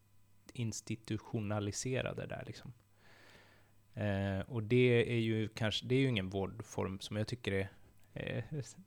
institutionaliserade 0.54 2.26
där 2.26 2.44
liksom. 2.48 2.74
Eh, 3.94 4.40
och 4.48 4.64
det 4.64 5.12
är 5.12 5.20
ju 5.20 5.48
kanske, 5.48 5.86
det 5.86 5.96
är 5.96 6.00
ju 6.00 6.08
ingen 6.08 6.30
vårdform 6.30 7.00
som 7.00 7.16
jag 7.18 7.28
tycker 7.28 7.52
är 7.52 7.70
eh, 8.14 8.44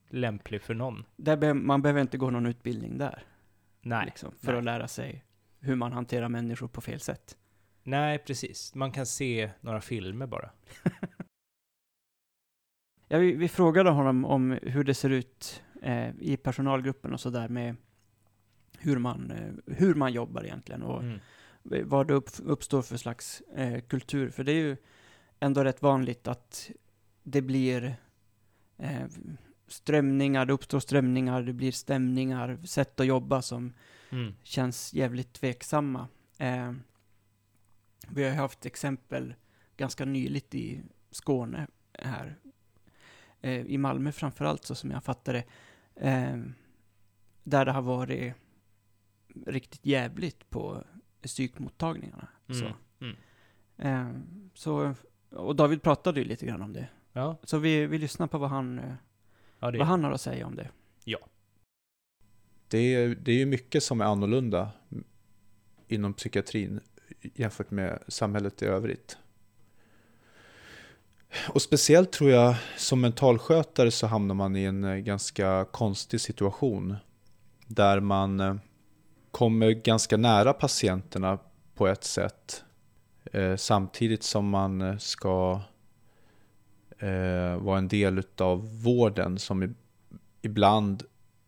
lämplig 0.09 0.63
för 0.63 0.75
någon. 0.75 1.05
Be- 1.17 1.55
man 1.55 1.83
behöver 1.83 2.01
inte 2.01 2.19
gå 2.19 2.31
någon 2.31 2.47
utbildning 2.47 2.99
där, 2.99 3.23
Nej. 3.81 4.07
liksom, 4.07 4.33
för 4.41 4.47
nej. 4.53 4.59
att 4.59 4.65
lära 4.65 4.89
sig 4.89 5.25
hur 5.61 5.75
man 5.77 5.93
hanterar 5.93 6.29
människor 6.29 6.69
på 6.69 6.81
fel 6.81 7.01
sätt. 7.01 7.37
Nej, 7.83 8.19
precis. 8.19 8.75
Man 8.75 8.93
kan 8.93 9.07
se 9.07 9.51
några 9.61 9.81
filmer 9.81 10.27
bara. 10.27 10.51
Ja, 13.09 13.19
vi, 13.19 13.33
vi 13.35 13.49
frågade 13.49 13.91
honom 13.91 14.25
om 14.25 14.59
hur 14.63 14.85
det 14.85 14.95
ser 14.95 15.11
ut 15.11 15.63
eh, 15.83 16.11
i 16.21 16.37
personalgruppen 16.37 17.13
och 17.13 17.21
sådär 17.21 17.49
med 17.49 17.77
hur 18.79 18.99
man, 18.99 19.31
eh, 19.31 19.75
hur 19.77 19.95
man 19.95 20.13
jobbar 20.13 20.45
egentligen 20.45 20.83
och 20.83 21.03
Mm. 21.03 21.21
vad 21.89 22.07
det 22.09 22.15
upp, 22.15 22.29
uppstår 22.45 22.83
för 22.83 22.97
slags 22.97 23.41
eh, 23.41 23.81
kultur. 23.81 24.31
För 24.31 24.45
det 24.45 24.53
är 24.53 24.57
ju 24.63 24.77
ändå 25.41 25.65
rätt 25.65 25.83
vanligt 25.83 26.29
att 26.29 26.71
det 27.23 27.43
blir 27.43 27.97
eh, 28.79 29.07
strömningar, 29.67 30.47
det 30.47 30.53
uppstår 30.53 30.81
strömningar, 30.81 31.43
det 31.43 31.53
blir 31.53 31.73
stämningar, 31.73 32.59
sätt 32.67 33.01
att 33.01 33.07
jobba 33.07 33.43
som 33.43 33.73
Mm. 34.11 34.35
känns 34.43 34.95
jävligt 34.95 35.33
tveksamma. 35.33 36.09
Eh, 36.39 36.73
vi 38.09 38.25
har 38.25 38.31
haft 38.31 38.67
exempel 38.67 39.35
ganska 39.77 40.05
nyligt 40.05 40.55
i 40.55 40.83
Skåne 41.11 41.67
här. 41.99 42.37
Eh, 43.41 43.61
I 43.67 43.79
Malmö 43.79 44.13
framförallt, 44.13 44.65
så 44.65 44.75
som 44.75 44.91
jag 44.91 45.05
fattar 45.05 45.33
det. 45.33 45.45
Eh, 46.09 46.43
där 47.43 47.65
det 47.65 47.73
har 47.73 47.83
varit 47.83 48.35
riktigt 49.47 49.87
jävligt 49.87 50.51
på 50.51 50.85
psykmottagningarna. 51.23 52.29
Mm. 52.49 52.61
Så. 52.61 52.75
Mm. 53.05 53.17
Eh, 53.77 54.21
så, 54.55 54.95
och 55.31 55.57
David 55.57 55.83
pratade 55.83 56.21
ju 56.21 56.27
lite 56.27 56.47
grann 56.47 56.63
om 56.63 56.73
det. 56.73 56.89
Ja, 57.17 57.37
Så 57.45 57.59
vi, 57.59 57.87
vi 57.87 57.99
lyssnar 57.99 58.27
på 58.27 58.39
vad 58.39 58.51
han, 58.51 58.79
eh, 58.79 58.95
ja 59.59 59.71
det 59.71 59.79
vad 59.79 59.87
han 59.87 60.05
har 60.05 60.13
att 60.13 60.21
säga 60.21 60.47
om 60.47 60.57
det. 60.57 60.69
Det 62.69 62.95
är, 62.95 63.09
det 63.09 63.33
är 63.33 63.37
ju 63.37 63.47
mycket 63.47 63.83
som 63.83 64.01
är 64.01 64.05
annorlunda 64.05 64.71
inom 65.89 66.15
psykiatrin 66.15 66.81
jämfört 67.21 67.71
med 67.71 68.03
samhället 68.09 68.63
i 68.63 68.65
övrigt. 68.65 69.19
Och 71.49 71.63
speciellt 71.63 72.13
tror 72.13 72.31
jag 72.31 72.55
som 72.77 73.01
mentalskötare 73.01 73.91
så 73.91 74.07
hamnar 74.07 74.35
man 74.35 74.57
i 74.57 74.65
en 74.65 74.85
eh, 74.85 74.97
ganska 74.97 75.67
konstig 75.71 76.21
situation. 76.21 76.97
Där 77.67 78.01
man 78.01 78.41
eh, 78.41 78.57
kommer 79.31 79.71
ganska 79.71 80.17
nära 80.17 80.53
patienterna 80.53 81.39
på 81.75 81.87
ett 81.87 82.05
sätt. 82.05 82.65
Samtidigt 83.57 84.23
som 84.23 84.49
man 84.49 85.01
ska 85.01 85.61
eh, 87.05 87.77
en 87.77 87.89
del 87.89 88.23
av 88.39 88.83
vården 88.83 89.39
som 89.39 89.75
ibland 90.43 91.03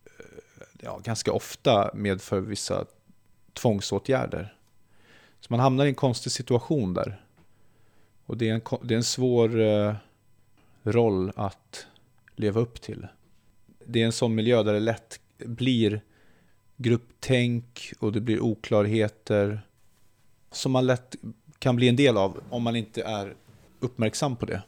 eh, 0.05 0.67
ja, 0.81 1.01
ganska 1.05 1.33
ofta 1.33 1.91
medför 1.95 2.41
vissa 2.41 2.85
tvångsåtgärder. 3.53 4.55
Så 5.41 5.47
man 5.53 5.61
hamnar 5.61 5.87
i 5.87 5.89
en 5.89 5.95
konstig 5.95 6.33
situation 6.33 6.95
där. 6.95 7.23
Och 8.27 8.37
det 8.37 8.49
är 8.49 8.55
en, 8.55 8.61
det 8.83 8.95
är 8.95 8.99
en 8.99 9.05
svår 9.05 9.61
eh, 9.61 9.95
roll 10.83 11.33
att 11.37 11.87
leva 12.37 12.61
upp 12.61 12.81
till. 12.81 13.07
Det 13.87 14.03
är 14.03 14.07
en 14.07 14.13
sån 14.13 14.35
miljö 14.35 14.63
där 14.63 14.73
det 14.73 14.81
lätt 14.81 15.21
blir 15.39 16.01
grupptänk 16.77 17.93
och 17.99 18.13
det 18.13 18.21
blir 18.21 18.41
oklarheter 18.41 19.61
som 20.51 20.73
man 20.73 20.87
lätt 20.87 21.17
kan 21.59 21.77
bli 21.77 21.89
en 21.89 21.97
del 21.97 22.17
av 22.17 22.41
om 22.51 22.63
man 22.63 22.77
inte 22.77 23.03
är 23.03 23.35
uppmärksam 23.81 24.37
på 24.37 24.47
det. 24.47 24.63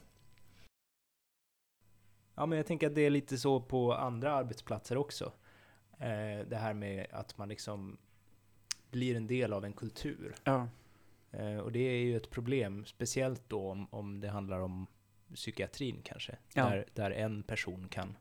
Ja, 2.39 2.47
men 2.47 2.57
jag 2.57 2.66
tänker 2.66 2.86
att 2.86 2.95
det 2.95 3.01
är 3.07 3.11
lite 3.11 3.39
så 3.39 3.61
på 3.61 3.95
andra 3.95 4.32
arbetsplatser 4.32 4.97
också. 4.97 5.32
Eh, 5.99 6.47
det 6.49 6.57
här 6.57 6.74
med 6.74 7.07
att 7.12 7.39
man 7.39 7.49
liksom 7.49 7.99
blir 8.91 9.16
en 9.16 9.26
del 9.26 9.53
av 9.53 9.64
en 9.64 9.72
kultur. 9.72 10.34
Ja. 10.45 10.68
Eh, 11.30 11.57
och 11.57 11.72
det 11.72 11.78
är 11.80 11.99
ju 12.05 12.16
ett 12.16 12.30
problem, 12.30 12.84
speciellt 12.86 13.43
då 13.49 13.70
om, 13.70 13.86
om 13.91 14.20
det 14.20 14.28
handlar 14.28 14.61
om 14.61 14.86
psykiatrin 15.34 16.01
kanske. 16.05 16.36
Ja. 16.55 16.64
Där, 16.64 16.84
där 16.95 17.11
en 17.11 17.43
person 17.43 17.89
kan, 17.89 18.16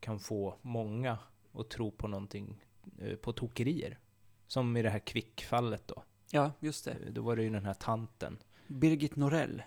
kan 0.00 0.20
få 0.20 0.54
många 0.62 1.18
att 1.52 1.70
tro 1.70 1.90
på 1.90 2.08
någonting, 2.08 2.64
eh, 2.98 3.16
på 3.16 3.32
tokerier. 3.32 3.98
Som 4.46 4.76
i 4.76 4.82
det 4.82 4.90
här 4.90 4.98
kvickfallet 4.98 5.88
då. 5.88 6.02
ja, 6.30 6.52
just 6.60 6.84
det. 6.84 6.90
Eh, 6.90 7.12
Då 7.12 7.22
var 7.22 7.36
det 7.36 7.42
ju 7.42 7.50
den 7.50 7.64
här 7.64 7.74
tanten. 7.74 8.38
Birgit 8.66 9.16
Norell, 9.16 9.62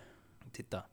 Titta, 0.52 0.84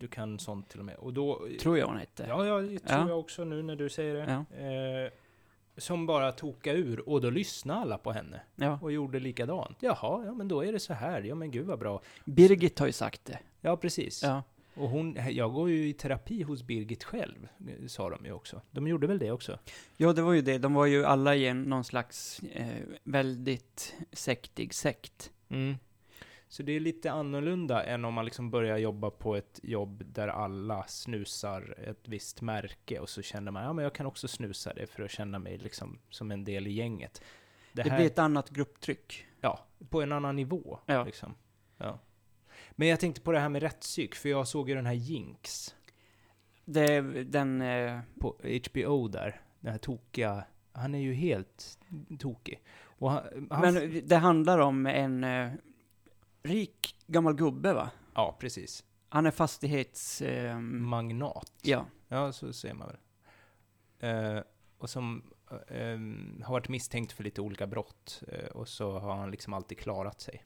du 0.00 0.08
kan 0.08 0.38
sånt 0.38 0.68
till 0.68 0.78
och 0.78 0.84
med. 0.84 0.94
Och 0.96 1.12
då... 1.12 1.48
tror 1.60 1.78
jag 1.78 1.86
hon 1.86 1.96
hette. 1.96 2.24
Ja, 2.28 2.46
ja, 2.46 2.60
det 2.60 2.78
tror 2.78 3.00
Ja. 3.00 3.08
jag 3.08 3.18
också 3.18 3.44
nu 3.44 3.62
när 3.62 3.76
du 3.76 3.88
säger 3.88 4.14
det. 4.14 4.44
Ja. 4.50 4.56
Eh, 4.66 5.12
som 5.76 6.06
bara 6.06 6.32
toka 6.32 6.72
ur 6.72 7.08
och 7.08 7.20
då 7.20 7.30
lyssnade 7.30 7.80
alla 7.80 7.98
på 7.98 8.12
henne 8.12 8.40
Ja. 8.56 8.78
och 8.82 8.92
gjorde 8.92 9.18
likadant. 9.20 9.76
Jaha, 9.80 10.24
ja 10.26 10.34
men 10.34 10.48
då 10.48 10.64
är 10.64 10.72
det 10.72 10.80
så 10.80 10.94
här. 10.94 11.22
Ja 11.22 11.34
men 11.34 11.50
gud 11.50 11.66
vad 11.66 11.78
bra. 11.78 12.02
Birgit 12.24 12.78
har 12.78 12.86
ju 12.86 12.92
sagt 12.92 13.24
det. 13.24 13.38
Ja, 13.60 13.76
precis. 13.76 14.22
Ja. 14.22 14.42
Och 14.74 14.88
hon, 14.88 15.18
jag 15.30 15.52
går 15.52 15.70
ju 15.70 15.88
i 15.88 15.92
terapi 15.92 16.42
hos 16.42 16.62
Birgit 16.62 17.04
själv, 17.04 17.48
eh, 17.68 17.86
sa 17.86 18.10
de 18.10 18.24
ju 18.26 18.32
också. 18.32 18.60
De 18.70 18.86
gjorde 18.88 19.06
väl 19.06 19.18
det 19.18 19.30
också? 19.30 19.58
ja, 19.96 20.12
det 20.12 20.22
var 20.22 20.32
ju 20.32 20.42
det. 20.42 20.58
De 20.58 20.74
var 20.74 20.86
ju 20.86 21.04
alla 21.04 21.34
i 21.36 21.46
en, 21.46 21.62
någon 21.62 21.84
slags 21.84 22.40
eh, 22.52 22.66
väldigt 23.04 23.94
sektig 24.12 24.74
sekt. 24.74 25.30
Mm. 25.48 25.74
Så 26.52 26.62
det 26.62 26.72
är 26.72 26.80
lite 26.80 27.12
annorlunda 27.12 27.84
än 27.84 28.04
om 28.04 28.14
man 28.14 28.24
liksom 28.24 28.50
börjar 28.50 28.78
jobba 28.78 29.10
på 29.10 29.36
ett 29.36 29.60
jobb 29.62 30.02
där 30.06 30.28
alla 30.28 30.84
snusar 30.84 31.74
ett 31.86 32.08
visst 32.08 32.40
märke 32.40 32.98
och 32.98 33.08
så 33.08 33.22
känner 33.22 33.52
man, 33.52 33.64
ja 33.64 33.72
men 33.72 33.82
jag 33.82 33.94
kan 33.94 34.06
också 34.06 34.28
snusa 34.28 34.74
det 34.74 34.86
för 34.86 35.02
att 35.02 35.10
känna 35.10 35.38
mig 35.38 35.58
liksom 35.58 35.98
som 36.10 36.30
en 36.30 36.44
del 36.44 36.66
i 36.66 36.72
gänget. 36.72 37.22
Det, 37.72 37.82
här- 37.82 37.96
blir 37.96 38.06
ett 38.06 38.18
annat 38.18 38.50
grupptryck. 38.50 39.26
Ja, 39.40 39.66
på 39.88 40.02
en 40.02 40.12
annan 40.12 40.36
nivå. 40.36 40.78
Ja. 40.86 41.04
Liksom. 41.04 41.34
Ja. 41.78 41.98
Men 42.70 42.88
jag 42.88 43.00
tänkte 43.00 43.20
på 43.20 43.32
det 43.32 43.38
här 43.38 43.48
med 43.48 43.62
rättspsyk, 43.62 44.14
för 44.14 44.28
jag 44.28 44.48
såg 44.48 44.68
ju 44.68 44.74
den 44.74 44.86
här 44.86 44.92
Jinx 44.92 45.74
Det, 46.64 47.00
den... 47.24 47.62
Eh, 47.62 48.00
på 48.20 48.36
HBO 48.70 49.08
där. 49.08 49.40
Den 49.60 49.72
här 49.72 49.78
tokiga, 49.78 50.44
han 50.72 50.94
är 50.94 51.00
ju 51.00 51.14
helt 51.14 51.78
tokig. 52.18 52.60
Han, 53.00 53.48
han, 53.50 53.74
men 53.74 54.02
det 54.06 54.16
handlar 54.16 54.58
om 54.58 54.86
en 54.86 55.24
eh, 55.24 55.52
rik 56.42 56.96
gammal 57.06 57.34
gubbe, 57.34 57.72
va? 57.72 57.90
ja, 58.14 58.36
precis. 58.40 58.84
Han 59.08 59.26
är 59.26 59.30
fastighets... 59.30 60.22
Eh, 60.22 60.58
Magnat. 60.60 61.52
ja. 61.62 61.86
Ja, 62.08 62.32
så 62.32 62.52
ser 62.52 62.74
man 62.74 62.88
väl. 62.88 62.96
Eh, 63.98 64.42
och 64.78 64.90
som 64.90 65.22
eh, 65.68 65.98
har 66.44 66.50
varit 66.50 66.68
misstänkt 66.68 67.12
för 67.12 67.24
lite 67.24 67.40
olika 67.40 67.66
brott. 67.66 68.22
Eh, 68.28 68.46
och 68.46 68.68
så 68.68 68.98
har 68.98 69.16
han 69.16 69.30
liksom 69.30 69.52
alltid 69.52 69.78
klarat 69.78 70.20
sig. 70.20 70.44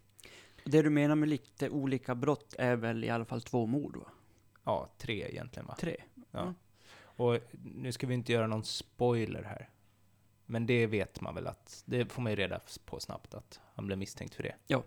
Det 0.64 0.82
du 0.82 0.90
menar 0.90 1.14
med 1.14 1.28
lite 1.28 1.70
olika 1.70 2.14
brott 2.14 2.54
är 2.58 2.76
väl 2.76 3.04
i 3.04 3.10
alla 3.10 3.24
fall 3.24 3.42
två 3.42 3.66
mord, 3.66 3.96
va? 3.96 4.06
Ja, 4.64 4.90
tre 4.98 5.28
egentligen 5.28 5.66
va? 5.66 5.76
Tre. 5.80 5.96
Ja. 6.30 6.42
Mm. 6.42 6.54
Och 6.98 7.38
nu 7.62 7.92
ska 7.92 8.06
vi 8.06 8.14
inte 8.14 8.32
göra 8.32 8.46
någon 8.46 8.64
spoiler 8.64 9.42
här. 9.42 9.70
Men 10.46 10.66
det 10.66 10.86
vet 10.86 11.20
man 11.20 11.34
väl 11.34 11.46
att, 11.46 11.82
det 11.86 12.12
får 12.12 12.22
man 12.22 12.32
ju 12.32 12.36
reda 12.36 12.60
på 12.84 13.00
snabbt 13.00 13.34
att 13.34 13.60
han 13.74 13.86
blev 13.86 13.98
misstänkt 13.98 14.34
för 14.34 14.42
det. 14.42 14.54
Ja. 14.66 14.82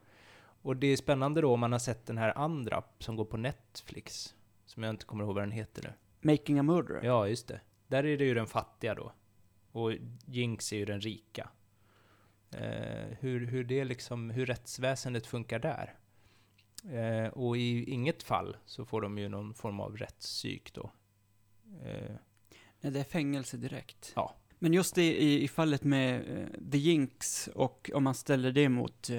Och 0.62 0.76
det 0.76 0.88
är 0.88 0.98
spännande 0.98 1.42
då 1.42 1.54
om 1.54 1.60
man 1.60 1.72
har 1.72 1.80
sett 1.80 2.06
den 2.06 2.18
här 2.18 2.38
andra 2.38 2.84
som 3.00 3.16
går 3.16 3.26
på 3.26 3.38
Netflix. 3.38 4.36
Som 4.66 4.84
jag 4.84 4.90
inte 4.90 5.06
kommer 5.06 5.24
ihåg 5.24 5.36
vad 5.36 5.44
den 5.44 5.52
heter 5.52 5.84
nu. 5.84 5.94
Making 6.32 6.60
a 6.60 6.64
Murderer. 6.64 7.04
Ja, 7.04 7.28
just 7.28 7.48
det. 7.48 7.62
Där 7.88 8.06
är 8.06 8.18
det 8.18 8.26
ju 8.26 8.34
den 8.34 8.48
fattiga 8.48 8.96
då. 8.96 9.12
Och 9.72 9.92
Jinx 10.26 10.74
är 10.74 10.78
ju 10.78 10.86
den 10.86 11.02
rika. 11.02 11.50
Eh, 12.52 13.18
hur, 13.20 13.48
hur 13.48 13.64
det 13.64 13.84
liksom, 13.84 14.30
hur 14.30 14.46
rättsväsendet 14.46 15.28
funkar 15.28 15.60
där. 15.60 15.96
Eh, 16.92 17.28
och 17.28 17.58
i 17.58 17.92
inget 17.92 18.24
fall 18.24 18.58
så 18.66 18.86
får 18.86 19.02
de 19.02 19.18
ju 19.18 19.30
någon 19.30 19.54
form 19.54 19.80
av 19.80 19.98
rättspsyk 19.98 20.74
då. 20.74 20.92
Eh, 21.84 22.16
Nej, 22.82 22.94
det 22.94 23.00
är 23.00 23.04
fängelse 23.04 23.58
direkt. 23.58 24.14
Ja. 24.16 24.36
Men 24.60 24.74
just 24.74 24.98
i, 24.98 25.44
i 25.44 25.48
fallet 25.48 25.84
med 25.84 26.38
eh, 26.38 26.70
The 26.72 26.78
Jinx 26.78 27.48
och 27.48 27.92
om 27.94 28.04
man 28.04 28.16
ställer 28.16 28.52
det 28.52 28.70
mot 28.70 29.10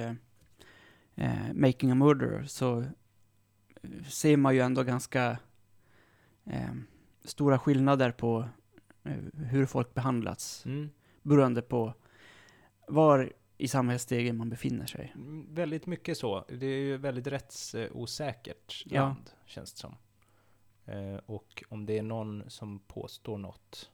eh, 1.20 1.52
Making 1.54 1.90
a 1.90 1.94
Murderer 1.94 2.44
så 2.44 2.80
eh, 2.80 4.04
ser 4.08 4.36
man 4.36 4.54
ju 4.54 4.60
ändå 4.60 4.82
ganska 4.82 5.38
eh, 6.44 6.74
stora 7.24 7.58
skillnader 7.58 8.10
på 8.12 8.48
eh, 9.04 9.16
hur 9.32 9.66
folk 9.66 9.94
behandlats 9.94 10.66
mm. 10.66 10.90
beroende 11.22 11.62
på 11.62 11.94
var 12.88 13.32
i 13.58 13.68
samhällsstegen 13.68 14.36
man 14.36 14.50
befinner 14.50 14.86
sig. 14.86 15.12
Mm, 15.14 15.54
Väldigt 15.54 15.86
mycket 15.86 16.18
så. 16.18 16.44
Det 16.48 16.66
är 16.66 16.78
ju 16.80 16.96
väldigt 16.96 17.26
rättsosäkert 17.26 18.82
Ja. 18.86 19.00
land, 19.02 19.30
känns 19.46 19.72
det 19.72 19.78
som. 19.78 19.96
Eh, 20.84 21.20
och 21.26 21.64
om 21.68 21.86
det 21.86 21.98
är 21.98 22.02
någon 22.02 22.50
som 22.50 22.78
påstår 22.78 23.38
något 23.38 23.90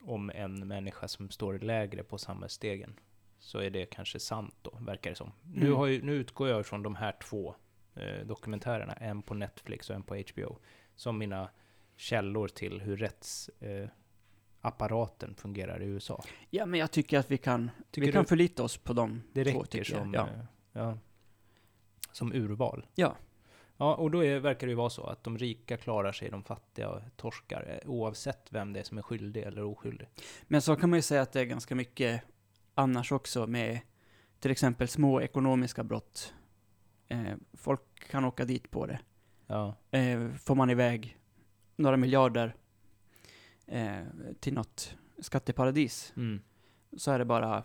om 0.00 0.30
en 0.30 0.68
människa 0.68 1.08
som 1.08 1.30
står 1.30 1.58
lägre 1.58 2.02
på 2.02 2.18
samhällsstegen, 2.18 2.98
så 3.38 3.58
är 3.58 3.70
det 3.70 3.86
kanske 3.86 4.20
sant 4.20 4.54
då, 4.62 4.78
verkar 4.80 5.10
det 5.10 5.16
som. 5.16 5.32
Nu, 5.54 5.66
Mm. 5.66 5.76
har 5.78 5.86
ju, 5.86 6.02
nu 6.02 6.12
utgår 6.14 6.48
jag 6.48 6.66
från 6.66 6.82
de 6.82 6.94
här 6.94 7.12
två 7.22 7.54
eh, 7.94 8.26
dokumentärerna, 8.26 8.92
en 8.92 9.22
på 9.22 9.34
Netflix 9.34 9.90
och 9.90 9.96
en 9.96 10.02
på 10.02 10.16
HBO, 10.16 10.58
som 10.96 11.18
mina 11.18 11.48
källor 11.96 12.48
till 12.48 12.80
hur 12.80 12.96
rättsapparaten 14.62 15.30
eh, 15.30 15.36
fungerar 15.36 15.82
i 15.82 15.86
USA. 15.86 16.24
Ja, 16.50 16.66
men 16.66 16.80
jag 16.80 16.90
tycker 16.90 17.18
att 17.18 17.30
vi 17.30 17.38
kan, 17.38 17.70
Tycker 17.90 18.06
vi 18.06 18.12
kan 18.12 18.22
du- 18.22 18.28
förlita 18.28 18.62
oss 18.62 18.76
på 18.76 18.92
de 18.92 19.22
Det 19.32 19.44
två, 19.44 19.50
räcker 19.58 19.70
tycker 19.70 19.92
jag. 19.92 20.02
som, 20.02 20.14
Ja. 20.14 20.26
eh, 20.28 20.44
ja, 20.72 20.98
som 22.12 22.32
urval. 22.32 22.86
Ja. 22.94 23.16
Ja, 23.80 23.94
och 23.94 24.10
då 24.10 24.24
är, 24.24 24.38
verkar 24.38 24.66
det 24.66 24.70
ju 24.70 24.76
vara 24.76 24.90
så 24.90 25.06
att 25.06 25.24
de 25.24 25.38
rika 25.38 25.76
klarar 25.76 26.12
sig, 26.12 26.30
de 26.30 26.42
fattiga 26.42 27.02
torskar, 27.16 27.80
eh, 27.82 27.90
oavsett 27.90 28.46
vem 28.52 28.72
det 28.72 28.80
är 28.80 28.84
som 28.84 28.98
är 28.98 29.02
skyldig 29.02 29.42
eller 29.42 29.62
oskyldig. 29.64 30.08
Men 30.42 30.62
så 30.62 30.76
kan 30.76 30.90
man 30.90 30.98
ju 30.98 31.02
säga 31.02 31.22
att 31.22 31.32
det 31.32 31.40
är 31.40 31.44
ganska 31.44 31.74
mycket 31.74 32.22
annars 32.78 33.12
också 33.12 33.46
med 33.46 33.80
till 34.40 34.50
exempel 34.50 34.88
små 34.88 35.20
ekonomiska 35.20 35.84
brott. 35.84 36.34
Eh, 37.08 37.34
folk 37.52 37.80
kan 38.10 38.24
åka 38.24 38.44
dit 38.44 38.70
på 38.70 38.86
det. 38.86 39.00
Ja, 39.46 39.74
Eh, 39.90 40.34
får 40.34 40.54
man 40.54 40.70
iväg 40.70 41.18
några 41.76 41.96
miljarder 41.96 42.56
eh, 43.66 44.02
till 44.40 44.54
något 44.54 44.96
skatteparadis 45.18 46.12
mm, 46.16 46.40
så 46.96 47.10
är 47.10 47.18
det 47.18 47.24
bara, 47.24 47.64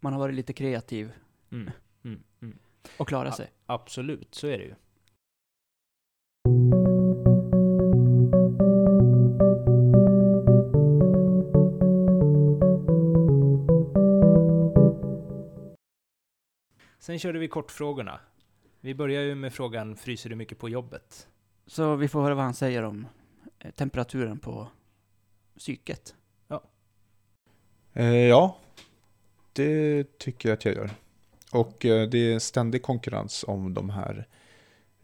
man 0.00 0.12
har 0.12 0.20
varit 0.20 0.34
lite 0.34 0.52
kreativ 0.52 1.12
mm, 1.50 1.70
mm, 2.04 2.22
mm. 2.42 2.58
och 2.96 3.08
klarat 3.08 3.36
sig. 3.36 3.52
Absolut, 3.66 4.34
så 4.34 4.46
är 4.46 4.58
det 4.58 4.64
ju. 4.64 4.74
Sen 17.02 17.18
körde 17.18 17.38
vi 17.38 17.48
kortfrågorna. 17.48 18.20
Vi 18.80 18.94
börjar 18.94 19.22
ju 19.22 19.34
med 19.34 19.52
frågan, 19.52 19.96
fryser 19.96 20.30
du 20.30 20.36
mycket 20.36 20.58
på 20.58 20.68
jobbet? 20.68 21.28
Så 21.66 21.96
vi 21.96 22.08
får 22.08 22.22
höra 22.22 22.34
vad 22.34 22.44
han 22.44 22.54
säger 22.54 22.82
om 22.82 23.06
eh, 23.58 23.70
temperaturen 23.70 24.38
på 24.38 24.68
psyket. 25.58 26.14
Eh, 27.92 28.14
ja, 28.14 28.58
det 29.52 30.18
tycker 30.18 30.48
jag 30.48 30.56
att 30.56 30.64
jag 30.64 30.74
gör. 30.74 30.90
Och 31.52 31.84
eh, 31.84 32.08
det 32.08 32.32
är 32.32 32.38
ständig 32.38 32.82
konkurrens 32.82 33.44
om 33.48 33.74
de 33.74 33.90
här 33.90 34.28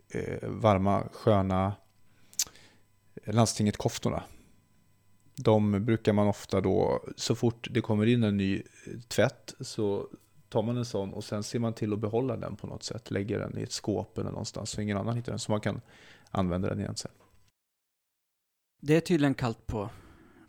eh, 0.08 0.48
varma, 0.48 1.08
sköna 1.12 1.72
landstinget-koftorna. 3.24 4.22
De 5.34 5.84
brukar 5.84 6.12
man 6.12 6.28
ofta 6.28 6.60
då, 6.60 7.04
så 7.16 7.34
fort 7.34 7.68
det 7.70 7.80
kommer 7.80 8.06
in 8.06 8.22
en 8.22 8.36
ny 8.36 8.56
eh, 8.56 9.00
tvätt 9.08 9.54
så 9.60 10.08
tar 10.48 10.62
man 10.62 10.76
en 10.76 10.84
sån 10.84 11.12
och 11.12 11.24
sen 11.24 11.42
ser 11.42 11.58
man 11.58 11.72
till 11.72 11.92
att 11.92 11.98
behålla 11.98 12.36
den 12.36 12.56
på 12.56 12.66
något 12.66 12.82
sätt. 12.82 13.10
Lägger 13.10 13.38
den 13.38 13.58
i 13.58 13.62
ett 13.62 13.72
skåp 13.72 14.18
eller 14.18 14.30
någonstans 14.30 14.70
så 14.70 14.80
ingen 14.80 14.96
annan 14.96 15.16
hittar 15.16 15.32
den. 15.32 15.38
Så 15.38 15.52
man 15.52 15.60
kan 15.60 15.80
använda 16.30 16.68
den 16.68 16.80
igen 16.80 16.96
sen. 16.96 17.12
Det 18.80 18.96
är 18.96 19.00
tydligen 19.00 19.34
kallt 19.34 19.66
på, 19.66 19.90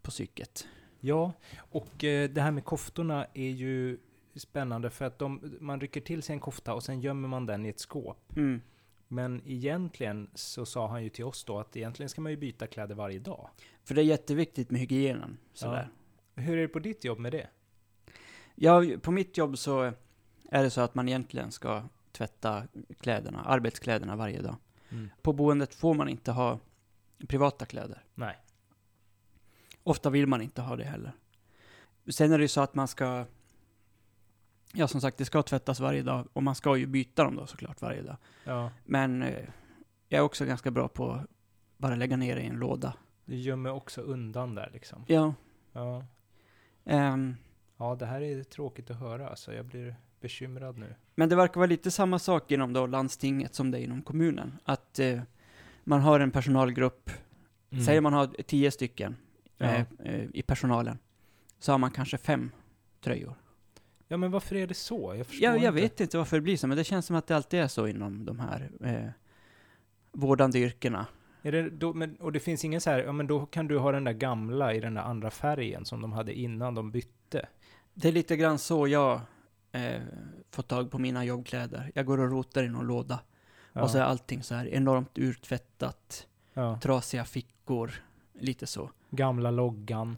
på 0.02 0.12
psyket. 0.12 0.68
Ja, 1.00 1.34
och 1.58 2.04
eh, 2.04 2.30
det 2.30 2.42
här 2.42 2.52
med 2.52 2.66
koftorna 2.66 3.26
är 3.34 3.50
ju 3.50 3.98
spännande 4.36 4.90
för 4.90 5.06
att 5.06 5.20
de, 5.20 5.58
man 5.60 5.82
rycker 5.82 6.02
till 6.02 6.24
sig 6.24 6.34
en 6.34 6.40
kofta 6.40 6.74
och 6.74 6.84
sen 6.84 7.02
gömmer 7.02 7.28
man 7.28 7.46
den 7.46 7.66
i 7.66 7.70
ett 7.70 7.80
skåp. 7.80 8.38
Mm. 8.38 8.62
Men 9.08 9.42
egentligen 9.46 10.30
så 10.34 10.66
sa 10.66 10.88
han 10.88 11.04
ju 11.04 11.10
till 11.10 11.26
oss 11.26 11.44
då 11.44 11.60
att 11.60 11.78
egentligen 11.78 12.10
ska 12.10 12.22
man 12.22 12.32
ju 12.32 12.38
byta 12.38 12.68
kläder 12.68 12.96
varje 12.96 13.20
dag. 13.20 13.50
För 13.84 13.96
det 13.96 14.02
är 14.02 14.06
jätteviktigt 14.06 14.72
med 14.72 14.82
hygienen. 14.82 15.38
Sådär. 15.54 15.90
Hur 16.36 16.58
är 16.58 16.62
det 16.62 16.68
på 16.68 16.80
ditt 16.80 17.04
jobb 17.04 17.20
med 17.20 17.32
det? 17.32 17.48
Ja, 18.62 18.84
på 19.02 19.12
mitt 19.12 19.38
jobb 19.38 19.58
så 19.58 19.94
är 20.52 20.64
det 20.64 20.70
så 20.70 20.82
att 20.82 20.96
man 20.96 21.08
egentligen 21.08 21.52
ska 21.52 21.84
tvätta 22.12 22.64
kläderna, 23.00 23.42
arbetskläderna 23.44 24.16
varje 24.16 24.42
dag. 24.42 24.56
På 25.22 25.34
boendet 25.34 25.76
får 25.76 25.94
man 25.94 26.10
inte 26.10 26.32
ha 26.32 26.60
privata 27.28 27.66
kläder. 27.66 28.04
Nej. 28.16 28.38
Ofta 29.84 30.10
vill 30.10 30.28
man 30.28 30.42
inte 30.42 30.62
ha 30.62 30.76
det 30.76 30.84
heller. 30.84 31.12
Sen 32.10 32.32
är 32.32 32.38
det 32.38 32.42
ju 32.42 32.48
så 32.48 32.62
att 32.62 32.76
man 32.76 32.88
ska, 32.88 33.26
ja 34.74 34.88
som 34.88 35.02
sagt, 35.02 35.18
det 35.18 35.26
ska 35.26 35.44
tvättas 35.44 35.80
varje 35.80 36.02
dag 36.02 36.28
och 36.34 36.44
man 36.44 36.56
ska 36.56 36.78
ju 36.78 36.86
byta 36.86 37.24
dem 37.24 37.36
då 37.36 37.48
såklart 37.48 37.82
varje 37.82 38.02
dag. 38.02 38.18
Ja, 38.44 38.72
Men 38.86 39.24
eh, 39.24 39.46
jag 40.08 40.20
är 40.20 40.24
också 40.24 40.46
ganska 40.46 40.72
bra 40.72 40.88
på 40.88 41.12
att 41.12 41.28
bara 41.78 41.96
lägga 41.96 42.18
ner 42.18 42.36
det 42.36 42.42
i 42.42 42.48
en 42.48 42.60
låda. 42.60 42.94
det 43.26 43.36
gömmer 43.38 43.72
också 43.72 44.02
undan 44.02 44.56
där 44.56 44.70
liksom. 44.74 45.04
Ja, 45.08 45.34
Ja. 45.74 46.04
ehm, 46.86 47.36
ja, 47.80 47.96
det 47.96 48.06
här 48.06 48.22
är 48.22 48.44
tråkigt 48.44 48.90
att 48.92 49.00
höra 49.00 49.30
alltså. 49.30 49.54
Jag 49.54 49.66
blir 49.66 49.96
bekymrad 50.22 50.78
nu. 50.78 50.96
Men 51.16 51.30
det 51.30 51.36
verkar 51.36 51.56
vara 51.56 51.68
lite 51.70 51.92
samma 51.92 52.20
sak 52.20 52.52
inom 52.52 52.74
då 52.74 52.88
landstinget 52.88 53.56
som 53.56 53.72
det 53.72 53.80
är 53.80 53.82
inom 53.84 54.02
kommunen. 54.02 54.54
Att 54.64 55.00
eh, 55.00 55.22
man 55.84 56.02
har 56.02 56.20
en 56.20 56.32
personalgrupp, 56.32 57.10
säger 57.86 58.02
man 58.02 58.14
har 58.14 58.28
tio 58.28 58.72
stycken 58.72 59.16
Ja. 59.58 59.66
eh, 59.68 59.86
eh, 60.00 60.26
i 60.34 60.42
personalen, 60.42 60.98
så 61.60 61.72
har 61.72 61.78
man 61.80 61.92
kanske 61.92 62.18
fem 62.18 62.52
tröjor. 63.02 63.34
Ja, 64.08 64.18
men 64.18 64.32
varför 64.32 64.56
är 64.56 64.68
det 64.68 64.74
så? 64.74 65.14
Jag 65.18 65.28
förstår 65.28 65.44
Jag, 65.46 65.56
jag 65.58 65.64
inte. 65.64 65.82
vet 65.82 66.00
inte 66.02 66.18
varför 66.18 66.38
det 66.38 66.42
blir 66.42 66.58
så, 66.58 66.68
men 66.68 66.78
det 66.78 66.84
känns 66.84 67.06
som 67.06 67.16
att 67.16 67.28
det 67.28 67.36
alltid 67.36 67.60
är 67.60 67.68
så 67.68 67.88
inom 67.88 68.26
de 68.26 68.40
här 68.40 68.70
eh, 68.84 69.10
vårdande 70.12 70.60
yrkena. 70.60 71.06
Är 71.42 71.52
det 71.52 71.70
då, 71.70 71.94
men, 71.94 72.16
och 72.16 72.32
det 72.32 72.40
finns 72.40 72.66
ingen 72.66 72.82
så 72.82 72.90
här, 72.90 73.00
ja 73.04 73.12
men 73.12 73.28
då 73.28 73.46
kan 73.46 73.68
du 73.68 73.78
ha 73.78 73.92
den 73.92 74.04
där 74.04 74.14
gamla 74.14 74.74
i 74.74 74.80
den 74.80 74.94
där 74.94 75.02
andra 75.02 75.30
färgen 75.32 75.86
som 75.86 76.02
de 76.02 76.12
hade 76.14 76.34
innan 76.34 76.76
de 76.76 76.92
bytte. 76.92 77.19
Det 78.02 78.08
är 78.08 78.12
lite 78.12 78.38
grann 78.38 78.60
så 78.60 78.88
jag 78.88 79.22
eh, 79.72 80.02
får 80.52 80.64
tag 80.64 80.92
på 80.92 80.98
mina 81.00 81.26
jobbkläder. 81.26 81.92
Jag 81.96 82.06
går 82.06 82.20
och 82.20 82.32
rotar 82.32 82.64
i 82.64 82.70
någon 82.70 82.88
låda. 82.88 83.20
Ja. 83.74 83.82
Och 83.82 83.92
så 83.92 83.98
är 83.98 84.02
allting 84.02 84.44
så 84.44 84.56
här 84.56 84.68
enormt 84.68 85.18
urtvättat, 85.18 86.28
ja. 86.54 86.80
trasiga 86.80 87.26
fickor, 87.26 87.92
lite 88.34 88.68
så. 88.68 88.92
Gamla 89.10 89.52
loggan. 89.52 90.18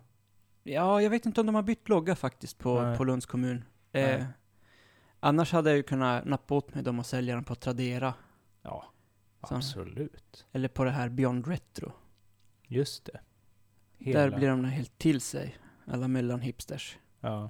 Ja, 0.63 1.01
jag 1.01 1.09
vet 1.09 1.25
inte 1.25 1.41
om 1.41 1.47
de 1.47 1.55
har 1.55 1.63
bytt 1.63 1.89
logga 1.89 2.15
faktiskt 2.15 2.57
på, 2.57 2.81
Nej. 2.81 2.97
på 2.97 3.03
Lunds 3.03 3.25
kommun. 3.25 3.63
Eh, 3.91 4.25
annars 5.19 5.51
hade 5.51 5.69
jag 5.69 5.77
ju 5.77 5.83
kunnat 5.83 6.25
nappa 6.25 6.55
åt 6.55 6.73
mig 6.73 6.83
dem 6.83 6.99
och 6.99 7.05
sälja 7.05 7.35
dem 7.35 7.43
på 7.43 7.55
Tradera. 7.55 8.13
Ja, 8.61 8.85
Så. 9.47 9.55
absolut. 9.55 10.45
Eller 10.51 10.67
på 10.67 10.83
det 10.83 10.91
här 10.91 11.09
Beyond 11.09 11.47
Retro. 11.47 11.91
Just 12.67 13.05
det. 13.05 13.19
Där 14.11 14.29
blir 14.29 14.47
de 14.47 14.65
helt 14.65 14.97
till 14.97 15.21
sig, 15.21 15.57
alla 15.85 16.07
mellanhipsters. 16.07 16.97
Ja. 17.19 17.49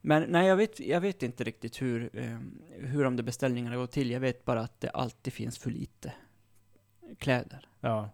Men 0.00 0.22
nej, 0.22 0.46
jag 0.46 0.56
vet, 0.56 0.80
jag 0.80 1.00
vet 1.00 1.22
inte 1.22 1.44
riktigt 1.44 1.82
hur, 1.82 2.10
eh, 2.18 2.38
hur 2.70 3.04
de 3.04 3.16
där 3.16 3.24
beställningarna 3.24 3.76
går 3.76 3.86
till. 3.86 4.10
Jag 4.10 4.20
vet 4.20 4.44
bara 4.44 4.60
att 4.60 4.80
det 4.80 4.90
alltid 4.90 5.32
finns 5.32 5.58
för 5.58 5.70
lite 5.70 6.12
kläder. 7.18 7.68
Ja. 7.80 8.10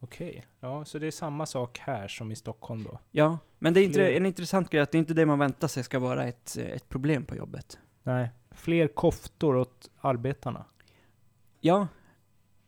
Okej. 0.00 0.46
Ja, 0.60 0.84
så 0.84 0.98
det 0.98 1.06
är 1.06 1.10
samma 1.10 1.46
sak 1.46 1.78
här 1.78 2.08
som 2.08 2.32
i 2.32 2.36
Stockholm 2.36 2.82
då? 2.84 2.98
Ja, 3.10 3.38
men 3.58 3.74
det 3.74 3.80
är 3.80 3.84
inte, 3.84 4.16
en 4.16 4.26
intressant 4.26 4.70
grej 4.70 4.82
att 4.82 4.92
det 4.92 4.98
är 4.98 5.00
inte 5.00 5.14
det 5.14 5.26
man 5.26 5.38
väntar 5.38 5.68
sig 5.68 5.84
ska 5.84 5.98
vara 5.98 6.24
ett, 6.24 6.56
ett 6.56 6.88
problem 6.88 7.24
på 7.24 7.36
jobbet. 7.36 7.78
Nej. 8.02 8.30
Fler 8.50 8.88
koftor 8.88 9.56
åt 9.56 9.90
arbetarna? 10.00 10.64
Ja, 11.60 11.88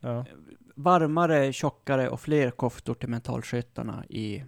Ja. 0.01 0.25
varmare, 0.75 1.53
tjockare 1.53 2.09
och 2.09 2.21
fler 2.21 2.51
koftor 2.51 2.95
till 2.95 3.09
mentalskötarna 3.09 4.05
i 4.09 4.45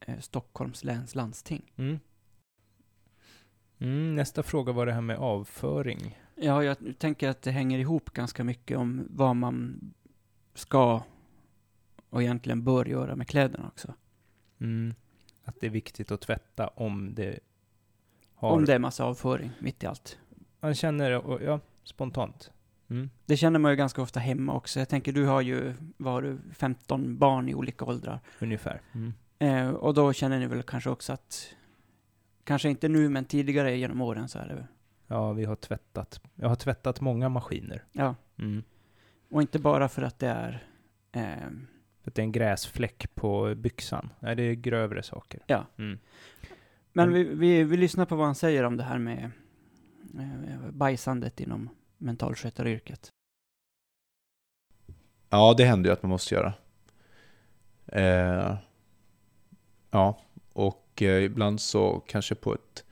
eh, 0.00 0.18
Stockholms 0.18 0.84
läns 0.84 1.14
landsting. 1.14 1.72
Mm. 1.76 1.98
Mm, 3.80 4.14
nästa 4.14 4.42
fråga 4.42 4.72
var 4.72 4.86
det 4.86 4.92
här 4.92 5.00
med 5.00 5.16
avföring. 5.16 6.18
Ja, 6.34 6.64
jag 6.64 6.76
tänker 6.98 7.28
att 7.28 7.42
det 7.42 7.50
hänger 7.50 7.78
ihop 7.78 8.10
ganska 8.10 8.44
mycket 8.44 8.78
om 8.78 9.06
vad 9.10 9.36
man 9.36 9.80
ska 10.54 11.02
och 12.10 12.22
egentligen 12.22 12.64
bör 12.64 12.84
göra 12.84 13.16
med 13.16 13.28
kläderna 13.28 13.66
också. 13.66 13.94
Mm. 14.60 14.94
Att 15.44 15.60
det 15.60 15.66
är 15.66 15.70
viktigt 15.70 16.10
att 16.10 16.20
tvätta 16.20 16.68
om 16.68 17.14
det 17.14 17.38
har... 18.34 18.50
Om 18.50 18.64
det 18.64 18.74
är 18.74 18.78
massa 18.78 19.04
avföring 19.04 19.50
mitt 19.58 19.82
i 19.82 19.86
allt. 19.86 20.18
Man 20.60 20.74
känner 20.74 21.10
det, 21.10 21.18
och- 21.18 21.42
ja, 21.42 21.60
spontant. 21.84 22.50
Mm. 22.90 23.10
Det 23.26 23.36
känner 23.36 23.58
man 23.58 23.70
ju 23.72 23.76
ganska 23.76 24.02
ofta 24.02 24.20
hemma 24.20 24.52
också. 24.54 24.78
Jag 24.78 24.88
tänker, 24.88 25.12
du 25.12 25.26
har 25.26 25.40
ju, 25.40 25.74
vad 25.96 26.12
har 26.12 26.22
du, 26.22 26.38
15 26.54 27.18
barn 27.18 27.48
i 27.48 27.54
olika 27.54 27.84
åldrar. 27.84 28.20
Ungefär. 28.40 28.80
Mm. 28.92 29.12
Eh, 29.38 29.70
och 29.70 29.94
då 29.94 30.12
känner 30.12 30.38
ni 30.38 30.46
väl 30.46 30.62
kanske 30.62 30.90
också 30.90 31.12
att, 31.12 31.54
kanske 32.44 32.68
inte 32.70 32.88
nu, 32.88 33.08
men 33.08 33.24
tidigare 33.24 33.76
genom 33.76 34.00
åren 34.00 34.28
så 34.28 34.38
är 34.38 34.48
det, 34.48 34.66
Ja, 35.06 35.32
vi 35.32 35.44
har 35.44 35.56
tvättat. 35.56 36.20
Jag 36.34 36.48
har 36.48 36.56
tvättat 36.56 37.00
många 37.00 37.28
maskiner. 37.28 37.84
ja. 37.92 38.14
Mm. 38.38 38.62
Och 39.30 39.42
inte 39.42 39.58
bara 39.58 39.88
för 39.88 40.02
att 40.02 40.18
det 40.18 40.28
är, 40.28 40.64
eh, 41.12 41.50
För 42.02 42.10
att 42.10 42.14
det 42.14 42.22
är 42.22 42.24
en 42.24 42.32
gräsfläck 42.32 43.14
på 43.14 43.54
byxan. 43.54 44.12
Nej, 44.20 44.36
det 44.36 44.42
är 44.42 44.54
grövre 44.54 45.02
saker. 45.02 45.40
Ja. 45.46 45.66
Mm. 45.78 45.98
Men 46.92 47.10
Men- 47.10 47.12
vi, 47.14 47.24
vi, 47.24 47.64
vi 47.64 47.76
lyssnar 47.76 48.06
på 48.06 48.16
vad 48.16 48.26
han 48.26 48.34
säger 48.34 48.64
om 48.64 48.76
det 48.76 48.82
här 48.84 48.98
med 48.98 49.30
eh, 50.18 50.70
bajsandet 50.70 51.40
inom 51.40 51.68
mentalskötaryrket. 51.98 53.08
Ja, 55.30 55.54
det 55.56 55.64
händer 55.64 55.90
ju 55.90 55.94
att 55.94 56.02
man 56.02 56.10
måste 56.10 56.34
göra. 56.34 56.52
Eh, 57.86 58.56
ja, 59.90 60.18
och 60.52 60.89
eh, 61.02 61.24
ibland 61.24 61.60
så 61.60 62.02
kanske 62.06 62.34
på 62.34 62.54
ett 62.54 62.84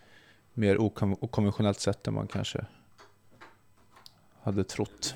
mer 0.54 0.76
okon- 0.76 1.18
okonventionellt 1.20 1.80
sätt 1.80 2.06
än 2.06 2.14
man 2.14 2.28
kanske 2.28 2.66
hade 4.42 4.64
trott. 4.64 5.14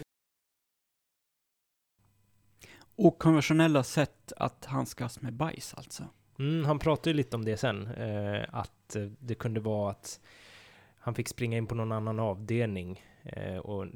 Okonventionella 2.96 3.82
sätt 3.82 4.32
att 4.36 4.64
handskas 4.64 5.20
med 5.20 5.32
bajs 5.32 5.74
alltså. 5.74 6.04
Mm, 6.38 6.64
han 6.64 6.78
pratade 6.78 7.10
ju 7.10 7.14
lite 7.16 7.36
om 7.36 7.44
det 7.44 7.56
sen, 7.56 7.86
eh, 7.86 8.44
att 8.52 8.96
det 9.18 9.34
kunde 9.34 9.60
vara 9.60 9.90
att 9.90 10.20
han 10.98 11.14
fick 11.14 11.28
springa 11.28 11.56
in 11.58 11.66
på 11.66 11.74
någon 11.74 11.92
annan 11.92 12.20
avdelning 12.20 13.04
eh, 13.22 13.56
och 13.56 13.86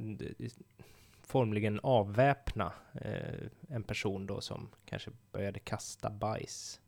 formligen 1.23 1.81
avväpna 1.83 2.73
eh, 2.95 3.47
en 3.69 3.83
person 3.83 4.27
då 4.27 4.41
som 4.41 4.69
kanske 4.85 5.11
började 5.33 5.59
kasta 5.59 6.11
bajs 6.11 6.81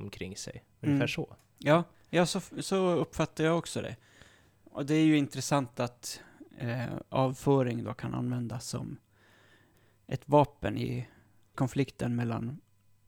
omkring 0.00 0.36
sig. 0.36 0.64
Ungefär 0.80 0.96
Mm. 0.96 1.08
så. 1.08 1.36
Ja, 1.58 1.84
ja 2.10 2.26
så, 2.26 2.40
så 2.60 2.90
uppfattar 2.90 3.44
jag 3.44 3.58
också 3.58 3.82
det. 3.82 3.96
Och 4.64 4.86
det 4.86 4.94
är 4.94 5.04
ju 5.04 5.16
intressant 5.16 5.80
att 5.80 6.20
eh, 6.58 6.84
avföring 7.08 7.84
då 7.84 7.94
kan 7.94 8.14
användas 8.14 8.66
som 8.68 8.96
ett 10.06 10.22
vapen 10.28 10.78
i 10.78 11.08
konflikten 11.54 12.16
mellan 12.16 12.60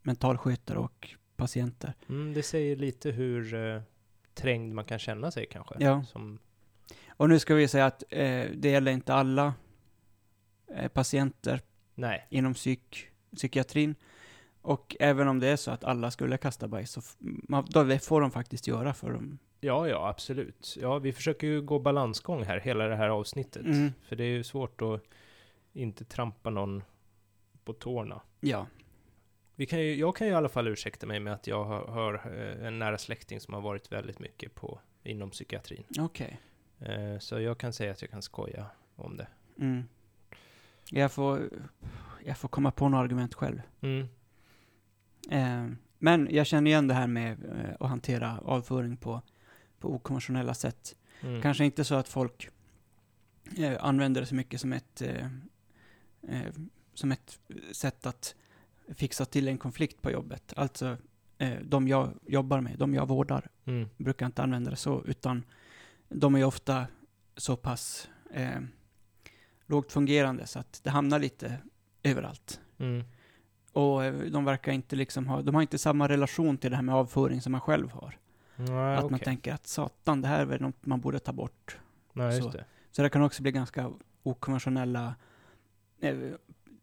mentalskötare 0.03 0.79
och 0.79 1.15
patienter. 1.37 1.95
Mm, 2.09 2.33
det 2.35 2.43
säger 2.43 2.77
lite 2.77 3.11
hur 3.11 3.55
eh, 3.55 3.83
trängd 4.35 4.75
man 4.75 4.85
kan 4.85 4.99
känna 4.99 5.31
sig 5.31 5.47
kanske. 5.47 5.75
Ja. 5.79 6.05
Som, 6.05 6.39
Och 7.09 7.29
nu 7.29 7.39
ska 7.39 7.55
vi 7.55 7.69
säga 7.69 7.87
att 7.87 8.03
eh, 8.11 8.45
det 8.55 8.71
gäller 8.71 8.93
inte 8.93 9.15
alla 9.15 9.55
eh, 10.75 10.89
patienter 10.89 11.61
nej, 11.95 12.27
inom 12.31 12.55
psyk, 12.55 13.09
psykiatrin. 13.37 13.95
Och 14.63 14.97
även 15.01 15.29
om 15.29 15.41
det 15.41 15.49
är 15.49 15.57
så 15.57 15.71
att 15.71 15.85
alla 15.85 16.11
skulle 16.11 16.37
kasta 16.37 16.69
bajs, 16.69 16.91
så 16.91 17.01
man, 17.19 17.65
det 17.65 17.99
får 17.99 18.21
de 18.21 18.31
faktiskt 18.31 18.67
göra 18.67 18.95
för 18.95 19.13
dem. 19.13 19.39
ja, 19.61 19.89
ja, 19.89 20.09
absolut. 20.09 20.77
Ja, 20.81 20.99
vi 20.99 21.13
försöker 21.13 21.47
ju 21.47 21.63
gå 21.63 21.79
balansgång 21.79 22.43
här, 22.45 22.61
hela 22.61 22.89
det 22.89 22.97
här 22.97 23.09
avsnittet. 23.09 23.65
Mm. 23.65 23.93
För 24.03 24.17
det 24.17 24.25
är 24.25 24.29
ju 24.31 24.45
svårt 24.45 24.83
att 24.83 25.03
inte 25.73 26.05
trampa 26.05 26.51
någon 26.51 26.83
på 27.65 27.73
tårna. 27.73 28.21
Ja. 28.41 28.67
Vi 29.55 29.67
kan 29.67 29.81
ju, 29.81 29.95
jag 29.95 30.17
kan 30.17 30.27
ju 30.27 30.33
i 30.33 30.37
alla 30.37 30.49
fall 30.49 30.69
ursäkta 30.69 31.07
mig 31.07 31.21
med 31.21 31.33
att 31.33 31.47
jag 31.47 31.65
har, 31.65 31.85
har 31.87 32.15
eh, 32.15 32.67
en 32.67 32.79
nära 32.79 32.99
släkting 32.99 33.41
som 33.41 33.55
har 33.55 33.61
varit 33.61 33.93
väldigt 33.93 34.19
mycket 34.19 34.55
på, 34.55 34.81
inom 35.03 35.31
psykiatrin. 35.31 35.85
Okej. 35.99 36.41
Eh, 36.79 37.19
Så 37.19 37.41
jag 37.41 37.59
kan 37.59 37.73
säga 37.73 37.93
att 37.93 38.03
jag 38.03 38.11
kan 38.11 38.23
skoja 38.23 38.67
om 38.97 39.17
det. 39.17 39.27
Mm. 39.59 39.83
Jag 40.91 41.13
får, 41.13 41.41
jag 42.25 42.39
får 42.39 42.49
komma 42.49 42.71
på 42.71 42.89
några 42.89 43.05
argument 43.05 43.35
själv. 43.35 43.61
Mm. 43.81 44.09
Eh, 45.31 45.69
men 45.99 46.29
jag 46.31 46.47
känner 46.47 46.71
igen 46.71 46.89
det 46.89 46.95
här 46.95 47.07
med 47.07 47.45
eh, 47.45 47.75
att 47.81 47.89
hantera 47.91 48.39
avföring 48.39 48.97
på, 48.97 49.23
på 49.79 49.95
okonventionella 49.95 50.55
sätt. 50.55 50.97
Mm. 51.21 51.43
Kanske 51.43 51.65
inte 51.65 51.85
så 51.85 51.95
att 51.95 52.09
folk 52.09 52.49
eh, 53.57 53.77
använder 53.85 54.21
det 54.21 54.27
så 54.27 54.35
mycket 54.35 54.61
som 54.61 54.73
ett, 54.73 55.03
eh, 55.03 55.27
eh, 56.29 56.53
som 56.95 57.13
ett 57.13 57.39
sätt 57.73 58.07
att 58.07 58.35
fixa 58.89 59.25
till 59.25 59.49
en 59.49 59.59
konflikt 59.59 60.03
på 60.03 60.11
jobbet. 60.11 60.53
Alltså, 60.57 60.97
eh, 61.39 61.59
de 61.65 61.89
jag 61.89 62.11
jobbar 62.27 62.61
med, 62.61 62.79
de 62.79 62.95
jag 62.95 63.09
vårdar, 63.09 63.49
Mm. 63.65 63.89
brukar 63.97 64.27
inte 64.27 64.43
använda 64.43 64.71
det 64.71 64.77
så, 64.77 65.05
utan 65.05 65.43
de 66.09 66.35
är 66.35 66.45
ofta 66.45 66.87
så 67.37 67.57
pass 67.57 68.09
lågt 69.67 69.93
fungerande 69.93 70.47
så 70.47 70.59
att 70.59 70.81
det 70.85 70.91
hamnar 70.91 71.19
lite 71.19 71.59
överallt. 72.03 72.61
Mm. 72.79 73.05
Och 73.73 74.05
eh, 74.05 74.15
de 74.15 74.45
verkar 74.45 74.73
inte 74.73 74.97
liksom 74.97 75.27
ha, 75.27 75.43
de 75.43 75.55
har 75.55 75.63
inte 75.63 75.79
samma 75.79 76.09
relation 76.09 76.59
till 76.59 76.71
det 76.71 76.77
här 76.77 76.83
med 76.83 76.95
avföring 76.95 77.41
som 77.41 77.53
man 77.53 77.61
själv 77.61 77.91
har. 77.91 78.19
Nej, 78.57 78.97
att 78.97 79.03
man 79.03 79.15
okej. 79.15 79.25
tänker 79.25 79.53
att 79.53 79.67
satan, 79.67 80.23
det 80.23 80.29
här 80.29 80.41
är 80.41 80.45
väl 80.45 80.61
något 80.61 80.87
man 80.87 81.01
borde 81.01 81.19
ta 81.19 81.33
bort. 81.33 81.79
Nej, 82.13 82.43
så. 82.43 82.49
det. 82.49 82.65
Så 82.91 83.03
det 83.03 83.09
kan 83.09 83.23
också 83.23 83.43
bli 83.43 83.53
ganska 83.53 83.93
okonventionella, 84.23 85.15
eh, 86.01 86.17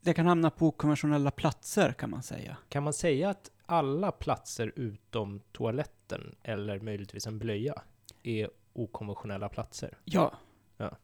det 0.01 0.13
kan 0.13 0.25
hamna 0.25 0.49
på 0.49 0.67
okonventionella 0.67 1.31
platser 1.31 1.91
kan 1.91 2.09
man 2.09 2.23
säga. 2.23 2.57
Kan 2.69 2.83
man 2.83 2.93
säga 2.93 3.29
att 3.29 3.51
alla 3.65 4.11
platser 4.11 4.73
utom 4.75 5.41
toaletten, 5.51 6.35
eller 6.43 6.79
möjligtvis 6.79 7.27
en 7.27 7.39
blöja, 7.39 7.81
är 8.23 8.49
okonventionella 8.73 9.49
platser? 9.49 9.97
Ja. 10.03 10.33
Ja. 10.77 10.97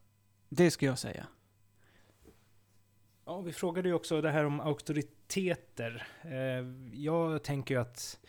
Det 0.48 0.70
ska 0.70 0.86
jag 0.86 0.98
säga. 0.98 1.26
Ja, 3.28 3.40
vi 3.40 3.52
frågade 3.52 3.88
ju 3.88 3.94
också 3.94 4.20
det 4.20 4.30
här 4.30 4.44
om 4.44 4.60
auktoriteter. 4.60 6.06
Eh, 6.22 6.64
jag 6.92 7.44
tänker 7.44 7.74
ju 7.74 7.80
att, 7.80 8.20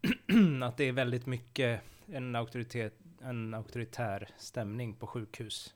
att 0.62 0.76
det 0.76 0.84
är 0.84 0.92
väldigt 0.92 1.26
mycket 1.26 1.80
en, 2.06 2.36
auktoritet, 2.36 2.94
en 3.22 3.54
auktoritär 3.54 4.28
stämning 4.38 4.94
på 4.94 5.06
sjukhus. 5.06 5.74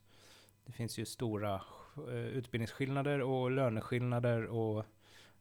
Det 0.64 0.72
finns 0.72 0.99
ju 0.99 1.05
stora 1.05 1.55
eh, 1.97 2.14
utbildningsskillnader 2.14 3.20
och 3.20 3.51
löneskillnader 3.51 4.47
och 4.47 4.84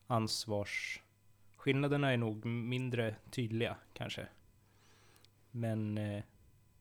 ansvarsskillnaderna 0.07 2.11
är 2.11 2.17
nog 2.17 2.45
mindre 2.45 3.15
tydliga 3.31 3.75
kanske. 3.93 4.27
Men 5.51 5.97
eh, 5.97 6.23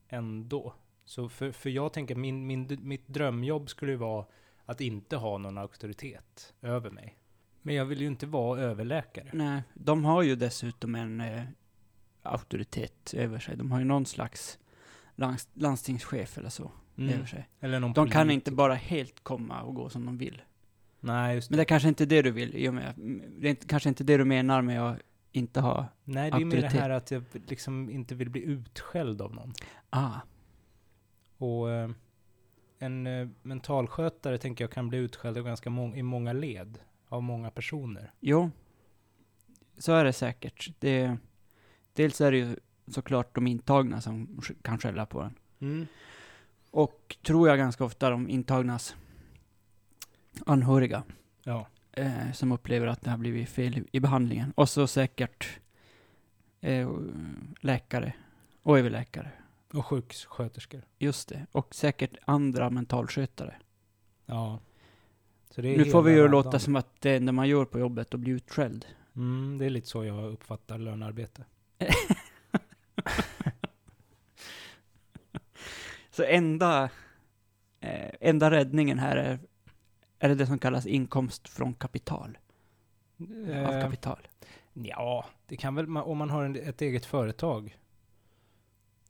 ändå. 0.09 0.75
Så 1.05 1.29
för, 1.29 1.53
för 1.53 1.71
jag 1.71 1.93
tänker, 1.93 2.15
min, 2.15 2.47
min, 2.47 2.79
mitt 2.83 3.09
drömjobb 3.09 3.71
skulle 3.71 3.93
ju 3.93 3.99
vara 3.99 4.27
att 4.67 4.81
inte 4.81 5.17
ha 5.17 5.39
någon 5.39 5.59
auktoritet 5.59 6.55
över 6.63 6.91
mig. 6.91 7.19
Men 7.63 7.75
jag 7.75 7.85
vill 7.85 8.01
ju 8.01 8.07
inte 8.07 8.27
vara 8.27 8.61
överläkare. 8.61 9.31
Nej, 9.33 9.63
de 9.75 10.05
har 10.05 10.23
ju 10.23 10.37
dessutom 10.37 10.95
en 10.95 11.21
eh, 11.21 11.43
auktoritet 12.23 13.15
över 13.15 13.39
sig. 13.39 13.57
De 13.57 13.73
har 13.73 13.79
ju 13.79 13.85
någon 13.85 14.07
slags 14.07 14.59
lands, 15.15 15.49
landstingschef 15.55 16.39
eller 16.39 16.49
så 16.49 16.71
över 16.97 17.13
Mm. 17.15 17.27
sig. 17.27 17.49
Eller 17.61 17.81
någon 17.81 17.93
De 17.93 18.11
kan 18.11 18.23
politiker. 18.27 18.35
inte 18.35 18.51
bara 18.53 18.75
helt 18.75 19.25
komma 19.25 19.63
och 19.63 19.75
gå 19.75 19.89
som 19.89 20.07
de 20.07 20.19
vill. 20.19 20.43
Nej, 21.01 21.35
just 21.35 21.51
Men 21.51 21.57
det. 21.57 21.61
det 21.61 21.63
är 21.65 21.69
kanske 21.69 21.89
inte 21.89 22.07
det 22.07 22.23
du 22.23 22.31
vill, 22.31 22.73
med, 22.73 22.95
det 23.39 23.47
är 23.47 23.51
inte, 23.51 23.67
kanske 23.67 23.89
inte 23.89 24.05
det 24.05 24.17
du 24.17 24.25
menar 24.25 24.63
med 24.63 24.83
att 24.83 24.99
inte 25.33 25.61
ha, 25.61 25.87
Nej, 26.05 26.31
det 26.31 26.37
är 26.37 26.45
mer 26.45 26.51
det 26.51 26.57
auktoritet. 26.57 26.81
här 26.81 26.91
att 26.91 27.11
jag 27.11 27.25
liksom 27.33 27.91
inte 27.91 28.15
vill 28.15 28.31
bli 28.31 28.43
utskälld 28.43 29.23
av 29.23 29.35
någon. 29.35 29.53
ah, 29.91 30.15
Och 31.39 31.71
eh, 31.71 31.91
en 32.79 33.07
eh, 33.07 33.29
mentalskötare 33.43 34.39
tänker 34.39 34.65
jag 34.65 34.71
kan 34.71 34.89
bli 34.89 34.99
utskälld 34.99 35.45
ganska 35.45 35.71
må- 35.71 35.95
i 35.95 36.03
många 36.03 36.33
led. 36.33 36.79
Av 37.09 37.23
många 37.23 37.51
personer. 37.51 38.13
jo, 38.21 38.51
så 39.79 39.93
är 39.93 40.05
det 40.05 40.13
säkert. 40.13 40.73
Det, 40.79 41.17
dels 41.93 42.21
är 42.21 42.33
det 42.33 42.39
ju 42.39 42.57
såklart 42.87 43.35
de 43.35 43.47
intagna 43.47 44.01
som 44.01 44.41
kan 44.63 44.79
skälla 44.79 45.07
på 45.07 45.21
en. 45.21 45.35
Mm. 45.61 45.87
Och 46.71 47.17
tror 47.27 47.49
jag 47.49 47.59
ganska 47.59 47.85
ofta 47.85 48.11
de 48.11 48.29
intagnas 48.29 48.97
anhöriga. 50.47 51.03
Ja. 51.43 51.67
eh, 51.93 52.33
som 52.33 52.53
upplever 52.53 52.87
att 52.87 53.01
det 53.03 53.11
har 53.11 53.19
blivit 53.19 53.49
fel 53.49 53.85
i 53.93 54.01
behandlingen. 54.01 54.53
Och 54.57 54.69
så 54.69 54.87
säkert 54.87 55.59
eh, 56.61 56.91
läkare 57.61 58.13
och 58.63 58.79
överläkare. 58.79 59.31
Och 59.73 59.87
sjuksköterskor. 59.87 60.83
Just 60.99 61.29
det. 61.29 61.47
Och 61.53 61.75
säkert 61.75 62.17
andra 62.25 62.71
mentalskötare. 62.71 63.55
Ja. 64.27 64.59
Så 65.51 65.63
det 65.63 65.75
är 65.75 65.79
Nu 65.79 65.85
får 65.85 66.03
vi 66.03 66.13
ju 66.13 66.29
låta 66.29 66.49
radan. 66.49 66.61
som 66.61 66.77
att 66.77 67.01
det 67.01 67.17
enda 67.17 67.33
man 67.33 67.49
gör 67.49 67.65
på 67.65 67.79
jobbet 67.79 68.15
och 68.15 68.21
blir 68.21 68.33
utskälld. 68.33 68.87
Mm, 69.17 69.59
det 69.59 69.67
är 69.67 69.71
lite 69.71 69.89
så 69.89 70.05
jag 70.05 70.33
uppfattar 70.33 70.79
lönearbete. 70.79 71.45
Så 76.11 76.23
enda, 76.23 76.91
eh, 77.81 78.11
enda 78.21 78.51
räddningen 78.51 78.99
här 78.99 79.17
är, 79.17 79.39
är 80.19 80.29
det 80.29 80.35
det 80.35 80.47
som 80.47 80.59
kallas 80.59 80.87
inkomst 80.87 81.49
från 81.49 81.75
kapital. 81.75 82.39
Av 83.21 83.51
Eh, 83.51 83.83
kapital. 83.83 84.29
Ja, 84.73 85.27
det 85.47 85.57
kan 85.57 85.75
väl, 85.75 85.97
om 85.97 86.19
man 86.19 86.31
har 86.31 86.45
en, 86.45 86.57
ett 86.57 86.83
eget 86.83 87.05
företag 87.07 87.77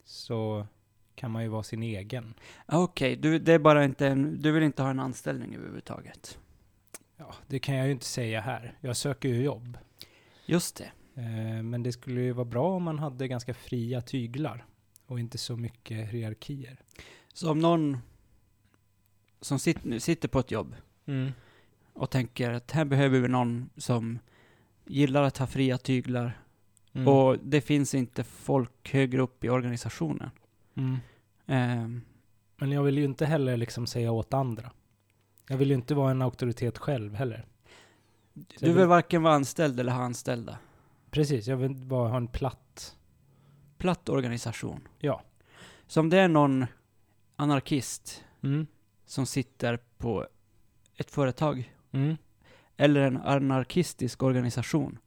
så 0.07 0.67
kan 1.15 1.31
man 1.31 1.43
ju 1.43 1.49
vara 1.49 1.63
sin 1.63 1.83
egen. 1.83 2.35
Okej, 2.67 3.17
du, 3.17 3.39
det 3.39 3.53
är 3.53 3.59
bara 3.59 3.85
inte 3.85 4.07
en, 4.07 4.43
du 4.43 4.53
vill 4.53 4.63
inte 4.63 4.83
ha 4.83 4.91
en 4.91 5.01
anställning 5.01 5.55
överhuvudtaget. 5.55 6.39
Ja, 7.17 7.35
det 7.47 7.59
kan 7.59 7.75
jag 7.75 7.87
ju 7.87 7.93
inte 7.93 8.05
säga 8.07 8.41
här. 8.41 8.79
Jag 8.81 8.97
söker 8.97 9.29
ju 9.29 9.43
jobb. 9.43 9.79
Just 10.47 10.77
det. 10.77 10.91
Eh, 11.23 11.63
men 11.63 11.83
det 11.83 11.93
skulle 11.93 12.21
ju 12.21 12.33
vara 12.33 12.45
bra 12.45 12.77
om 12.77 12.83
man 12.83 12.99
hade 12.99 13.29
ganska 13.29 13.55
fria 13.55 14.01
tyglar 14.01 14.65
och 15.07 15.21
inte 15.21 15.39
så 15.39 15.57
mycket 15.57 16.09
hierarkier. 16.09 16.81
Så 17.33 17.51
om 17.51 17.59
någon 17.59 17.99
som 19.41 19.59
sit, 19.59 19.79
sitter 20.03 20.29
på 20.29 20.39
ett 20.39 20.51
jobb 20.51 20.77
Mm. 21.09 21.33
och 21.93 22.11
tänker 22.11 22.51
att 22.51 22.71
här 22.71 22.85
behöver 22.85 23.21
vi 23.21 23.29
någon 23.29 23.71
som 23.77 24.19
gillar 24.85 25.23
att 25.23 25.39
ha 25.39 25.47
fria 25.47 25.79
tyglar 25.79 26.41
Mm. 26.97 27.09
och 27.09 27.39
det 27.39 27.61
finns 27.61 27.95
inte 27.95 28.25
folk 28.25 28.93
högre 28.93 29.23
upp 29.23 29.45
i 29.45 29.49
organisationen. 29.51 30.31
Mm. 30.75 30.97
Ehm, 31.47 32.01
Men 32.57 32.73
jag 32.73 32.83
vill 32.83 32.99
ju 32.99 33.05
inte 33.05 33.27
heller 33.27 33.57
liksom 33.57 33.87
säga 33.87 34.13
åt 34.13 34.35
andra. 34.35 34.71
Jag 35.49 35.57
vill 35.57 35.69
ju 35.69 35.75
inte 35.75 35.95
vara 35.95 36.11
en 36.11 36.23
auktoritet 36.23 36.79
själv 36.79 37.15
heller. 37.15 37.47
du 38.61 38.73
vill 38.73 38.87
varken 38.87 39.23
vara 39.23 39.35
anställd 39.35 39.81
eller 39.81 39.93
ha 39.93 40.03
anställda. 40.03 40.59
Precis, 41.11 41.47
jag 41.47 41.57
vill 41.57 41.75
bara 41.75 42.09
ha 42.09 42.17
en 42.17 42.29
platt. 42.29 42.97
Platt 43.79 44.09
organisation. 44.09 44.89
Ja. 44.99 45.23
Så 45.87 46.01
om 46.01 46.11
det 46.11 46.19
är 46.19 46.29
någon 46.29 46.67
anarkist 47.37 48.25
Mm. 48.43 48.67
som 49.07 49.27
sitter 49.27 49.79
på 49.99 50.27
ett 50.97 51.11
företag 51.11 51.73
Mm. 51.93 52.17
eller 52.77 53.01
en 53.01 53.17
anarkistisk 53.17 54.23
organisation 54.23 54.99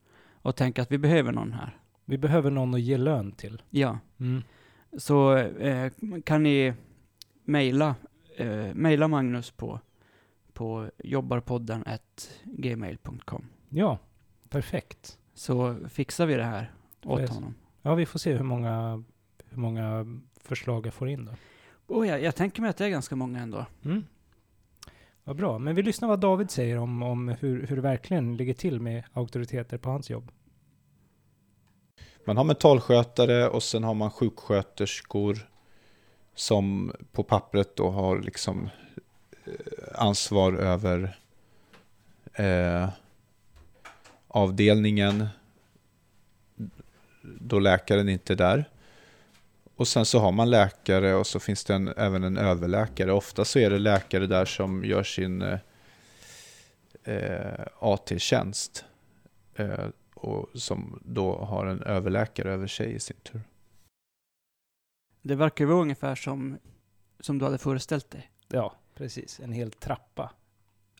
och 0.41 0.55
tänker 0.55 0.81
att 0.81 0.91
vi 0.91 0.97
behöver 0.97 1.31
någon 1.31 1.53
här. 1.53 1.78
Vi 2.09 2.17
behöver 2.17 2.51
någon 2.51 2.73
att 2.73 2.81
ge 2.81 2.97
lön 2.97 3.31
till. 3.31 3.61
Ja, 3.69 3.99
Mm. 4.19 4.43
så 4.97 5.35
eh, 5.37 5.91
kan 6.23 6.43
ni 6.43 6.73
mejla 7.43 7.95
eh, 8.37 8.73
mejla 8.73 9.07
Magnus 9.07 9.51
på, 9.51 9.79
på 10.53 10.89
jobbarpodden 11.03 11.83
gmail.com 12.43 13.45
Ja, 13.69 13.97
perfekt. 14.49 15.17
så 15.33 15.75
fixar 15.89 16.25
vi 16.25 16.33
det 16.35 16.43
här 16.43 16.71
åt 17.05 17.19
Yes. 17.21 17.29
honom. 17.29 17.55
Ja, 17.81 17.95
vi 17.95 18.05
får 18.05 18.19
se 18.19 18.33
hur 18.33 18.43
många, 18.43 19.03
hur 19.49 19.57
många 19.57 20.05
förslag 20.41 20.85
jag 20.85 20.93
får 20.93 21.09
in 21.09 21.25
då. 21.25 21.31
Oh, 21.87 22.07
ja, 22.07 22.17
jag 22.17 22.35
tänker 22.35 22.61
mig 22.61 22.69
att 22.69 22.77
det 22.77 22.85
är 22.85 22.89
ganska 22.89 23.15
många 23.15 23.39
ändå. 23.39 23.65
Mm. 23.85 24.03
Vad 25.23 25.35
bra. 25.35 25.59
Men 25.59 25.75
vi 25.75 25.83
lyssnar 25.83 26.07
vad 26.07 26.19
David 26.19 26.51
säger 26.51 26.77
om, 26.77 27.03
om 27.03 27.27
hur, 27.39 27.67
hur 27.67 27.75
det 27.75 27.81
verkligen 27.81 28.37
ligger 28.37 28.53
till 28.53 28.79
med 28.79 29.03
auktoriteter 29.13 29.77
på 29.77 29.89
hans 29.89 30.09
jobb. 30.09 30.31
Man 32.29 32.37
har 32.37 32.43
mentalskötare 32.43 33.49
och 33.49 33.63
sen 33.63 33.83
har 33.83 33.93
man 33.93 34.11
sjuksköterskor 34.11 35.49
som 36.35 36.93
på 37.11 37.23
pappret 37.23 37.75
då 37.75 37.89
har 37.89 38.19
liksom 38.19 38.69
eh, 39.45 39.53
ansvar 39.95 40.53
över 40.53 41.17
eh, 42.33 42.89
avdelningen 44.27 45.27
då 47.21 47.59
läkaren 47.59 48.09
inte 48.09 48.33
är 48.33 48.37
där. 48.37 48.69
Och 49.75 49.87
sen 49.87 50.05
så 50.05 50.19
har 50.19 50.31
man 50.31 50.49
läkare 50.49 51.15
och 51.15 51.27
så 51.27 51.39
finns 51.39 51.65
det 51.65 51.75
en, 51.75 51.87
även 51.97 52.23
en 52.23 52.37
överläkare. 52.37 53.13
Ofta 53.13 53.45
så 53.45 53.59
är 53.59 53.69
det 53.69 53.79
läkare 53.79 54.27
där 54.27 54.45
som 54.45 54.85
gör 54.85 55.03
sin 55.03 55.41
eh, 57.03 57.65
AT-tjänst. 57.79 58.85
Eh, 59.55 59.87
och 60.21 60.49
som 60.53 60.99
då 61.05 61.37
har 61.37 61.65
en 61.65 61.83
överläkare 61.83 62.51
över 62.51 62.67
sig 62.67 62.93
i 62.93 62.99
sin 62.99 63.17
tur. 63.23 63.41
Det 65.21 65.35
verkar 65.35 65.65
vara 65.65 65.81
ungefär 65.81 66.15
som, 66.15 66.57
som 67.19 67.37
du 67.37 67.45
hade 67.45 67.57
föreställt 67.57 68.11
dig. 68.11 68.31
Ja, 68.47 68.75
precis. 68.95 69.39
En 69.39 69.51
hel 69.51 69.71
trappa. 69.71 70.31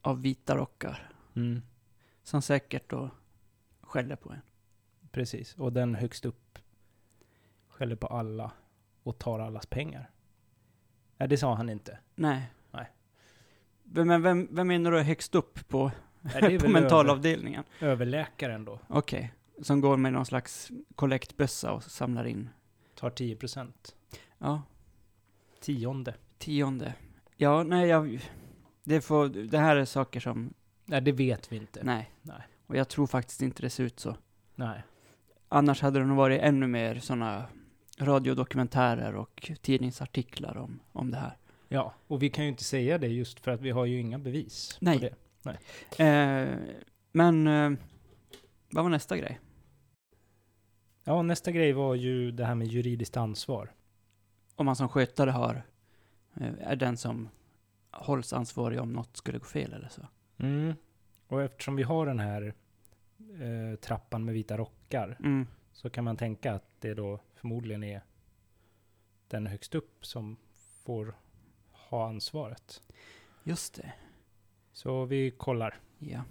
Av 0.01 0.21
vita 0.21 0.57
rockar. 0.57 1.11
Mm. 1.35 1.61
Som 2.23 2.41
säkert 2.41 2.89
då 2.89 3.09
skäller 3.81 4.15
på 4.15 4.31
en. 4.31 4.41
Precis. 5.11 5.55
Och 5.55 5.73
den 5.73 5.95
högst 5.95 6.25
upp 6.25 6.59
skäller 7.67 7.95
på 7.95 8.07
alla 8.07 8.51
och 9.03 9.19
tar 9.19 9.39
allas 9.39 9.65
pengar. 9.65 10.11
Nej, 11.17 11.29
det 11.29 11.37
sa 11.37 11.55
han 11.55 11.69
inte. 11.69 11.99
Nej. 12.15 12.51
Nej. 12.71 12.91
Men 13.83 14.21
vem, 14.21 14.47
vem 14.51 14.67
menar 14.67 14.91
du 14.91 15.01
högst 15.01 15.35
upp 15.35 15.67
på, 15.67 15.91
på 16.61 16.69
mentalavdelningen? 16.69 17.63
över, 17.79 17.91
överläkaren 17.91 18.65
då. 18.65 18.79
Okej. 18.87 19.33
Som 19.61 19.81
går 19.81 19.97
med 19.97 20.13
någon 20.13 20.25
slags 20.25 20.71
kollektbössa 20.95 21.71
och 21.71 21.83
samlar 21.83 22.25
in. 22.27 22.49
Tar 22.95 23.09
10 23.09 23.35
procent. 23.35 23.95
Ja, 24.37 24.61
Tionde. 25.59 26.13
tionde. 26.37 26.93
Ja, 27.37 27.63
nej, 27.63 27.87
jag... 27.87 28.29
Det, 28.83 29.01
får, 29.01 29.29
det 29.29 29.57
här 29.57 29.75
är 29.75 29.85
saker 29.85 30.19
som... 30.19 30.53
Nej, 30.85 31.01
det 31.01 31.11
vet 31.11 31.51
vi 31.51 31.55
inte. 31.55 31.83
Nej. 31.83 32.11
Nej. 32.21 32.41
Och 32.67 32.75
jag 32.75 32.87
tror 32.89 33.07
faktiskt 33.07 33.41
inte 33.41 33.61
det 33.61 33.69
ser 33.69 33.83
ut 33.83 33.99
så. 33.99 34.15
Nej. 34.55 34.83
Annars 35.49 35.81
hade 35.81 35.99
det 35.99 36.05
nog 36.05 36.17
varit 36.17 36.41
ännu 36.41 36.67
mer 36.67 36.99
sådana 36.99 37.45
radiodokumentärer 37.99 39.15
och 39.15 39.51
tidningsartiklar 39.61 40.57
om, 40.57 40.79
om 40.91 41.11
det 41.11 41.17
här. 41.17 41.37
Ja, 41.67 41.93
och 42.07 42.23
vi 42.23 42.29
kan 42.29 42.43
ju 42.43 42.49
inte 42.49 42.63
säga 42.63 42.97
det 42.97 43.07
just 43.07 43.39
för 43.39 43.51
att 43.51 43.61
vi 43.61 43.71
har 43.71 43.85
ju 43.85 43.99
inga 43.99 44.19
bevis. 44.19 44.77
på 44.79 45.09
Nej. 45.43 45.57
Eh, 46.07 46.57
men, 47.11 47.47
eh, 47.47 47.71
vad 48.69 48.83
var 48.83 48.89
nästa 48.89 49.17
grej? 49.17 49.39
Ja, 51.03 51.21
nästa 51.21 51.51
grej 51.51 51.73
var 51.73 51.95
ju 51.95 52.31
det 52.31 52.45
här 52.45 52.55
med 52.55 52.67
juridiskt 52.67 53.17
ansvar. 53.17 53.73
Om 54.55 54.65
man 54.65 54.75
som 54.75 54.89
skötare 54.89 55.29
har, 55.31 55.63
eh, 56.35 56.53
är 56.59 56.75
den 56.75 56.97
som 56.97 57.29
hålls 57.91 58.33
ansvarig 58.33 58.79
om 58.81 58.93
något 58.93 59.17
skulle 59.17 59.37
gå 59.39 59.45
fel 59.45 59.73
eller 59.73 59.89
så. 59.89 60.07
Mm. 60.37 60.73
Och 61.27 61.41
eftersom 61.41 61.75
vi 61.75 61.83
har 61.83 62.05
den 62.05 62.19
här 62.19 62.53
eh, 63.19 63.79
trappan 63.79 64.25
med 64.25 64.33
vita 64.33 64.57
rockar 64.57 65.17
Mm. 65.19 65.47
så 65.71 65.89
kan 65.89 66.03
man 66.03 66.17
tänka 66.17 66.53
att 66.53 66.81
det 66.81 66.93
då 66.93 67.19
förmodligen 67.35 67.83
är 67.83 68.01
den 69.27 69.47
högst 69.47 69.75
upp 69.75 70.05
som 70.05 70.37
får 70.83 71.15
ha 71.71 72.07
ansvaret. 72.07 72.83
Just 73.43 73.73
det. 73.73 73.93
Så 74.79 75.05
vi 75.05 75.31
kollar. 75.31 75.79
Ja. 75.97 76.23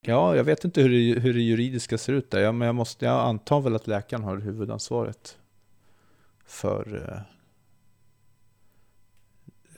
Ja, 0.00 0.36
jag 0.36 0.44
vet 0.44 0.64
inte 0.64 0.82
hur 0.82 0.88
det, 0.88 1.20
hur 1.20 1.34
det 1.34 1.40
juridiska 1.40 1.98
ser 1.98 2.12
ut 2.12 2.30
där. 2.30 2.40
Ja, 2.40 2.52
men 2.52 2.66
jag, 2.66 2.74
måste, 2.74 3.04
jag 3.04 3.28
antar 3.28 3.60
väl 3.60 3.76
att 3.76 3.86
läkaren 3.86 4.22
har 4.22 4.36
huvudansvaret 4.36 5.38
för 6.44 6.96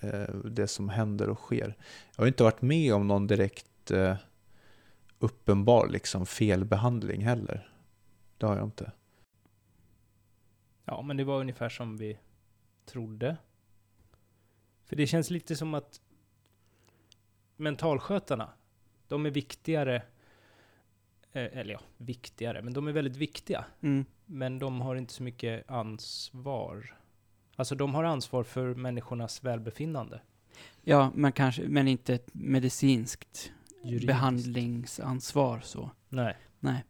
eh, 0.03 0.11
eh, 0.11 0.35
det 0.35 0.67
som 0.67 0.89
händer 0.89 1.29
och 1.29 1.39
sker. 1.39 1.77
Jag 2.17 2.23
har 2.23 2.29
inte 2.29 2.43
varit 2.43 2.63
med 2.63 2.95
om 2.95 3.09
någon 3.09 3.27
direkt 3.27 3.91
eh, 3.91 4.17
uppenbar 5.19 5.89
liksom, 5.89 6.27
felbehandling 6.27 7.25
heller. 7.25 7.71
Det 8.39 8.47
har 8.47 8.57
jag 8.57 8.65
inte. 8.65 8.93
Ja, 10.85 11.03
men 11.03 11.17
det 11.17 11.25
var 11.25 11.41
ungefär 11.41 11.69
som 11.69 11.97
vi 11.97 12.19
trodde. 12.87 13.37
För 14.85 14.97
det 14.97 15.07
känns 15.07 15.31
lite 15.31 15.57
som 15.57 15.75
att 15.75 16.01
mentalskötarna, 17.61 18.51
de 19.09 19.27
är 19.27 19.31
viktigare, 19.31 19.97
eh, 21.33 21.59
eller 21.59 21.73
ja, 21.73 21.81
viktigare, 21.97 22.63
men 22.63 22.73
de 22.73 22.89
är 22.89 22.93
väldigt 22.93 23.17
viktiga. 23.17 23.65
Mm. 23.81 24.05
Men 24.27 24.59
de 24.59 24.81
har 24.81 24.97
inte 24.97 25.13
så 25.13 25.23
mycket 25.23 25.71
ansvar. 25.71 26.97
Alltså 27.57 27.75
de 27.75 27.95
har 27.95 28.05
ansvar 28.05 28.45
för 28.45 28.75
människornas 28.75 29.45
välbefinnande. 29.45 30.21
Ja, 30.83 31.13
men 31.15 31.33
kanske, 31.33 31.69
men 31.69 31.89
inte 31.89 32.15
ett 32.15 32.35
medicinskt 32.35 33.53
Juridiskt. 33.83 34.07
behandlingsansvar 34.07 35.61
så. 35.61 35.91
Nej. 36.09 36.37
Nej. 36.61 36.85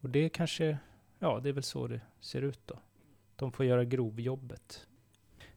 Och 0.00 0.10
det 0.10 0.28
kanske, 0.28 0.78
ja 1.18 1.40
det 1.40 1.48
är 1.48 1.52
väl 1.52 1.62
så 1.62 1.86
det 1.86 2.00
ser 2.20 2.42
ut 2.42 2.60
då. 2.66 2.78
De 3.36 3.52
får 3.52 3.66
göra 3.66 3.84
grovjobbet. 3.84 4.86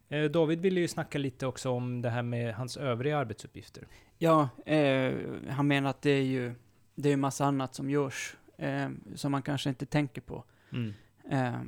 Eh, 0.09 0.23
David 0.23 0.61
ville 0.61 0.79
ju 0.79 0.87
snacka 0.87 1.17
lite 1.17 1.47
också 1.47 1.69
om 1.69 2.01
det 2.01 2.09
här 2.09 2.23
med 2.23 2.55
hans 2.55 2.77
övriga 2.77 3.17
arbetsuppgifter. 3.17 3.87
Ja, 4.17 4.49
eh, 4.65 5.13
han 5.49 5.67
menar 5.67 5.89
att 5.89 6.01
det 6.01 6.09
är 6.11 6.23
ju, 6.23 6.55
det 6.95 7.09
är 7.09 7.17
massa 7.17 7.45
annat 7.45 7.75
som 7.75 7.89
görs, 7.89 8.35
eh, 8.57 8.89
som 9.15 9.31
man 9.31 9.41
kanske 9.41 9.69
inte 9.69 9.85
tänker 9.85 10.21
på. 10.21 10.43
Mm. 10.71 10.93
Eh, 11.31 11.61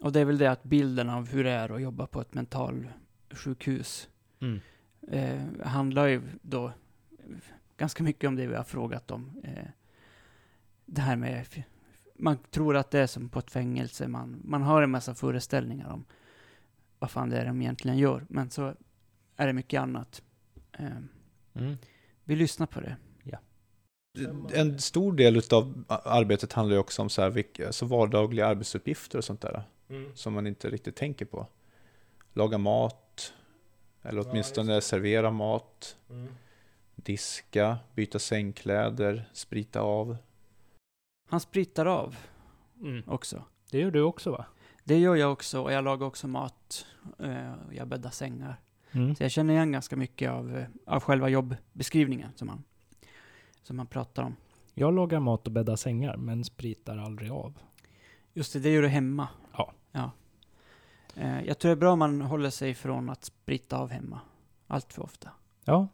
och 0.00 0.12
det 0.12 0.20
är 0.20 0.24
väl 0.24 0.38
det 0.38 0.50
att 0.50 0.62
bilden 0.62 1.10
av 1.10 1.28
hur 1.28 1.44
det 1.44 1.50
är 1.50 1.68
att 1.68 1.82
jobba 1.82 2.06
på 2.06 2.20
ett 2.20 2.34
mentalsjukhus 2.34 4.08
Mm. 4.40 4.60
eh, 5.08 5.66
handlar 5.66 6.06
ju 6.06 6.22
då 6.42 6.72
ganska 7.76 8.02
mycket 8.04 8.28
om 8.28 8.36
det 8.36 8.46
vi 8.46 8.54
har 8.54 8.64
frågat 8.64 9.10
om. 9.10 9.40
Eh, 9.44 9.68
det 10.86 11.00
här 11.00 11.16
med, 11.16 11.46
man 12.16 12.38
tror 12.50 12.76
att 12.76 12.90
det 12.90 12.98
är 12.98 13.06
som 13.06 13.28
på 13.28 13.38
ett 13.38 13.50
fängelse, 13.50 14.08
man, 14.08 14.40
man 14.44 14.62
har 14.62 14.82
en 14.82 14.90
massa 14.90 15.14
föreställningar 15.14 15.90
om 15.90 16.04
vad 17.02 17.10
fan 17.10 17.30
det 17.30 17.36
är 17.38 17.44
de 17.46 17.62
egentligen 17.62 17.98
gör, 17.98 18.26
men 18.28 18.50
så 18.50 18.74
är 19.36 19.46
det 19.46 19.52
mycket 19.52 19.80
annat. 19.80 20.22
Eh, 20.72 20.86
Mm. 21.54 21.76
vi 22.24 22.36
lyssnar 22.36 22.66
på 22.66 22.80
det. 22.80 22.96
En 24.54 24.78
stor 24.78 25.12
del 25.12 25.42
av 25.52 25.84
arbetet 25.88 26.52
handlar 26.52 26.74
ju 26.74 26.80
också 26.80 27.02
om 27.02 27.08
så 27.10 27.22
här, 27.22 27.30
vilka, 27.30 27.66
alltså 27.66 27.86
vardagliga 27.86 28.46
arbetsuppgifter 28.46 29.18
och 29.18 29.24
sånt 29.24 29.40
där. 29.40 29.62
Som 30.14 30.32
man 30.32 30.46
inte 30.46 30.70
riktigt 30.70 30.96
tänker 30.96 31.24
på. 31.24 31.46
Laga 32.32 32.58
mat, 32.58 33.32
eller 34.02 34.22
Ja, 34.22 34.28
åtminstone 34.30 34.74
just 34.74 34.88
servera 34.88 35.30
mat, 35.30 35.96
Mm. 36.10 36.28
diska, 36.94 37.78
byta 37.94 38.18
sängkläder, 38.18 39.28
sprita 39.32 39.80
av. 39.80 40.16
Han 41.28 41.40
spritar 41.40 41.86
av 41.86 42.16
Mm. 42.80 43.02
också. 43.06 43.44
Det 43.70 43.78
gör 43.78 43.90
du 43.90 44.02
också 44.02 44.30
va? 44.30 44.44
Det 44.84 44.98
gör 44.98 45.14
jag 45.16 45.32
också, 45.32 45.62
och 45.62 45.72
jag 45.72 45.84
lagar 45.84 46.06
också 46.06 46.28
mat. 46.28 46.86
eh, 47.18 47.52
och 47.66 47.74
jag 47.74 47.88
bäddar 47.88 48.10
sängar. 48.10 48.60
Mm. 48.92 49.16
Så 49.16 49.22
jag 49.22 49.30
känner 49.30 49.54
igen 49.54 49.72
ganska 49.72 49.96
mycket 49.96 50.30
av, 50.30 50.56
eh, 50.56 50.66
av 50.86 51.02
själva 51.02 51.28
jobbeskrivningen 51.28 52.30
som 52.34 52.46
man, 52.46 52.64
som 53.62 53.76
man 53.76 53.86
pratar 53.86 54.22
om. 54.22 54.36
Jag 54.74 54.94
lagar 54.94 55.20
mat 55.20 55.46
och 55.46 55.52
bäddar 55.52 55.76
sängar, 55.76 56.16
men 56.16 56.44
spritar 56.44 56.98
aldrig 56.98 57.30
av. 57.30 57.58
Just 58.32 58.52
det, 58.52 58.58
det 58.58 58.70
gör 58.70 58.82
du 58.82 58.88
hemma. 58.88 59.28
Ja. 59.52 59.72
ja. 59.92 60.10
Eh, 61.16 61.42
jag 61.42 61.58
tror 61.58 61.68
det 61.68 61.74
är 61.74 61.80
bra 61.80 61.92
om 61.92 61.98
man 61.98 62.20
håller 62.20 62.50
sig 62.50 62.74
från 62.74 63.10
att 63.10 63.24
sprita 63.24 63.76
av 63.78 63.90
hemma. 63.90 64.20
Allt 64.66 64.92
för 64.92 65.02
ofta. 65.02 65.30
Ja, 65.64 65.88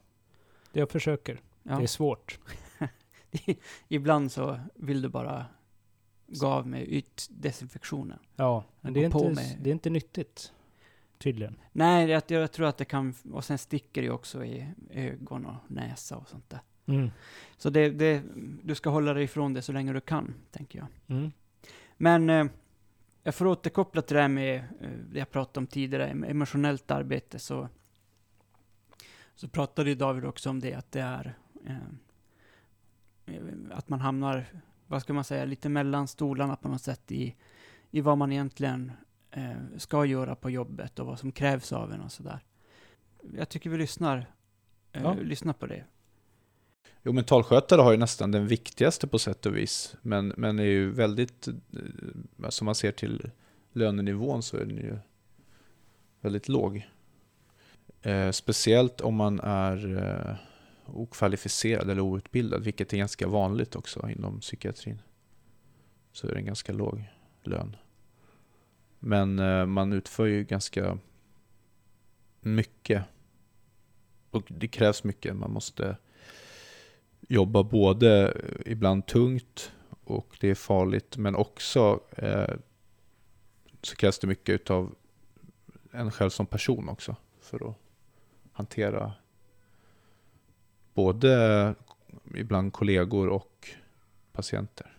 det 0.72 0.80
jag 0.80 0.90
försöker. 0.90 1.40
Ja. 1.62 1.76
Det 1.76 1.82
är 1.82 1.86
svårt. 1.86 2.38
Ibland 3.88 4.32
så 4.32 4.60
vill 4.74 5.02
du 5.02 5.08
bara 5.08 5.46
gå 6.28 6.46
av 6.46 6.66
med 6.66 6.88
ytdesinfektionen. 6.88 8.18
Ja, 8.36 8.64
men 8.80 8.92
det 8.92 9.00
är, 9.00 9.04
inte, 9.04 9.56
det 9.60 9.70
är 9.70 9.72
inte 9.72 9.90
nyttigt. 9.90 10.52
Tydligen. 11.18 11.56
Nej, 11.72 12.08
jag, 12.08 12.22
jag 12.26 12.52
tror 12.52 12.66
att 12.66 12.76
det 12.76 12.84
kan... 12.84 13.14
Och 13.32 13.44
sen 13.44 13.58
sticker 13.58 14.02
det 14.02 14.06
ju 14.06 14.12
också 14.12 14.44
i 14.44 14.66
ögon 14.90 15.46
och 15.46 15.54
näsa 15.66 16.16
och 16.16 16.28
sånt 16.28 16.50
där. 16.50 16.60
Mm. 16.86 17.10
Så 17.56 17.70
det, 17.70 17.90
det, 17.90 18.22
du 18.62 18.74
ska 18.74 18.90
hålla 18.90 19.14
dig 19.14 19.24
ifrån 19.24 19.54
det 19.54 19.62
så 19.62 19.72
länge 19.72 19.92
du 19.92 20.00
kan, 20.00 20.34
tänker 20.50 20.78
jag. 20.78 20.88
Mm. 21.06 21.32
Men 21.96 22.30
eh, 22.30 22.46
jag 23.22 23.34
får 23.34 23.46
återkoppla 23.46 24.02
till 24.02 24.14
det 24.14 24.22
här 24.22 24.28
med 24.28 24.56
eh, 24.56 24.90
det 25.12 25.18
jag 25.18 25.30
pratade 25.30 25.58
om 25.58 25.66
tidigare, 25.66 26.08
emotionellt 26.08 26.90
arbete. 26.90 27.38
Så, 27.38 27.68
så 29.34 29.48
pratade 29.48 29.90
ju 29.90 29.94
David 29.94 30.24
också 30.24 30.50
om 30.50 30.60
det, 30.60 30.74
att 30.74 30.92
det 30.92 31.00
är 31.00 31.34
eh, 31.66 31.76
att 33.70 33.88
man 33.88 34.00
hamnar, 34.00 34.46
vad 34.88 35.02
ska 35.02 35.12
man 35.12 35.24
säga, 35.24 35.44
lite 35.44 35.68
mellan 35.68 36.08
stolarna 36.08 36.56
på 36.56 36.68
något 36.68 36.82
sätt 36.82 37.12
i, 37.12 37.34
i 37.90 38.00
vad 38.00 38.18
man 38.18 38.32
egentligen 38.32 38.92
eh, 39.30 39.52
ska 39.76 40.04
göra 40.04 40.34
på 40.34 40.50
jobbet 40.50 40.98
och 40.98 41.06
vad 41.06 41.18
som 41.18 41.32
krävs 41.32 41.72
av 41.72 41.92
en 41.92 42.00
och 42.00 42.12
sådär. 42.12 42.40
Jag 43.36 43.48
tycker 43.48 43.70
vi 43.70 43.78
lyssnar, 43.78 44.26
eh, 44.92 45.02
Ja. 45.02 45.14
lyssnar 45.22 45.52
på 45.52 45.66
det. 45.66 45.84
Jo, 47.02 47.12
men 47.12 47.24
talskötare 47.24 47.80
har 47.80 47.90
ju 47.92 47.96
nästan 47.98 48.30
den 48.30 48.46
viktigaste 48.46 49.06
på 49.06 49.18
sätt 49.18 49.46
och 49.46 49.56
vis. 49.56 49.96
Men, 50.02 50.34
men 50.36 50.58
är 50.58 50.62
ju 50.64 50.90
väldigt, 50.90 51.48
eh, 51.48 52.48
som 52.48 52.64
man 52.64 52.74
ser 52.74 52.92
till 52.92 53.30
lönenivån 53.72 54.42
så 54.42 54.56
är 54.56 54.64
den 54.64 54.76
ju 54.76 54.98
väldigt 56.20 56.48
låg. 56.48 56.88
Eh, 58.02 58.30
speciellt 58.30 59.00
om 59.00 59.14
man 59.14 59.40
är 59.40 59.96
eh, 59.96 60.36
okvalificerad 60.88 61.90
eller 61.90 62.00
outbildad, 62.00 62.64
vilket 62.64 62.92
är 62.92 62.96
ganska 62.96 63.28
vanligt 63.28 63.76
också 63.76 64.10
inom 64.10 64.40
psykiatrin. 64.40 65.02
Så 66.12 66.26
är 66.26 66.32
det 66.32 66.38
en 66.38 66.44
ganska 66.44 66.72
låg 66.72 67.04
lön. 67.42 67.76
Men 68.98 69.38
eh, 69.38 69.66
man 69.66 69.92
utför 69.92 70.26
ju 70.26 70.44
ganska 70.44 70.98
mycket. 72.40 73.04
Och 74.30 74.42
det 74.48 74.68
krävs 74.68 75.04
mycket. 75.04 75.36
Man 75.36 75.52
måste 75.52 75.96
jobba 77.28 77.62
både 77.62 78.28
eh, 78.28 78.72
ibland 78.72 79.06
tungt 79.06 79.72
och 80.04 80.36
det 80.40 80.48
är 80.48 80.54
farligt 80.54 81.16
men 81.16 81.34
också 81.34 82.00
eh, 82.16 82.54
så 83.82 83.96
krävs 83.96 84.18
det 84.18 84.26
mycket 84.26 84.70
av 84.70 84.94
en 85.92 86.10
själv 86.10 86.30
som 86.30 86.46
person 86.46 86.88
också 86.88 87.16
för 87.40 87.70
att 87.70 87.76
hantera 88.52 89.12
både 90.98 91.74
ibland 92.34 92.72
kollegor 92.72 93.28
och 93.28 93.68
patienter. 94.32 94.96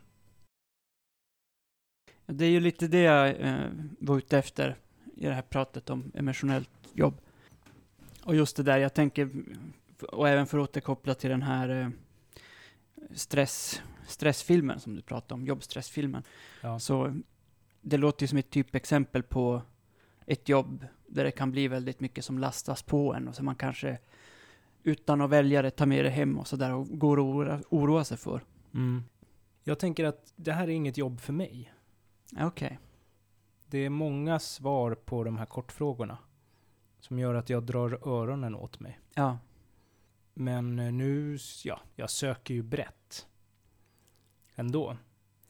Det 2.25 2.45
är 2.45 2.49
ju 2.49 2.59
lite 2.59 2.87
det 2.87 3.01
jag 3.01 3.41
eh, 3.41 3.69
var 3.99 4.17
ute 4.17 4.37
efter 4.37 4.75
i 5.15 5.25
det 5.25 5.33
här 5.33 5.41
pratet 5.41 5.89
om 5.89 6.11
emotionellt 6.15 6.69
jobb. 6.93 7.21
Och 8.23 8.35
just 8.35 8.57
det 8.57 8.63
där, 8.63 8.77
jag 8.77 8.93
tänker, 8.93 9.29
och 10.11 10.29
även 10.29 10.47
för 10.47 10.57
att 10.57 10.69
återkoppla 10.69 11.13
till 11.13 11.29
den 11.29 11.41
här 11.41 11.69
eh, 11.69 11.89
stress, 13.11 13.81
stressfilmen 14.07 14.79
som 14.79 14.95
du 14.95 15.01
pratade 15.01 15.33
om, 15.33 15.45
jobbstressfilmen. 15.45 16.23
Ja. 16.61 16.79
Så 16.79 17.19
det 17.81 17.97
låter 17.97 18.23
ju 18.23 18.27
som 18.27 18.37
ett 18.37 18.49
typexempel 18.49 19.23
på 19.23 19.61
ett 20.25 20.49
jobb 20.49 20.85
där 21.07 21.23
det 21.23 21.31
kan 21.31 21.51
bli 21.51 21.67
väldigt 21.67 21.99
mycket 21.99 22.25
som 22.25 22.39
lastas 22.39 22.83
på 22.83 23.13
en 23.13 23.27
och 23.27 23.35
som 23.35 23.45
man 23.45 23.55
kanske 23.55 23.97
utan 24.83 25.21
att 25.21 25.29
välja 25.29 25.61
det 25.61 25.71
tar 25.71 25.85
med 25.85 26.05
det 26.05 26.09
hem 26.09 26.39
och 26.39 26.47
sådär 26.47 26.73
och 26.73 26.99
går 26.99 27.19
och 27.19 27.25
oroa, 27.25 27.61
oroa 27.69 28.03
sig 28.03 28.17
för. 28.17 28.43
Mm. 28.73 29.03
Jag 29.63 29.79
tänker 29.79 30.05
att 30.05 30.33
det 30.35 30.51
här 30.51 30.63
är 30.63 30.71
inget 30.71 30.97
jobb 30.97 31.19
för 31.19 31.33
mig. 31.33 31.73
Okej. 32.39 32.79
Det 33.65 33.77
är 33.77 33.89
många 33.89 34.39
svar 34.39 34.95
på 34.95 35.23
de 35.23 35.37
här 35.37 35.45
kortfrågorna 35.45 36.17
som 36.99 37.19
gör 37.19 37.35
att 37.35 37.49
jag 37.49 37.63
drar 37.63 38.07
öronen 38.07 38.55
åt 38.55 38.79
mig. 38.79 38.99
Ja. 39.13 39.37
Men 40.33 40.79
eh, 40.79 40.91
nu, 40.91 41.37
ja, 41.63 41.79
jag 41.95 42.09
söker 42.09 42.53
ju 42.53 42.63
brett. 42.63 43.27
Ändå. 44.55 44.97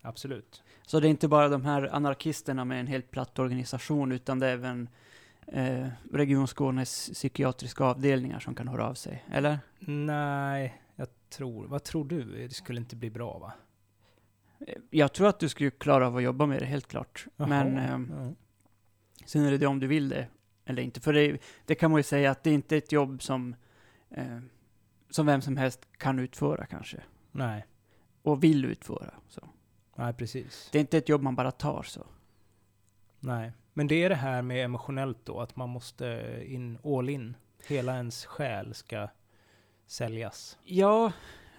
Absolut. 0.01 0.63
Så 0.85 0.99
det 0.99 1.07
är 1.07 1.09
inte 1.09 1.27
bara 1.27 1.49
de 1.49 1.65
här 1.65 1.95
anarkisterna 1.95 2.65
med 2.65 2.79
en 2.79 2.87
helt 2.87 3.11
platt 3.11 3.39
organisation, 3.39 4.11
utan 4.11 4.39
det 4.39 4.47
är 4.47 4.53
även 4.53 4.89
eh, 5.51 5.87
Region 6.11 6.47
Skånes 6.47 7.09
psykiatriska 7.13 7.83
avdelningar 7.83 8.39
som 8.39 8.55
kan 8.55 8.67
höra 8.67 8.87
av 8.87 8.93
sig, 8.93 9.25
eller? 9.31 9.59
Nej, 9.79 10.81
jag 10.95 11.07
tror... 11.29 11.67
Vad 11.67 11.83
tror 11.83 12.05
du? 12.05 12.47
Det 12.47 12.53
skulle 12.53 12.79
inte 12.79 12.95
bli 12.95 13.09
bra 13.09 13.37
va? 13.39 13.53
Eh, 14.67 14.75
Jag 14.89 15.13
tror 15.13 15.27
att 15.27 15.39
du 15.39 15.49
skulle 15.49 15.71
klara 15.71 16.07
av 16.07 16.17
att 16.17 16.23
jobba 16.23 16.45
med 16.45 16.59
det, 16.61 16.65
helt 16.65 16.87
klart. 16.87 17.25
Jaha, 17.35 17.47
Men 17.47 17.77
eh, 17.77 18.15
ja. 18.17 18.33
sen 19.25 19.45
är 19.45 19.51
det 19.51 19.57
det 19.57 19.67
om 19.67 19.79
du 19.79 19.87
vill 19.87 20.09
det, 20.09 20.27
eller 20.65 20.81
inte. 20.81 20.99
För 21.01 21.13
det, 21.13 21.37
det 21.65 21.75
kan 21.75 21.91
man 21.91 21.99
ju 21.99 22.03
säga 22.03 22.31
att 22.31 22.43
det 22.43 22.49
är 22.49 22.53
inte 22.53 22.77
ett 22.77 22.91
jobb 22.91 23.21
som, 23.23 23.55
eh, 24.09 24.39
som 25.09 25.25
vem 25.25 25.41
som 25.41 25.57
helst 25.57 25.87
kan 25.97 26.19
utföra 26.19 26.65
kanske. 26.65 27.01
Nej, 27.31 27.65
Och 28.21 28.43
vill 28.43 28.65
utföra. 28.65 29.13
Så. 29.27 29.49
nej 29.95 30.13
precis. 30.13 30.69
Det 30.71 30.77
är 30.77 30.79
inte 30.81 30.97
ett 30.97 31.09
jobb 31.09 31.21
man 31.21 31.35
bara 31.35 31.51
tar 31.51 31.83
så. 31.83 32.05
Nej. 33.19 33.51
Men 33.79 33.87
det 33.87 34.03
är 34.03 34.09
det 34.09 34.15
här 34.15 34.41
med 34.41 34.65
emotionellt 34.65 35.17
då, 35.23 35.39
att 35.39 35.55
man 35.55 35.69
måste 35.69 36.39
in 36.47 36.77
all 36.83 37.09
in. 37.09 37.35
Hela 37.67 37.95
ens 37.95 38.25
själ 38.25 38.73
ska 38.73 39.07
säljas. 39.87 40.57
Ja, 40.63 41.11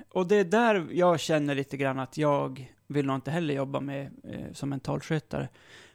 och 0.09 0.27
det 0.27 0.37
är 0.37 0.45
där 0.45 0.89
jag 0.93 1.21
känner 1.21 1.55
lite 1.55 1.77
grann 1.77 1.99
att 1.99 2.19
jag 2.19 2.73
vill 2.87 3.07
nog 3.07 3.17
inte 3.17 3.31
heller 3.31 3.55
jobba 3.55 3.81
med 3.81 4.11
eh, 4.25 4.53
som 4.53 4.69
mentalskötare. 4.69 5.49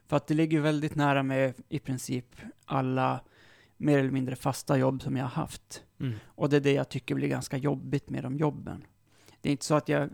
För 0.08 0.18
att 0.18 0.28
det 0.28 0.34
ligger 0.34 0.60
väldigt 0.60 0.96
nära 0.96 1.24
med 1.24 1.54
i 1.70 1.80
princip 1.80 2.36
alla 2.66 3.20
mer 3.78 4.00
eller 4.00 4.12
mindre 4.12 4.36
fasta 4.36 4.78
jobb 4.78 5.02
som 5.02 5.18
jag 5.18 5.24
har 5.24 5.42
haft. 5.42 5.84
Mm. 6.00 6.14
Och 6.26 6.50
det 6.50 6.56
är 6.56 6.62
det 6.62 6.74
jag 6.74 6.90
tycker 6.90 7.16
blir 7.16 7.28
ganska 7.28 7.58
jobbigt 7.58 8.10
med 8.10 8.24
de 8.24 8.38
jobben. 8.38 8.86
Det 9.42 9.50
är 9.50 9.52
inte 9.52 9.66
så 9.66 9.76
att 9.76 9.90
jag, 9.90 10.10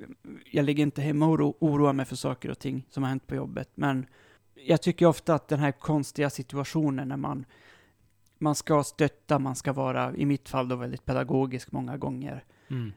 jag 0.51 0.65
ligger 0.65 0.83
inte 0.83 1.01
hemma 1.01 1.25
och 1.25 1.31
oro, 1.31 1.57
oroar 1.59 1.93
mig 1.93 2.05
för 2.05 2.15
saker 2.15 2.51
och 2.51 2.59
ting 2.59 2.85
som 2.89 3.03
har 3.03 3.09
hänt 3.09 3.27
på 3.27 3.35
jobbet, 3.35 3.69
men 3.75 4.05
jag 4.55 4.81
tycker 4.81 5.05
ofta 5.05 5.35
att 5.35 5.47
den 5.47 5.59
här 5.59 5.71
konstiga 5.71 6.29
situationen 6.29 7.07
när 7.07 7.17
man, 7.17 7.45
man 8.37 8.55
ska 8.55 8.83
stötta, 8.83 9.39
man 9.39 9.55
ska 9.55 9.73
vara, 9.73 10.15
i 10.15 10.25
mitt 10.25 10.49
fall 10.49 10.67
då 10.67 10.75
väldigt 10.75 11.05
pedagogisk 11.05 11.71
många 11.71 11.97
gånger. 11.97 12.43
Mm. 12.69 12.93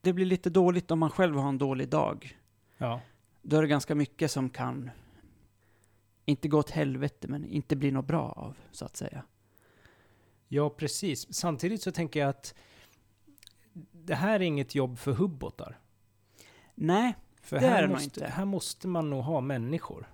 Det 0.00 0.12
blir 0.12 0.26
lite 0.26 0.50
dåligt 0.50 0.90
om 0.90 0.98
man 0.98 1.10
själv 1.10 1.36
har 1.36 1.48
en 1.48 1.58
dålig 1.58 1.88
dag. 1.88 2.38
Ja. 2.78 3.00
Då 3.42 3.56
är 3.56 3.62
det 3.62 3.68
ganska 3.68 3.94
mycket 3.94 4.30
som 4.30 4.50
kan, 4.50 4.90
inte 6.24 6.48
gå 6.48 6.58
åt 6.58 6.70
helvete, 6.70 7.28
men 7.28 7.44
inte 7.44 7.76
bli 7.76 7.90
något 7.90 8.06
bra 8.06 8.32
av, 8.32 8.56
så 8.72 8.84
att 8.84 8.96
säga. 8.96 9.22
ja, 10.48 10.70
precis. 10.70 11.34
Samtidigt 11.34 11.82
så 11.82 11.92
tänker 11.92 12.20
jag 12.20 12.28
att 12.28 12.54
det 13.92 14.14
här 14.14 14.34
är 14.34 14.40
inget 14.40 14.74
jobb 14.74 14.98
för 14.98 15.12
hubbotar. 15.12 15.78
Nej, 16.74 17.14
För 17.42 17.60
Det 17.60 17.66
här, 17.66 17.78
är 17.78 17.82
det 17.82 17.88
nog 17.88 17.96
måste, 17.96 18.20
inte. 18.20 18.32
här 18.32 18.44
måste 18.44 18.88
man 18.88 19.10
nog 19.10 19.24
ha 19.24 19.40
människor. 19.40 20.11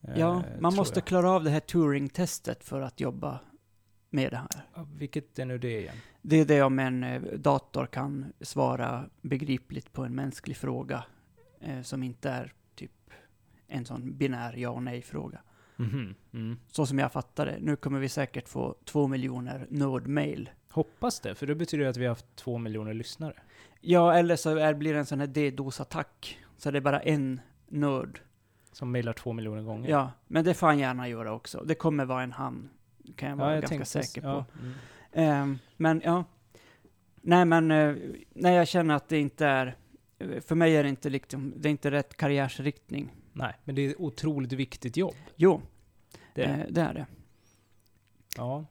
Ja, 0.00 0.36
Eh, 0.54 0.60
man 0.60 0.74
måste 0.74 0.98
jag. 0.98 1.06
klara 1.06 1.30
av 1.30 1.44
det 1.44 1.50
här 1.50 1.60
Turing-testet 1.60 2.64
för 2.64 2.80
att 2.80 3.00
jobba 3.00 3.40
med 4.10 4.32
det 4.32 4.36
här. 4.36 4.48
Ja, 4.74 4.86
Vilket 4.96 5.38
är 5.38 5.44
nu 5.44 5.58
det 5.58 5.80
igen? 5.80 5.96
Det 6.22 6.36
är 6.36 6.44
det 6.44 6.62
om 6.62 6.78
en 6.78 7.04
eh, 7.04 7.22
dator 7.22 7.86
kan 7.86 8.32
svara 8.40 9.04
begripligt 9.22 9.92
på 9.92 10.04
en 10.04 10.14
mänsklig 10.14 10.56
fråga 10.56 11.04
eh, 11.60 11.82
som 11.82 12.02
inte 12.02 12.30
är 12.30 12.52
typ 12.74 12.92
en 13.66 13.84
sån 13.84 14.16
binär 14.18 14.54
ja 14.56 14.70
och 14.70 14.82
nej-fråga. 14.82 15.40
Mhm, 15.76 16.14
Mm. 16.32 16.58
Så 16.68 16.86
som 16.86 16.98
jag 16.98 17.12
fattar 17.12 17.46
det. 17.46 17.58
Nu 17.60 17.76
kommer 17.76 17.98
vi 18.00 18.08
säkert 18.08 18.48
få 18.48 18.74
två 18.84 19.06
miljoner 19.06 19.66
nördmail. 19.70 20.50
Hoppas 20.70 21.20
det, 21.20 21.34
för 21.34 21.46
det 21.46 21.54
betyder 21.54 21.84
det 21.84 21.90
att 21.90 21.96
vi 21.96 22.04
har 22.04 22.10
haft 22.10 22.36
två 22.36 22.58
miljoner 22.58 22.94
lyssnare. 22.94 23.34
Ja, 23.80 24.14
eller 24.14 24.36
så 24.36 24.56
är, 24.56 24.74
blir 24.74 24.92
det 24.92 24.98
en 24.98 25.06
sån 25.06 25.20
här 25.20 25.26
DDoS-attack. 25.26 26.38
Så 26.56 26.70
det 26.70 26.78
är 26.78 26.80
bara 26.82 27.00
en 27.00 27.40
nörd. 27.68 28.20
Som 28.72 28.90
mejlar 28.92 29.12
två 29.12 29.32
miljoner 29.32 29.62
gånger. 29.62 29.90
Ja, 29.90 30.10
men 30.26 30.44
det 30.44 30.54
får 30.54 30.66
han 30.66 30.78
gärna 30.78 31.08
göra 31.08 31.32
också. 31.32 31.64
Det 31.66 31.74
kommer 31.74 32.04
vara 32.04 32.22
en 32.22 32.32
han. 32.32 32.70
Kan 33.16 33.28
jag 33.28 33.36
vara 33.36 33.52
ganska 33.54 33.68
tänkte- 33.68 34.02
säker 34.02 34.20
på. 34.20 34.26
ja, 34.28 34.44
mm. 35.22 35.58
Men 35.76 36.02
ja. 36.04 36.24
Nej 37.22 37.44
men, 37.44 37.70
eh, 37.70 37.94
nej 38.32 38.54
jag 38.54 38.68
känner 38.68 38.94
att 38.94 39.08
det 39.08 39.18
inte 39.18 39.46
är, 39.46 39.76
för 40.40 40.54
mig 40.54 40.76
är 40.76 40.82
det 40.82 40.88
inte 40.88 41.10
liksom, 41.10 41.52
det 41.56 41.68
är 41.68 41.70
inte 41.70 41.90
rätt 41.90 42.16
karriärsriktning. 42.16 43.14
Nej, 43.32 43.54
men 43.64 43.74
det 43.74 43.86
är 43.86 43.90
ett 43.90 43.96
otroligt 43.98 44.52
viktigt 44.52 44.96
jobb. 44.96 45.14
Jo, 45.36 45.62
Det 46.34 46.42
är. 46.44 46.58
eh, 46.58 46.66
det 46.70 46.80
är 46.80 46.94
det. 46.94 47.06
Ja, 48.36 48.64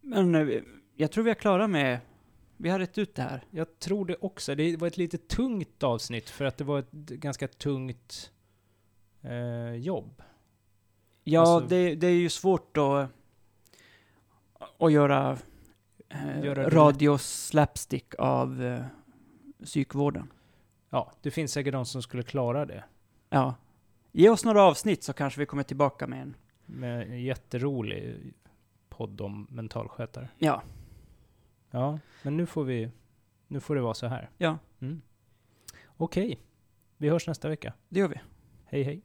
Men 0.00 0.34
eh, 0.34 0.60
jag 0.94 1.10
tror 1.12 1.24
vi 1.24 1.30
är 1.30 1.34
klara 1.34 1.66
med, 1.66 1.98
vi 2.56 2.68
har 2.68 2.78
rätt 2.78 2.98
ut 2.98 3.14
det 3.14 3.22
här. 3.22 3.44
jag 3.50 3.78
tror 3.78 4.06
det 4.06 4.16
också. 4.20 4.54
Det 4.54 4.76
var 4.76 4.86
ett 4.88 4.96
lite 4.96 5.18
tungt 5.18 5.82
avsnitt 5.82 6.30
för 6.30 6.44
att 6.44 6.56
det 6.56 6.64
var 6.64 6.78
ett 6.78 6.90
ganska 6.92 7.48
tungt 7.48 8.32
eh, 9.22 9.74
jobb. 9.74 10.22
Ja, 11.24 11.40
Alltså- 11.40 11.68
det, 11.68 11.94
det 11.94 12.06
är 12.06 12.10
ju 12.14 12.28
svårt 12.28 12.76
att, 12.76 13.08
att 14.78 14.92
göra, 14.92 15.38
eh, 16.08 16.44
Göra 16.44 16.62
det 16.62 16.76
radio 16.76 17.18
slapstick 17.18 18.14
av 18.18 18.62
eh, 18.64 18.84
psykvården. 19.64 20.32
Ja, 20.90 21.12
det 21.22 21.30
finns 21.30 21.52
säkert 21.52 21.72
de 21.72 21.86
som 21.86 22.02
skulle 22.02 22.22
klara 22.22 22.66
det. 22.66 22.84
Ja. 23.28 23.54
Ge 24.12 24.28
oss 24.28 24.44
några 24.44 24.62
avsnitt 24.62 25.02
så 25.04 25.12
kanske 25.12 25.40
vi 25.40 25.46
kommer 25.46 25.62
tillbaka 25.62 26.06
med 26.06 26.22
en. 26.22 26.36
Med 26.66 27.02
en 27.10 27.22
jätterolig 27.22 28.32
podd 28.88 29.20
om 29.20 29.46
mentalskötare. 29.50 30.28
Ja. 30.38 30.62
Ja, 31.70 31.98
men 32.22 32.36
nu 32.36 32.46
får 32.46 32.64
vi... 32.64 32.90
Nu 33.48 33.60
får 33.60 33.74
det 33.74 33.80
vara 33.80 33.94
så 33.94 34.06
här. 34.06 34.30
Ja. 34.38 34.58
Mm. 34.80 35.02
Okej. 35.96 36.40
Vi 36.96 37.08
hörs 37.08 37.26
nästa 37.26 37.48
vecka. 37.48 37.72
Det 37.88 38.00
gör 38.00 38.08
vi. 38.08 38.20
Hej 38.64 38.82
hej. 38.82 39.02